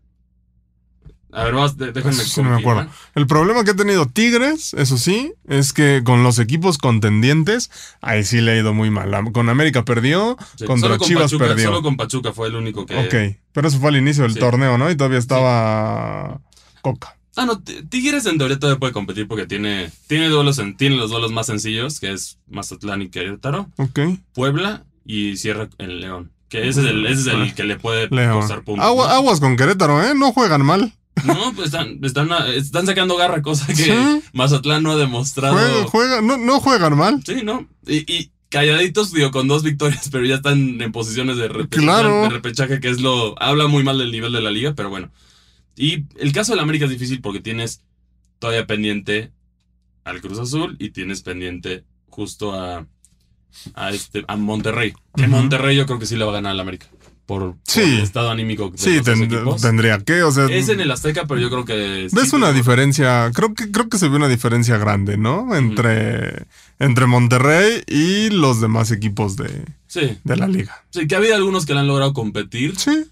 A 1.38 1.44
ver, 1.44 1.54
vas, 1.54 1.78
déjenme 1.78 2.14
sí 2.14 2.42
no 2.42 2.50
me 2.50 2.56
acuerdo. 2.60 2.88
El 3.14 3.28
problema 3.28 3.64
que 3.64 3.72
ha 3.72 3.76
tenido 3.76 4.08
Tigres, 4.08 4.74
eso 4.74 4.98
sí, 4.98 5.34
es 5.48 5.72
que 5.72 6.02
con 6.04 6.24
los 6.24 6.40
equipos 6.40 6.78
contendientes, 6.80 7.70
ahí 8.02 8.24
sí 8.24 8.42
le 8.42 8.54
ha 8.54 8.56
ido 8.58 8.74
muy 8.74 8.90
mal. 8.90 9.12
Con 9.34 9.50
América 9.50 9.86
perdió, 9.86 10.36
Sí, 10.58 10.66
contra 10.66 10.98
con 10.98 11.08
Chivas 11.08 11.26
Pachuca, 11.26 11.46
perdió. 11.46 11.66
Solo 11.66 11.82
con 11.84 11.96
Pachuca 11.96 12.34
fue 12.34 12.48
el 12.48 12.56
único 12.56 12.86
que. 12.88 12.96
Ok, 12.98 13.38
pero 13.52 13.68
eso 13.68 13.80
fue 13.80 13.90
al 13.90 13.98
inicio 13.98 14.24
del 14.24 14.34
Sí. 14.34 14.40
torneo, 14.40 14.78
¿no? 14.80 14.90
Y 14.90 14.96
todavía 14.98 15.20
estaba 15.20 16.42
Coca. 16.82 17.16
Ah, 17.36 17.46
no, 17.46 17.62
Tigres 17.62 18.26
en 18.26 18.40
teoría 18.40 18.58
todavía 18.58 18.80
puede 18.80 18.94
competir 18.94 19.28
porque 19.28 19.46
tiene, 19.46 19.92
tiene, 20.08 20.30
duelos 20.30 20.58
en- 20.58 20.76
tiene 20.76 20.96
los 20.96 21.12
duelos 21.12 21.32
más 21.32 21.46
sencillos, 21.46 22.00
que 22.00 22.12
es 22.12 22.40
Mazatlán 22.48 23.04
y 23.04 23.10
Querétaro, 23.10 23.70
Ok. 23.78 24.00
Puebla 24.34 24.86
y 25.06 25.38
cierra 25.38 25.70
el 25.78 26.02
León. 26.02 26.32
Que 26.50 26.68
ese 26.68 26.80
es 26.80 26.88
el, 26.88 27.06
ese 27.06 27.22
es 27.22 27.28
el 27.28 27.54
que 27.54 27.64
le 27.66 27.78
puede 27.78 28.08
León. 28.10 28.40
costar 28.40 28.64
puntos. 28.64 28.84
Agua- 28.86 29.08
¿no? 29.08 29.14
Aguas 29.14 29.40
con 29.40 29.56
Querétaro, 29.56 30.02
¿eh? 30.02 30.14
No 30.16 30.32
juegan 30.32 30.66
mal. 30.66 30.94
No, 31.26 31.54
pues 31.54 31.68
están, 31.68 32.00
están, 32.04 32.30
están 32.54 32.86
sacando 32.86 33.16
garra, 33.18 33.42
cosa 33.42 33.68
que 33.68 33.76
Sí. 33.76 33.92
Mazatlán 34.34 34.84
no 34.84 34.92
ha 34.92 34.96
demostrado. 34.98 35.56
Juegan, 35.56 35.86
juegan- 35.88 36.28
no, 36.28 36.38
no 36.38 36.60
juegan 36.60 36.98
mal. 36.98 37.22
Sí, 37.26 37.42
¿no? 37.44 37.68
Y, 37.86 38.12
y 38.12 38.32
calladitos, 38.50 39.12
digo, 39.12 39.32
con 39.32 39.48
dos 39.48 39.64
victorias, 39.64 40.10
pero 40.12 40.26
ya 40.26 40.36
están 40.36 40.80
en 40.82 40.92
posiciones 40.92 41.38
de 41.38 41.48
repechaje, 41.48 41.86
Claro. 41.86 42.22
de 42.24 42.30
repechaje, 42.30 42.80
que 42.80 42.90
es 42.90 43.02
lo. 43.02 43.42
Habla 43.42 43.68
muy 43.68 43.84
mal 43.84 43.98
del 43.98 44.12
nivel 44.12 44.32
de 44.32 44.42
la 44.42 44.52
liga, 44.52 44.74
pero 44.76 44.90
bueno. 44.90 45.12
Y 45.76 46.06
el 46.20 46.32
caso 46.32 46.54
de 46.54 46.58
la 46.58 46.64
América 46.64 46.86
es 46.86 46.92
difícil 46.92 47.22
porque 47.22 47.40
tienes 47.40 47.84
todavía 48.40 48.66
pendiente 48.66 49.32
al 50.04 50.22
Cruz 50.22 50.40
Azul 50.40 50.76
y 50.80 50.90
tienes 50.92 51.22
pendiente 51.22 51.84
justo 52.10 52.54
a. 52.54 52.88
a 53.76 53.90
este. 53.92 54.24
a 54.28 54.36
Monterrey. 54.38 54.94
Que 55.16 55.24
Ujú. 55.24 55.32
Monterrey 55.32 55.76
yo 55.76 55.86
creo 55.86 56.00
que 56.00 56.06
sí 56.06 56.16
le 56.16 56.24
va 56.26 56.32
a 56.32 56.36
ganar 56.36 56.52
a 56.54 56.56
la 56.56 56.62
América. 56.64 56.88
Por, 57.28 57.56
el 57.76 58.00
estado 58.00 58.32
anímico 58.32 58.70
de 58.72 58.78
Sí, 58.78 59.02
ten- 59.04 59.30
tendría 59.62 60.00
que, 60.00 60.24
o 60.24 60.32
sea. 60.32 60.46
Es 60.46 60.70
en 60.70 60.80
el 60.80 60.90
Azteca, 60.90 61.26
pero 61.28 61.42
yo 61.42 61.50
creo 61.50 61.66
que. 61.66 62.08
sí 62.10 62.16
Ves 62.16 62.32
una 62.32 62.54
diferencia, 62.54 63.30
creo 63.36 63.54
que, 63.54 63.70
creo 63.70 63.90
que 63.90 63.98
se 63.98 64.08
ve 64.08 64.16
una 64.16 64.30
diferencia 64.30 64.78
grande, 64.78 65.18
¿no? 65.18 65.54
Entre, 65.54 66.46
entre 66.80 67.06
Monterrey 67.06 67.84
y 67.86 68.30
los 68.30 68.62
demás 68.62 68.92
equipos 68.92 69.36
de, 69.36 69.66
Sí, 69.88 70.18
de 70.24 70.36
la 70.38 70.48
liga. 70.48 70.86
sí, 70.90 71.06
que 71.06 71.16
ha 71.16 71.18
habido 71.18 71.36
algunos 71.36 71.66
que 71.66 71.74
le 71.74 71.82
han 71.82 71.88
logrado 71.88 72.14
competir. 72.14 72.80
Sí, 72.80 73.04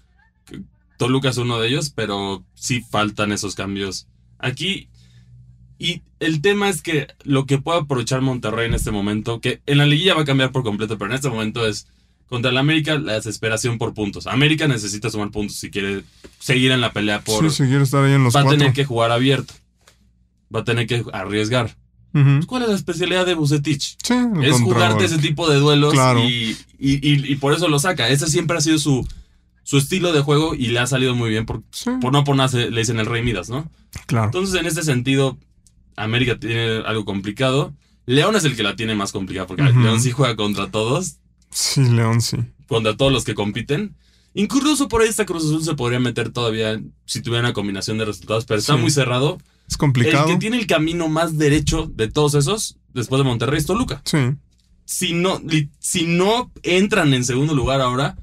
Toluca 0.96 1.28
es 1.28 1.36
uno 1.36 1.60
de 1.60 1.68
ellos, 1.68 1.90
pero 1.94 2.42
sí 2.54 2.80
faltan 2.90 3.32
esos 3.32 3.54
cambios 3.54 4.06
aquí. 4.38 4.88
Y 5.78 6.00
el 6.20 6.40
tema 6.40 6.70
es 6.70 6.80
que 6.80 7.08
lo 7.22 7.44
que 7.44 7.58
puede 7.58 7.80
aprovechar 7.80 8.22
Monterrey 8.22 8.66
en 8.66 8.72
este 8.72 8.90
momento, 8.92 9.40
que 9.42 9.60
en 9.66 9.76
la 9.76 9.84
liguilla 9.84 10.14
va 10.14 10.22
a 10.22 10.24
cambiar 10.24 10.52
por 10.52 10.62
completo, 10.62 10.96
pero 10.96 11.10
en 11.10 11.16
este 11.16 11.28
momento 11.28 11.66
es 11.66 11.86
contra 12.28 12.50
el 12.50 12.56
América 12.58 12.98
la 12.98 13.14
desesperación 13.14 13.78
por 13.78 13.94
puntos. 13.94 14.26
América 14.26 14.66
necesita 14.68 15.10
sumar 15.10 15.30
puntos 15.30 15.56
si 15.56 15.70
quiere 15.70 16.02
seguir 16.40 16.70
en 16.72 16.80
la 16.80 16.92
pelea 16.92 17.20
por... 17.20 17.44
sí, 17.50 17.56
si 17.64 17.68
quiere 17.68 17.84
estar 17.84 18.04
ahí 18.04 18.12
en 18.14 18.24
los 18.24 18.34
va 18.34 18.40
a 18.40 18.48
tener 18.48 18.72
que 18.72 18.84
jugar 18.84 19.12
abierto. 19.12 19.54
Va 20.54 20.60
a 20.60 20.64
tener 20.64 20.86
que 20.86 21.04
arriesgar. 21.12 21.76
Ujú. 22.14 22.46
¿Cuál 22.46 22.62
es 22.62 22.68
la 22.70 22.74
especialidad 22.76 23.26
de 23.26 23.34
Bucetich? 23.34 23.96
Sí, 24.02 24.14
Es 24.42 24.60
jugarte 24.60 25.04
ese 25.04 25.18
tipo 25.18 25.48
de 25.50 25.56
duelos 25.58 25.92
Claro. 25.92 26.24
y, 26.24 26.56
y- 26.78 26.94
y- 27.06 27.32
y 27.32 27.36
por 27.36 27.52
eso 27.52 27.68
lo 27.68 27.78
saca. 27.78 28.08
Ese 28.08 28.26
siempre 28.28 28.56
ha 28.56 28.60
sido 28.60 28.78
su, 28.78 29.06
su 29.64 29.76
estilo 29.78 30.12
de 30.12 30.20
juego 30.22 30.54
y 30.54 30.68
le 30.68 30.78
ha 30.78 30.86
salido 30.86 31.14
muy 31.14 31.28
bien. 31.30 31.44
Por, 31.46 31.62
Sí, 31.72 31.90
por 32.00 32.12
no 32.12 32.24
por 32.24 32.34
nada 32.36 32.48
se- 32.48 32.70
le 32.70 32.80
dicen 32.80 32.98
el 33.00 33.06
Rey 33.06 33.22
Midas, 33.22 33.50
¿no? 33.50 33.70
claro. 34.06 34.26
Entonces, 34.26 34.58
en 34.58 34.66
este 34.66 34.82
sentido, 34.82 35.36
América 35.96 36.38
tiene 36.38 36.82
algo 36.86 37.04
complicado. 37.04 37.74
León 38.06 38.34
es 38.36 38.44
el 38.44 38.56
que 38.56 38.62
la 38.62 38.76
tiene 38.76 38.94
más 38.94 39.12
complicada 39.12 39.46
porque. 39.46 39.62
León 39.64 40.00
sí 40.00 40.10
juega 40.12 40.36
contra 40.36 40.70
todos, 40.70 41.16
Sí, 41.50 41.82
León, 41.84 42.20
sí. 42.20 42.36
contra 42.68 42.96
todos 42.96 43.12
los 43.12 43.24
que 43.24 43.34
compiten. 43.34 43.94
Incluso 44.34 44.88
por 44.88 45.00
ahí 45.02 45.08
esta 45.08 45.24
Cruz 45.24 45.44
Azul 45.44 45.64
se 45.64 45.74
podría 45.74 45.98
meter 46.00 46.30
todavía 46.30 46.78
si 47.06 47.22
tuviera 47.22 47.40
una 47.46 47.52
combinación 47.54 47.96
de 47.96 48.04
resultados, 48.04 48.44
pero 48.44 48.58
está 48.60 48.74
Sí. 48.74 48.80
muy 48.80 48.90
cerrado. 48.90 49.38
Es 49.68 49.76
complicado. 49.76 50.26
El 50.26 50.34
que 50.34 50.38
tiene 50.38 50.58
el 50.58 50.66
camino 50.66 51.08
más 51.08 51.38
derecho 51.38 51.90
de 51.94 52.08
todos 52.08 52.34
esos, 52.34 52.76
después 52.92 53.18
de 53.18 53.24
Monterrey, 53.24 53.58
es 53.58 53.66
Toluca. 53.66 54.02
Sí, 54.04 54.18
Si 54.84 55.12
no, 55.14 55.40
si 55.80 56.06
no 56.06 56.52
entran 56.62 57.12
en 57.14 57.24
segundo 57.24 57.54
lugar 57.54 57.80
ahora, 57.80 58.16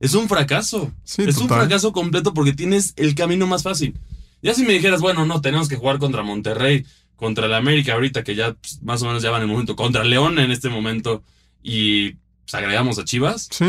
es 0.00 0.14
un 0.14 0.28
fracaso. 0.28 0.92
sí, 1.04 1.22
es 1.22 1.38
un 1.38 1.48
fracaso 1.48 1.92
completo 1.92 2.34
porque 2.34 2.52
tienes 2.52 2.92
el 2.96 3.14
camino 3.14 3.46
más 3.46 3.62
fácil. 3.62 3.94
Ya 4.42 4.52
si 4.54 4.64
me 4.64 4.72
dijeras, 4.72 5.00
bueno, 5.00 5.24
no, 5.26 5.40
tenemos 5.40 5.68
que 5.68 5.76
jugar 5.76 5.98
contra 5.98 6.22
Monterrey, 6.22 6.84
contra 7.16 7.46
el 7.46 7.54
América 7.54 7.92
ahorita, 7.94 8.24
que 8.24 8.34
ya 8.34 8.54
pues, 8.54 8.82
más 8.82 9.02
o 9.02 9.06
menos 9.06 9.22
ya 9.22 9.30
van 9.30 9.42
en 9.42 9.48
el 9.48 9.52
momento, 9.52 9.76
contra 9.76 10.04
León 10.04 10.38
en 10.38 10.50
este 10.50 10.68
momento, 10.68 11.22
y 11.62 12.16
pues, 12.50 12.54
agregamos 12.62 12.98
a 12.98 13.04
Chivas, 13.04 13.48
Sí, 13.50 13.64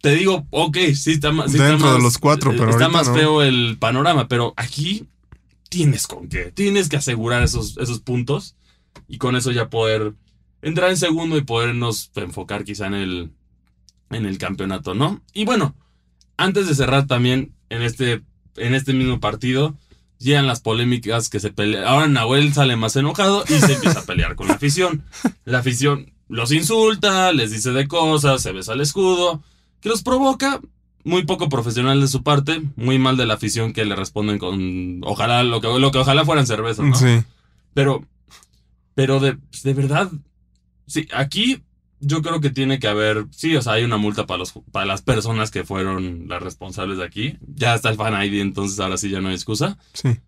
te 0.00 0.14
digo, 0.14 0.46
ok, 0.50 0.76
sí 0.94 1.12
está 1.12 1.32
más. 1.32 1.50
sí 1.50 1.56
está 1.56 1.68
Dentro 1.68 1.88
de 1.88 1.94
más- 1.94 2.02
los 2.02 2.18
cuatro, 2.18 2.52
eh, 2.52 2.56
pero 2.58 2.70
Está 2.70 2.88
más 2.88 3.08
no. 3.08 3.14
feo 3.14 3.42
el 3.42 3.76
panorama, 3.78 4.28
pero 4.28 4.54
aquí 4.56 5.06
tienes 5.68 6.06
con 6.06 6.28
qué. 6.28 6.50
Tienes 6.52 6.88
que 6.88 6.96
asegurar 6.96 7.42
esos, 7.42 7.76
esos 7.78 8.00
puntos 8.00 8.56
y 9.08 9.18
con 9.18 9.36
eso 9.36 9.50
ya 9.52 9.70
poder 9.70 10.14
entrar 10.60 10.90
en 10.90 10.96
segundo 10.96 11.36
y 11.36 11.42
podernos 11.42 12.10
enfocar 12.16 12.64
quizá 12.64 12.86
en 12.86 12.94
el, 12.94 13.30
en 14.10 14.26
el 14.26 14.38
campeonato, 14.38 14.94
¿no? 14.94 15.22
Y 15.32 15.44
bueno, 15.44 15.74
antes 16.36 16.66
de 16.68 16.74
cerrar 16.74 17.06
también 17.06 17.52
en 17.70 17.82
este 17.82 18.22
en 18.56 18.74
este 18.74 18.92
mismo 18.92 19.18
partido 19.18 19.78
llegan 20.18 20.46
las 20.46 20.60
polémicas 20.60 21.28
que 21.30 21.40
se 21.40 21.50
pelean. 21.50 21.84
Ahora 21.84 22.06
Nahuel 22.06 22.52
sale 22.52 22.76
más 22.76 22.94
enojado 22.96 23.44
y 23.48 23.54
se 23.54 23.72
empieza 23.74 24.00
a 24.00 24.04
pelear 24.04 24.36
con 24.36 24.46
la 24.48 24.54
afición. 24.54 25.04
La 25.44 25.60
afición 25.60 26.11
los 26.32 26.50
insulta, 26.50 27.30
les 27.32 27.50
dice 27.50 27.72
de 27.72 27.86
cosas, 27.86 28.42
se 28.42 28.52
besa 28.52 28.72
el 28.72 28.80
escudo, 28.80 29.42
que 29.80 29.88
los 29.88 30.02
provoca. 30.02 30.60
Muy 31.04 31.24
poco 31.24 31.48
profesional 31.48 32.00
de 32.00 32.06
su 32.06 32.22
parte, 32.22 32.62
muy 32.76 32.96
mal 32.96 33.16
de 33.16 33.26
la 33.26 33.34
afición 33.34 33.72
que 33.72 33.84
le 33.84 33.96
responden 33.96 34.38
con 34.38 35.00
ojalá 35.02 35.42
lo 35.42 35.60
que, 35.60 35.66
lo 35.66 35.90
que 35.90 35.98
ojalá 35.98 36.24
fueran 36.24 36.46
cervezas, 36.46 36.86
¿no? 36.86 36.94
Sí. 36.94 37.24
Pero, 37.74 38.06
pero 38.94 39.18
de, 39.18 39.36
de 39.64 39.74
verdad, 39.74 40.12
sí, 40.86 41.08
aquí 41.12 41.60
yo 41.98 42.22
creo 42.22 42.40
que 42.40 42.50
tiene 42.50 42.78
que 42.78 42.86
haber, 42.86 43.26
sí, 43.32 43.56
o 43.56 43.62
sea, 43.62 43.74
hay 43.74 43.84
una 43.84 43.96
multa 43.96 44.26
para, 44.26 44.38
los, 44.38 44.52
para 44.70 44.86
las 44.86 45.02
personas 45.02 45.50
que 45.50 45.64
fueron 45.64 46.28
las 46.28 46.40
responsables 46.40 46.98
de 46.98 47.04
aquí. 47.04 47.36
Ya 47.56 47.74
está 47.74 47.90
el 47.90 47.96
fan 47.96 48.14
ID, 48.22 48.40
entonces 48.40 48.78
ahora 48.78 48.96
sí 48.96 49.10
ya 49.10 49.20
no 49.20 49.28
hay 49.28 49.34
excusa. 49.34 49.78
Sí. 49.94 50.20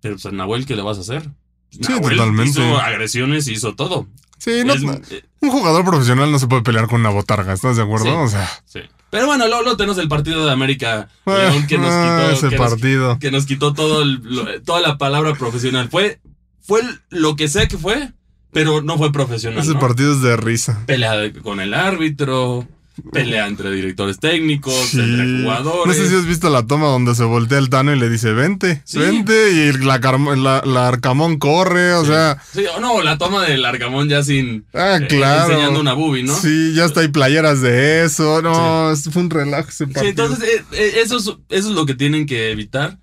Pero 0.00 0.14
pues 0.14 0.26
a 0.26 0.30
Nahuel, 0.30 0.64
¿qué 0.64 0.76
le 0.76 0.82
vas 0.82 0.98
a 0.98 1.00
hacer? 1.00 1.28
Sí, 1.70 1.80
Nahuel 1.88 2.16
totalmente. 2.16 2.50
Hizo 2.50 2.78
agresiones, 2.78 3.48
hizo 3.48 3.74
todo. 3.74 4.06
Sí, 4.40 4.62
no, 4.64 4.72
Es- 4.72 4.82
eh, 5.12 5.22
un 5.40 5.50
jugador 5.50 5.84
profesional 5.84 6.32
no 6.32 6.38
se 6.38 6.46
puede 6.48 6.62
pelear 6.62 6.88
con 6.88 7.00
una 7.00 7.10
botarga, 7.10 7.52
¿estás 7.52 7.76
de 7.76 7.82
acuerdo? 7.82 8.06
Sí. 8.06 8.10
O 8.12 8.28
sea, 8.28 8.50
sí. 8.64 8.80
Pero 9.10 9.26
bueno, 9.26 9.46
luego, 9.46 9.62
luego 9.62 9.76
tenemos 9.76 9.98
el 9.98 10.08
partido 10.08 10.46
de 10.46 10.52
América 10.52 11.08
León 11.26 11.66
que 11.66 11.78
nos 11.78 11.90
ah, 11.92 12.24
quitó, 12.30 12.32
ese 12.36 12.48
que 12.48 12.56
nos- 12.62 12.70
partido. 12.70 13.18
que 13.18 13.30
nos 13.30 13.44
quitó 13.46 13.74
todo 13.74 14.02
el- 14.02 14.20
lo- 14.24 14.62
toda 14.62 14.80
la 14.80 14.98
palabra 14.98 15.34
profesional. 15.34 15.88
Fue, 15.90 16.20
fue 16.62 16.80
lo 17.10 17.36
que 17.36 17.48
sea 17.48 17.66
que 17.68 17.76
fue, 17.76 18.12
pero 18.52 18.82
no 18.82 18.96
fue 18.98 19.12
profesional. 19.12 19.60
Ese 19.60 19.74
¿no? 19.74 19.80
partido 19.80 20.12
es 20.12 20.22
de 20.22 20.36
risa. 20.36 20.82
pelea 20.86 21.32
con 21.42 21.60
el 21.60 21.74
árbitro, 21.74 22.66
pelea 23.12 23.46
entre 23.46 23.70
directores 23.70 24.18
técnicos, 24.18 24.74
Sí. 24.74 25.00
entre 25.00 25.42
jugadores. 25.42 25.86
No 25.86 25.92
sé 25.92 26.08
si 26.08 26.14
has 26.16 26.26
visto 26.26 26.50
la 26.50 26.66
toma 26.66 26.86
donde 26.88 27.14
se 27.14 27.24
voltea 27.24 27.58
el 27.58 27.68
Tano 27.70 27.94
y 27.94 27.98
le 27.98 28.08
dice, 28.08 28.32
vente, 28.32 28.82
Sí. 28.84 28.98
vente, 28.98 29.52
y 29.52 29.72
la, 29.84 29.98
la, 29.98 30.62
la 30.64 30.88
Arcamón 30.88 31.38
corre, 31.38 31.92
o 31.94 32.02
Sí. 32.02 32.08
sea, 32.08 32.42
Sí, 32.52 32.64
o 32.76 32.80
no, 32.80 33.02
la 33.02 33.18
toma 33.18 33.44
del 33.44 33.64
Arcamón 33.64 34.08
ya 34.08 34.22
sin. 34.22 34.64
ah, 34.74 34.98
eh, 35.00 35.06
claro. 35.08 35.50
enseñando 35.52 35.80
una 35.80 35.92
boobie, 35.92 36.22
¿no? 36.24 36.34
Sí, 36.36 36.72
ya 36.74 36.84
está, 36.84 37.00
hay 37.00 37.08
playeras 37.08 37.60
de 37.60 38.04
eso, 38.04 38.42
no, 38.42 38.92
fue 39.12 39.22
un 39.22 39.30
relajo 39.30 39.68
ese 39.68 39.86
Sí, 39.86 39.92
entonces 40.06 40.42
eh, 40.48 40.64
eh, 40.72 40.92
eso, 41.02 41.16
es, 41.18 41.24
eso 41.24 41.68
es 41.68 41.74
lo 41.74 41.86
que 41.86 41.94
tienen 41.94 42.26
que 42.26 42.50
evitar. 42.52 42.98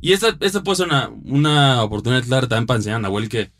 Y 0.00 0.12
esta, 0.12 0.36
esta 0.40 0.62
puede 0.62 0.76
ser 0.76 0.86
una, 0.86 1.10
una 1.24 1.82
oportunidad 1.82 2.22
clara 2.24 2.46
también 2.46 2.66
para 2.66 2.76
enseñar 2.76 2.98
a 2.98 3.00
Nahuel 3.00 3.28
que. 3.28 3.50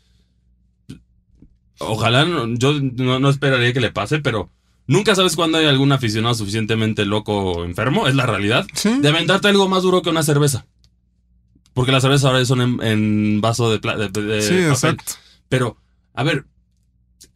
Ojalá, 1.79 2.25
no- 2.25 2.47
yo 2.55 2.73
no, 2.81 3.19
no 3.19 3.29
esperaría 3.29 3.71
que 3.73 3.79
le 3.81 3.91
pase, 3.91 4.19
pero 4.19 4.49
nunca 4.87 5.13
sabes 5.15 5.35
cuándo 5.35 5.57
hay 5.59 5.65
algún 5.67 5.91
aficionado 5.91 6.33
suficientemente 6.35 7.05
loco 7.05 7.33
o 7.37 7.65
enfermo, 7.65 8.07
es 8.07 8.15
la 8.15 8.25
realidad. 8.25 8.65
Sí, 8.73 8.99
de 8.99 9.07
aventarte 9.09 9.47
algo 9.49 9.67
más 9.69 9.83
duro 9.83 10.01
que 10.01 10.09
una 10.09 10.23
cerveza. 10.23 10.65
Porque 11.73 11.91
las 11.91 12.01
cervezas 12.01 12.25
ahora 12.25 12.43
son 12.45 12.61
en, 12.61 12.81
en 12.81 13.41
vaso 13.41 13.69
de, 13.69 13.77
de- 13.79 14.21
de 14.21 14.41
sí, 14.41 14.47
papel. 14.49 14.71
exacto. 14.71 15.13
Pero, 15.47 15.77
a 16.15 16.23
ver, 16.23 16.45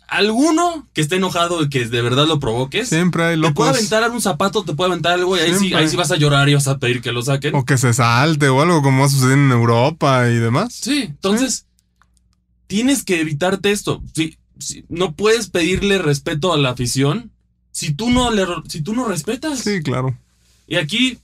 alguno 0.07 0.89
que 0.93 1.01
esté 1.01 1.15
enojado 1.17 1.61
y 1.63 1.69
que 1.69 1.85
de 1.87 2.01
verdad 2.01 2.25
lo 2.27 2.39
provoques, 2.39 2.89
Siempre 2.89 3.23
hay 3.23 3.35
te 3.41 3.51
puede 3.53 3.69
locos. 3.71 3.77
aventar 3.91 4.11
un 4.11 4.21
zapato, 4.21 4.63
te 4.63 4.73
puede 4.73 4.91
aventar 4.91 5.13
algo 5.13 5.37
y 5.37 5.41
ahí 5.41 5.53
sí, 5.53 5.73
ahí 5.73 5.87
sí 5.87 5.95
vas 5.95 6.11
a 6.11 6.17
llorar 6.17 6.49
y 6.49 6.53
vas 6.55 6.67
a 6.67 6.79
pedir 6.79 7.01
que 7.01 7.11
lo 7.13 7.21
saquen. 7.21 7.55
O 7.55 7.65
que 7.65 7.77
se 7.77 7.93
salte 7.93 8.49
o 8.49 8.61
algo 8.61 8.81
como 8.81 9.05
ha 9.05 9.09
sucedido 9.09 9.33
en 9.35 9.51
Europa 9.51 10.27
y 10.29 10.35
demás. 10.35 10.73
Sí, 10.73 11.03
entonces 11.03 11.65
tienes 12.67 13.03
que 13.03 13.21
evitarte 13.21 13.71
esto. 13.71 14.01
Sí, 14.13 14.37
sí, 14.59 14.85
no 14.89 15.15
puedes 15.15 15.49
pedirle 15.49 15.97
respeto 15.97 16.51
a 16.51 16.57
la 16.57 16.71
afición 16.71 17.30
si 17.87 17.93
tú 17.93 18.09
no 18.09 18.31
le, 18.31 18.45
si 18.67 18.81
tú 18.81 18.93
no 18.93 19.05
respetas. 19.07 19.59
Sí, 19.59 19.81
claro. 19.81 20.15
Y 20.67 20.75
aquí, 20.75 21.17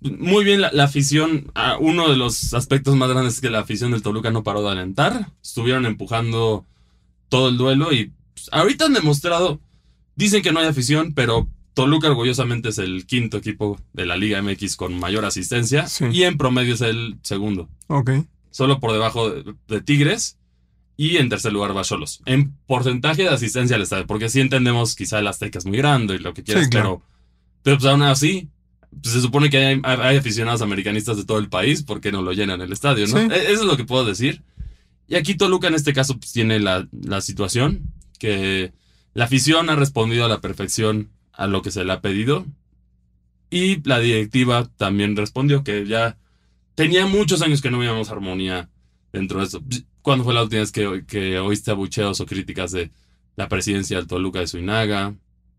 muy 0.00 0.44
bien, 0.44 0.60
la, 0.60 0.70
la 0.72 0.84
afición, 0.84 1.50
ah, 1.54 1.76
uno 1.80 2.08
de 2.10 2.16
los 2.16 2.54
aspectos 2.54 2.94
más 2.96 3.08
grandes 3.08 3.34
es 3.34 3.40
que 3.40 3.50
la 3.50 3.60
afición 3.60 3.92
del 3.92 4.02
Toluca 4.02 4.30
no 4.30 4.42
paró 4.42 4.62
de 4.62 4.70
alentar. 4.70 5.28
Estuvieron 5.42 5.86
empujando 5.86 6.64
todo 7.28 7.48
el 7.48 7.56
duelo 7.56 7.92
y 7.92 8.10
pues, 8.34 8.48
ahorita 8.52 8.86
han 8.86 8.92
demostrado, 8.94 9.60
dicen 10.16 10.42
que 10.42 10.52
no 10.52 10.60
hay 10.60 10.66
afición, 10.66 11.12
pero 11.14 11.48
Toluca 11.74 12.08
orgullosamente 12.08 12.68
es 12.68 12.78
el 12.78 13.06
quinto 13.06 13.38
equipo 13.38 13.80
de 13.94 14.04
la 14.04 14.16
Liga 14.16 14.42
MX 14.42 14.76
con 14.76 14.98
mayor 14.98 15.24
asistencia 15.24 15.86
Sí. 15.86 16.04
y 16.12 16.24
en 16.24 16.36
promedio 16.36 16.74
es 16.74 16.80
el 16.82 17.16
segundo, 17.22 17.68
Ok. 17.86 18.10
solo 18.50 18.78
por 18.80 18.92
debajo 18.92 19.30
de, 19.30 19.54
de 19.68 19.80
Tigres. 19.80 20.36
Y 21.02 21.16
en 21.16 21.28
tercer 21.28 21.52
lugar 21.52 21.76
va 21.76 21.82
Cholos. 21.82 22.20
En 22.26 22.54
porcentaje 22.66 23.22
de 23.22 23.28
asistencia 23.30 23.74
al 23.76 23.82
estadio, 23.82 24.06
porque 24.06 24.28
sí 24.28 24.40
entendemos 24.40 24.94
quizá 24.94 25.18
el 25.18 25.26
Azteca 25.26 25.58
es 25.58 25.66
muy 25.66 25.76
grande 25.78 26.14
y 26.14 26.18
lo 26.18 26.32
que 26.32 26.44
quieras, 26.44 26.64
Sí, 26.64 26.70
claro. 26.70 27.02
pero, 27.02 27.16
pero 27.62 27.78
pues 27.78 27.90
aún 27.90 28.02
así, 28.02 28.48
pues, 29.02 29.14
se 29.14 29.20
supone 29.20 29.50
que 29.50 29.58
hay, 29.58 29.80
hay 29.82 30.16
aficionados 30.16 30.62
americanistas 30.62 31.16
de 31.16 31.24
todo 31.24 31.38
el 31.38 31.48
país, 31.48 31.82
¿por 31.82 32.00
qué 32.00 32.12
no 32.12 32.22
lo 32.22 32.32
llenan 32.32 32.60
el 32.60 32.72
estadio, 32.72 33.06
no? 33.08 33.18
Sí. 33.18 33.26
E- 33.32 33.52
Eso 33.52 33.62
es 33.62 33.66
lo 33.66 33.76
que 33.76 33.84
puedo 33.84 34.04
decir. 34.04 34.42
Y 35.08 35.16
aquí 35.16 35.34
Toluca 35.34 35.66
en 35.68 35.74
este 35.74 35.92
caso 35.92 36.18
pues, 36.18 36.30
tiene 36.32 36.60
la, 36.60 36.86
la 36.92 37.20
situación 37.20 37.80
que 38.20 38.72
la 39.14 39.24
afición 39.24 39.70
ha 39.70 39.74
respondido 39.76 40.24
a 40.24 40.28
la 40.28 40.40
perfección 40.40 41.10
a 41.32 41.46
lo 41.48 41.62
que 41.62 41.70
se 41.72 41.84
le 41.84 41.92
ha 41.92 42.00
pedido. 42.00 42.46
Y 43.50 43.82
la 43.88 43.98
directiva 43.98 44.70
también 44.76 45.16
respondió 45.16 45.64
que 45.64 45.84
ya 45.86 46.16
tenía 46.76 47.06
muchos 47.06 47.42
años 47.42 47.60
que 47.60 47.70
no 47.70 47.78
veíamos 47.78 48.08
armonía 48.10 48.70
dentro 49.12 49.40
de 49.40 49.46
eso. 49.46 49.62
¿Cuándo 50.02 50.24
fue 50.24 50.34
la 50.34 50.42
última 50.42 50.60
vez 50.60 50.72
que, 50.72 51.04
que 51.06 51.38
oíste 51.38 51.70
abucheos 51.70 52.20
o 52.20 52.26
críticas 52.26 52.72
de 52.72 52.90
la 53.36 53.48
presidencia 53.48 53.96
del 53.96 54.06
Toluca 54.06 54.40
de 54.40 54.46
Suinaga? 54.48 55.14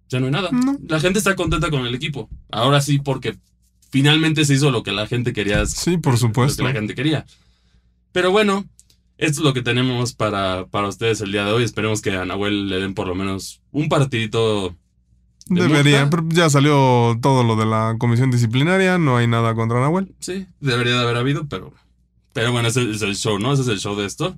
Ya 0.10 0.20
no 0.20 0.26
hay 0.28 0.32
nada. 0.32 0.50
No. 0.52 0.78
La 0.88 1.00
gente 1.00 1.18
está 1.20 1.36
contenta 1.36 1.70
con 1.70 1.86
el 1.86 1.96
equipo. 1.96 2.30
Ahora 2.52 2.82
sí, 2.82 3.00
porque 3.00 3.38
finalmente 3.90 4.44
se 4.46 4.54
hizo 4.56 4.70
lo 4.70 4.84
que 4.84 4.92
la 4.92 5.08
gente 5.08 5.34
quería. 5.34 5.66
Sí, 5.66 5.98
por 5.98 6.14
Lo 6.14 6.18
supuesto. 6.18 6.62
que 6.64 6.68
la 6.70 6.74
gente 6.74 6.94
quería. 6.94 7.26
Pero 8.12 8.32
bueno, 8.32 8.66
esto 9.18 9.40
es 9.40 9.46
lo 9.46 9.54
que 9.54 9.62
tenemos 9.62 10.14
para, 10.14 10.66
para 10.68 10.88
ustedes 10.90 11.22
el 11.22 11.32
día 11.32 11.46
de 11.46 11.52
hoy. 11.54 11.64
Esperemos 11.64 12.02
que 12.02 12.12
a 12.12 12.26
Nahuel 12.26 12.68
le 12.70 12.80
den 12.80 12.94
por 12.94 13.08
lo 13.08 13.16
menos 13.16 13.62
un 13.72 13.88
partidito. 13.90 14.76
de 15.48 15.62
Debería, 15.64 16.02
multa. 16.02 16.10
pero 16.10 16.24
ya 16.30 16.50
salió 16.50 17.18
todo 17.22 17.44
lo 17.44 17.56
de 17.56 17.66
la 17.66 17.96
comisión 17.98 18.30
disciplinaria, 18.30 18.98
no 18.98 19.18
hay 19.18 19.28
nada 19.28 19.56
contra 19.56 19.80
Nahuel. 19.80 20.14
Sí, 20.20 20.46
debería 20.60 20.96
de 20.96 21.02
haber 21.02 21.18
habido, 21.18 21.48
pero. 21.48 21.74
Pero 22.34 22.52
bueno, 22.52 22.68
ese 22.68 22.90
es 22.90 23.02
el 23.02 23.16
show, 23.16 23.40
¿no? 23.40 23.54
Ese 23.54 23.62
es 23.62 23.68
el 23.68 23.80
show 23.80 23.96
de 23.96 24.06
esto. 24.06 24.36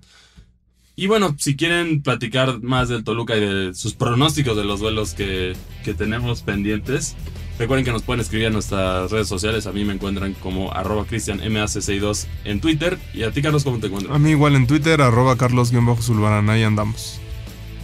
Y 0.98 1.08
bueno, 1.08 1.36
si 1.38 1.56
quieren 1.56 2.02
platicar 2.02 2.62
más 2.62 2.88
del 2.88 3.04
Toluca 3.04 3.36
y 3.36 3.42
de 3.42 3.74
sus 3.74 3.94
pronósticos 3.94 4.56
de 4.56 4.64
los 4.64 4.80
duelos 4.80 5.14
que, 5.14 5.54
que 5.84 5.94
tenemos 5.94 6.42
pendientes, 6.42 7.16
recuerden 7.60 7.84
que 7.84 7.92
nos 7.92 8.04
pueden 8.04 8.22
escribir 8.22 8.48
a 8.48 8.50
nuestras 8.50 9.12
redes 9.12 9.28
sociales. 9.28 9.68
A 9.68 9.74
mí 9.74 9.84
me 9.84 9.94
encuentran 9.94 10.34
como 10.36 10.72
arroba 10.72 11.06
cristianmac62 11.06 12.28
en 12.46 12.62
Twitter. 12.62 12.98
Y 13.14 13.24
a 13.24 13.32
ti, 13.32 13.42
Carlos, 13.42 13.66
¿cómo 13.66 13.80
te 13.80 13.88
encuentran? 13.88 14.16
A 14.16 14.20
mí 14.20 14.30
igual 14.30 14.56
en 14.56 14.68
Twitter, 14.68 15.02
arroba 15.02 15.38
carlos-zulbarán, 15.38 16.50
ahí 16.50 16.64
andamos. 16.64 17.20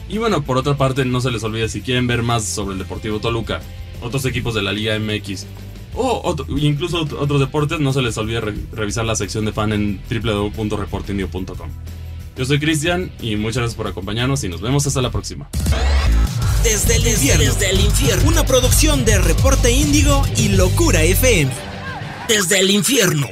Y 0.08 0.18
bueno, 0.18 0.44
por 0.44 0.58
otra 0.58 0.78
parte, 0.78 1.04
no 1.04 1.20
se 1.20 1.32
les 1.32 1.44
olvide 1.44 1.68
si 1.68 1.82
quieren 1.82 2.08
ver 2.08 2.22
más 2.22 2.46
sobre 2.46 2.74
el 2.74 2.80
Deportivo 2.80 3.20
Toluca, 3.20 3.62
otros 4.02 4.26
equipos 4.26 4.54
de 4.54 4.62
la 4.62 4.72
Liga 4.72 4.98
MX 5.00 5.48
o 5.96 6.36
incluso 6.58 7.06
ot- 7.06 7.18
otros 7.20 7.40
deportes, 7.40 7.80
no 7.80 7.94
se 7.94 8.02
les 8.02 8.18
olvide 8.18 8.42
re- 8.42 8.54
revisar 8.74 9.06
la 9.06 9.16
sección 9.16 9.46
de 9.46 9.52
fan 9.54 9.72
en 9.74 10.02
www.reportindio.com. 10.10 11.70
Yo 12.38 12.46
soy 12.46 12.60
Cristian 12.60 13.12
y 13.22 13.36
muchas 13.36 13.58
gracias 13.58 13.76
por 13.76 13.88
acompañarnos 13.88 14.44
y 14.44 14.50
nos 14.50 14.62
vemos 14.62 14.88
hasta 14.88 15.02
la 15.02 15.12
próxima. 15.12 15.50
Desde 16.64 16.96
el 16.96 17.08
infierno. 17.08 17.44
Desde 17.44 17.70
el 17.72 17.80
infierno. 17.82 18.30
Una 18.30 18.46
producción 18.46 19.04
de 19.04 19.18
Reporte 19.20 19.72
Índigo 19.72 20.22
y 20.38 20.50
Locura 20.50 21.04
FM. 21.04 21.52
Desde 22.28 22.60
el 22.60 22.70
infierno. 22.72 23.28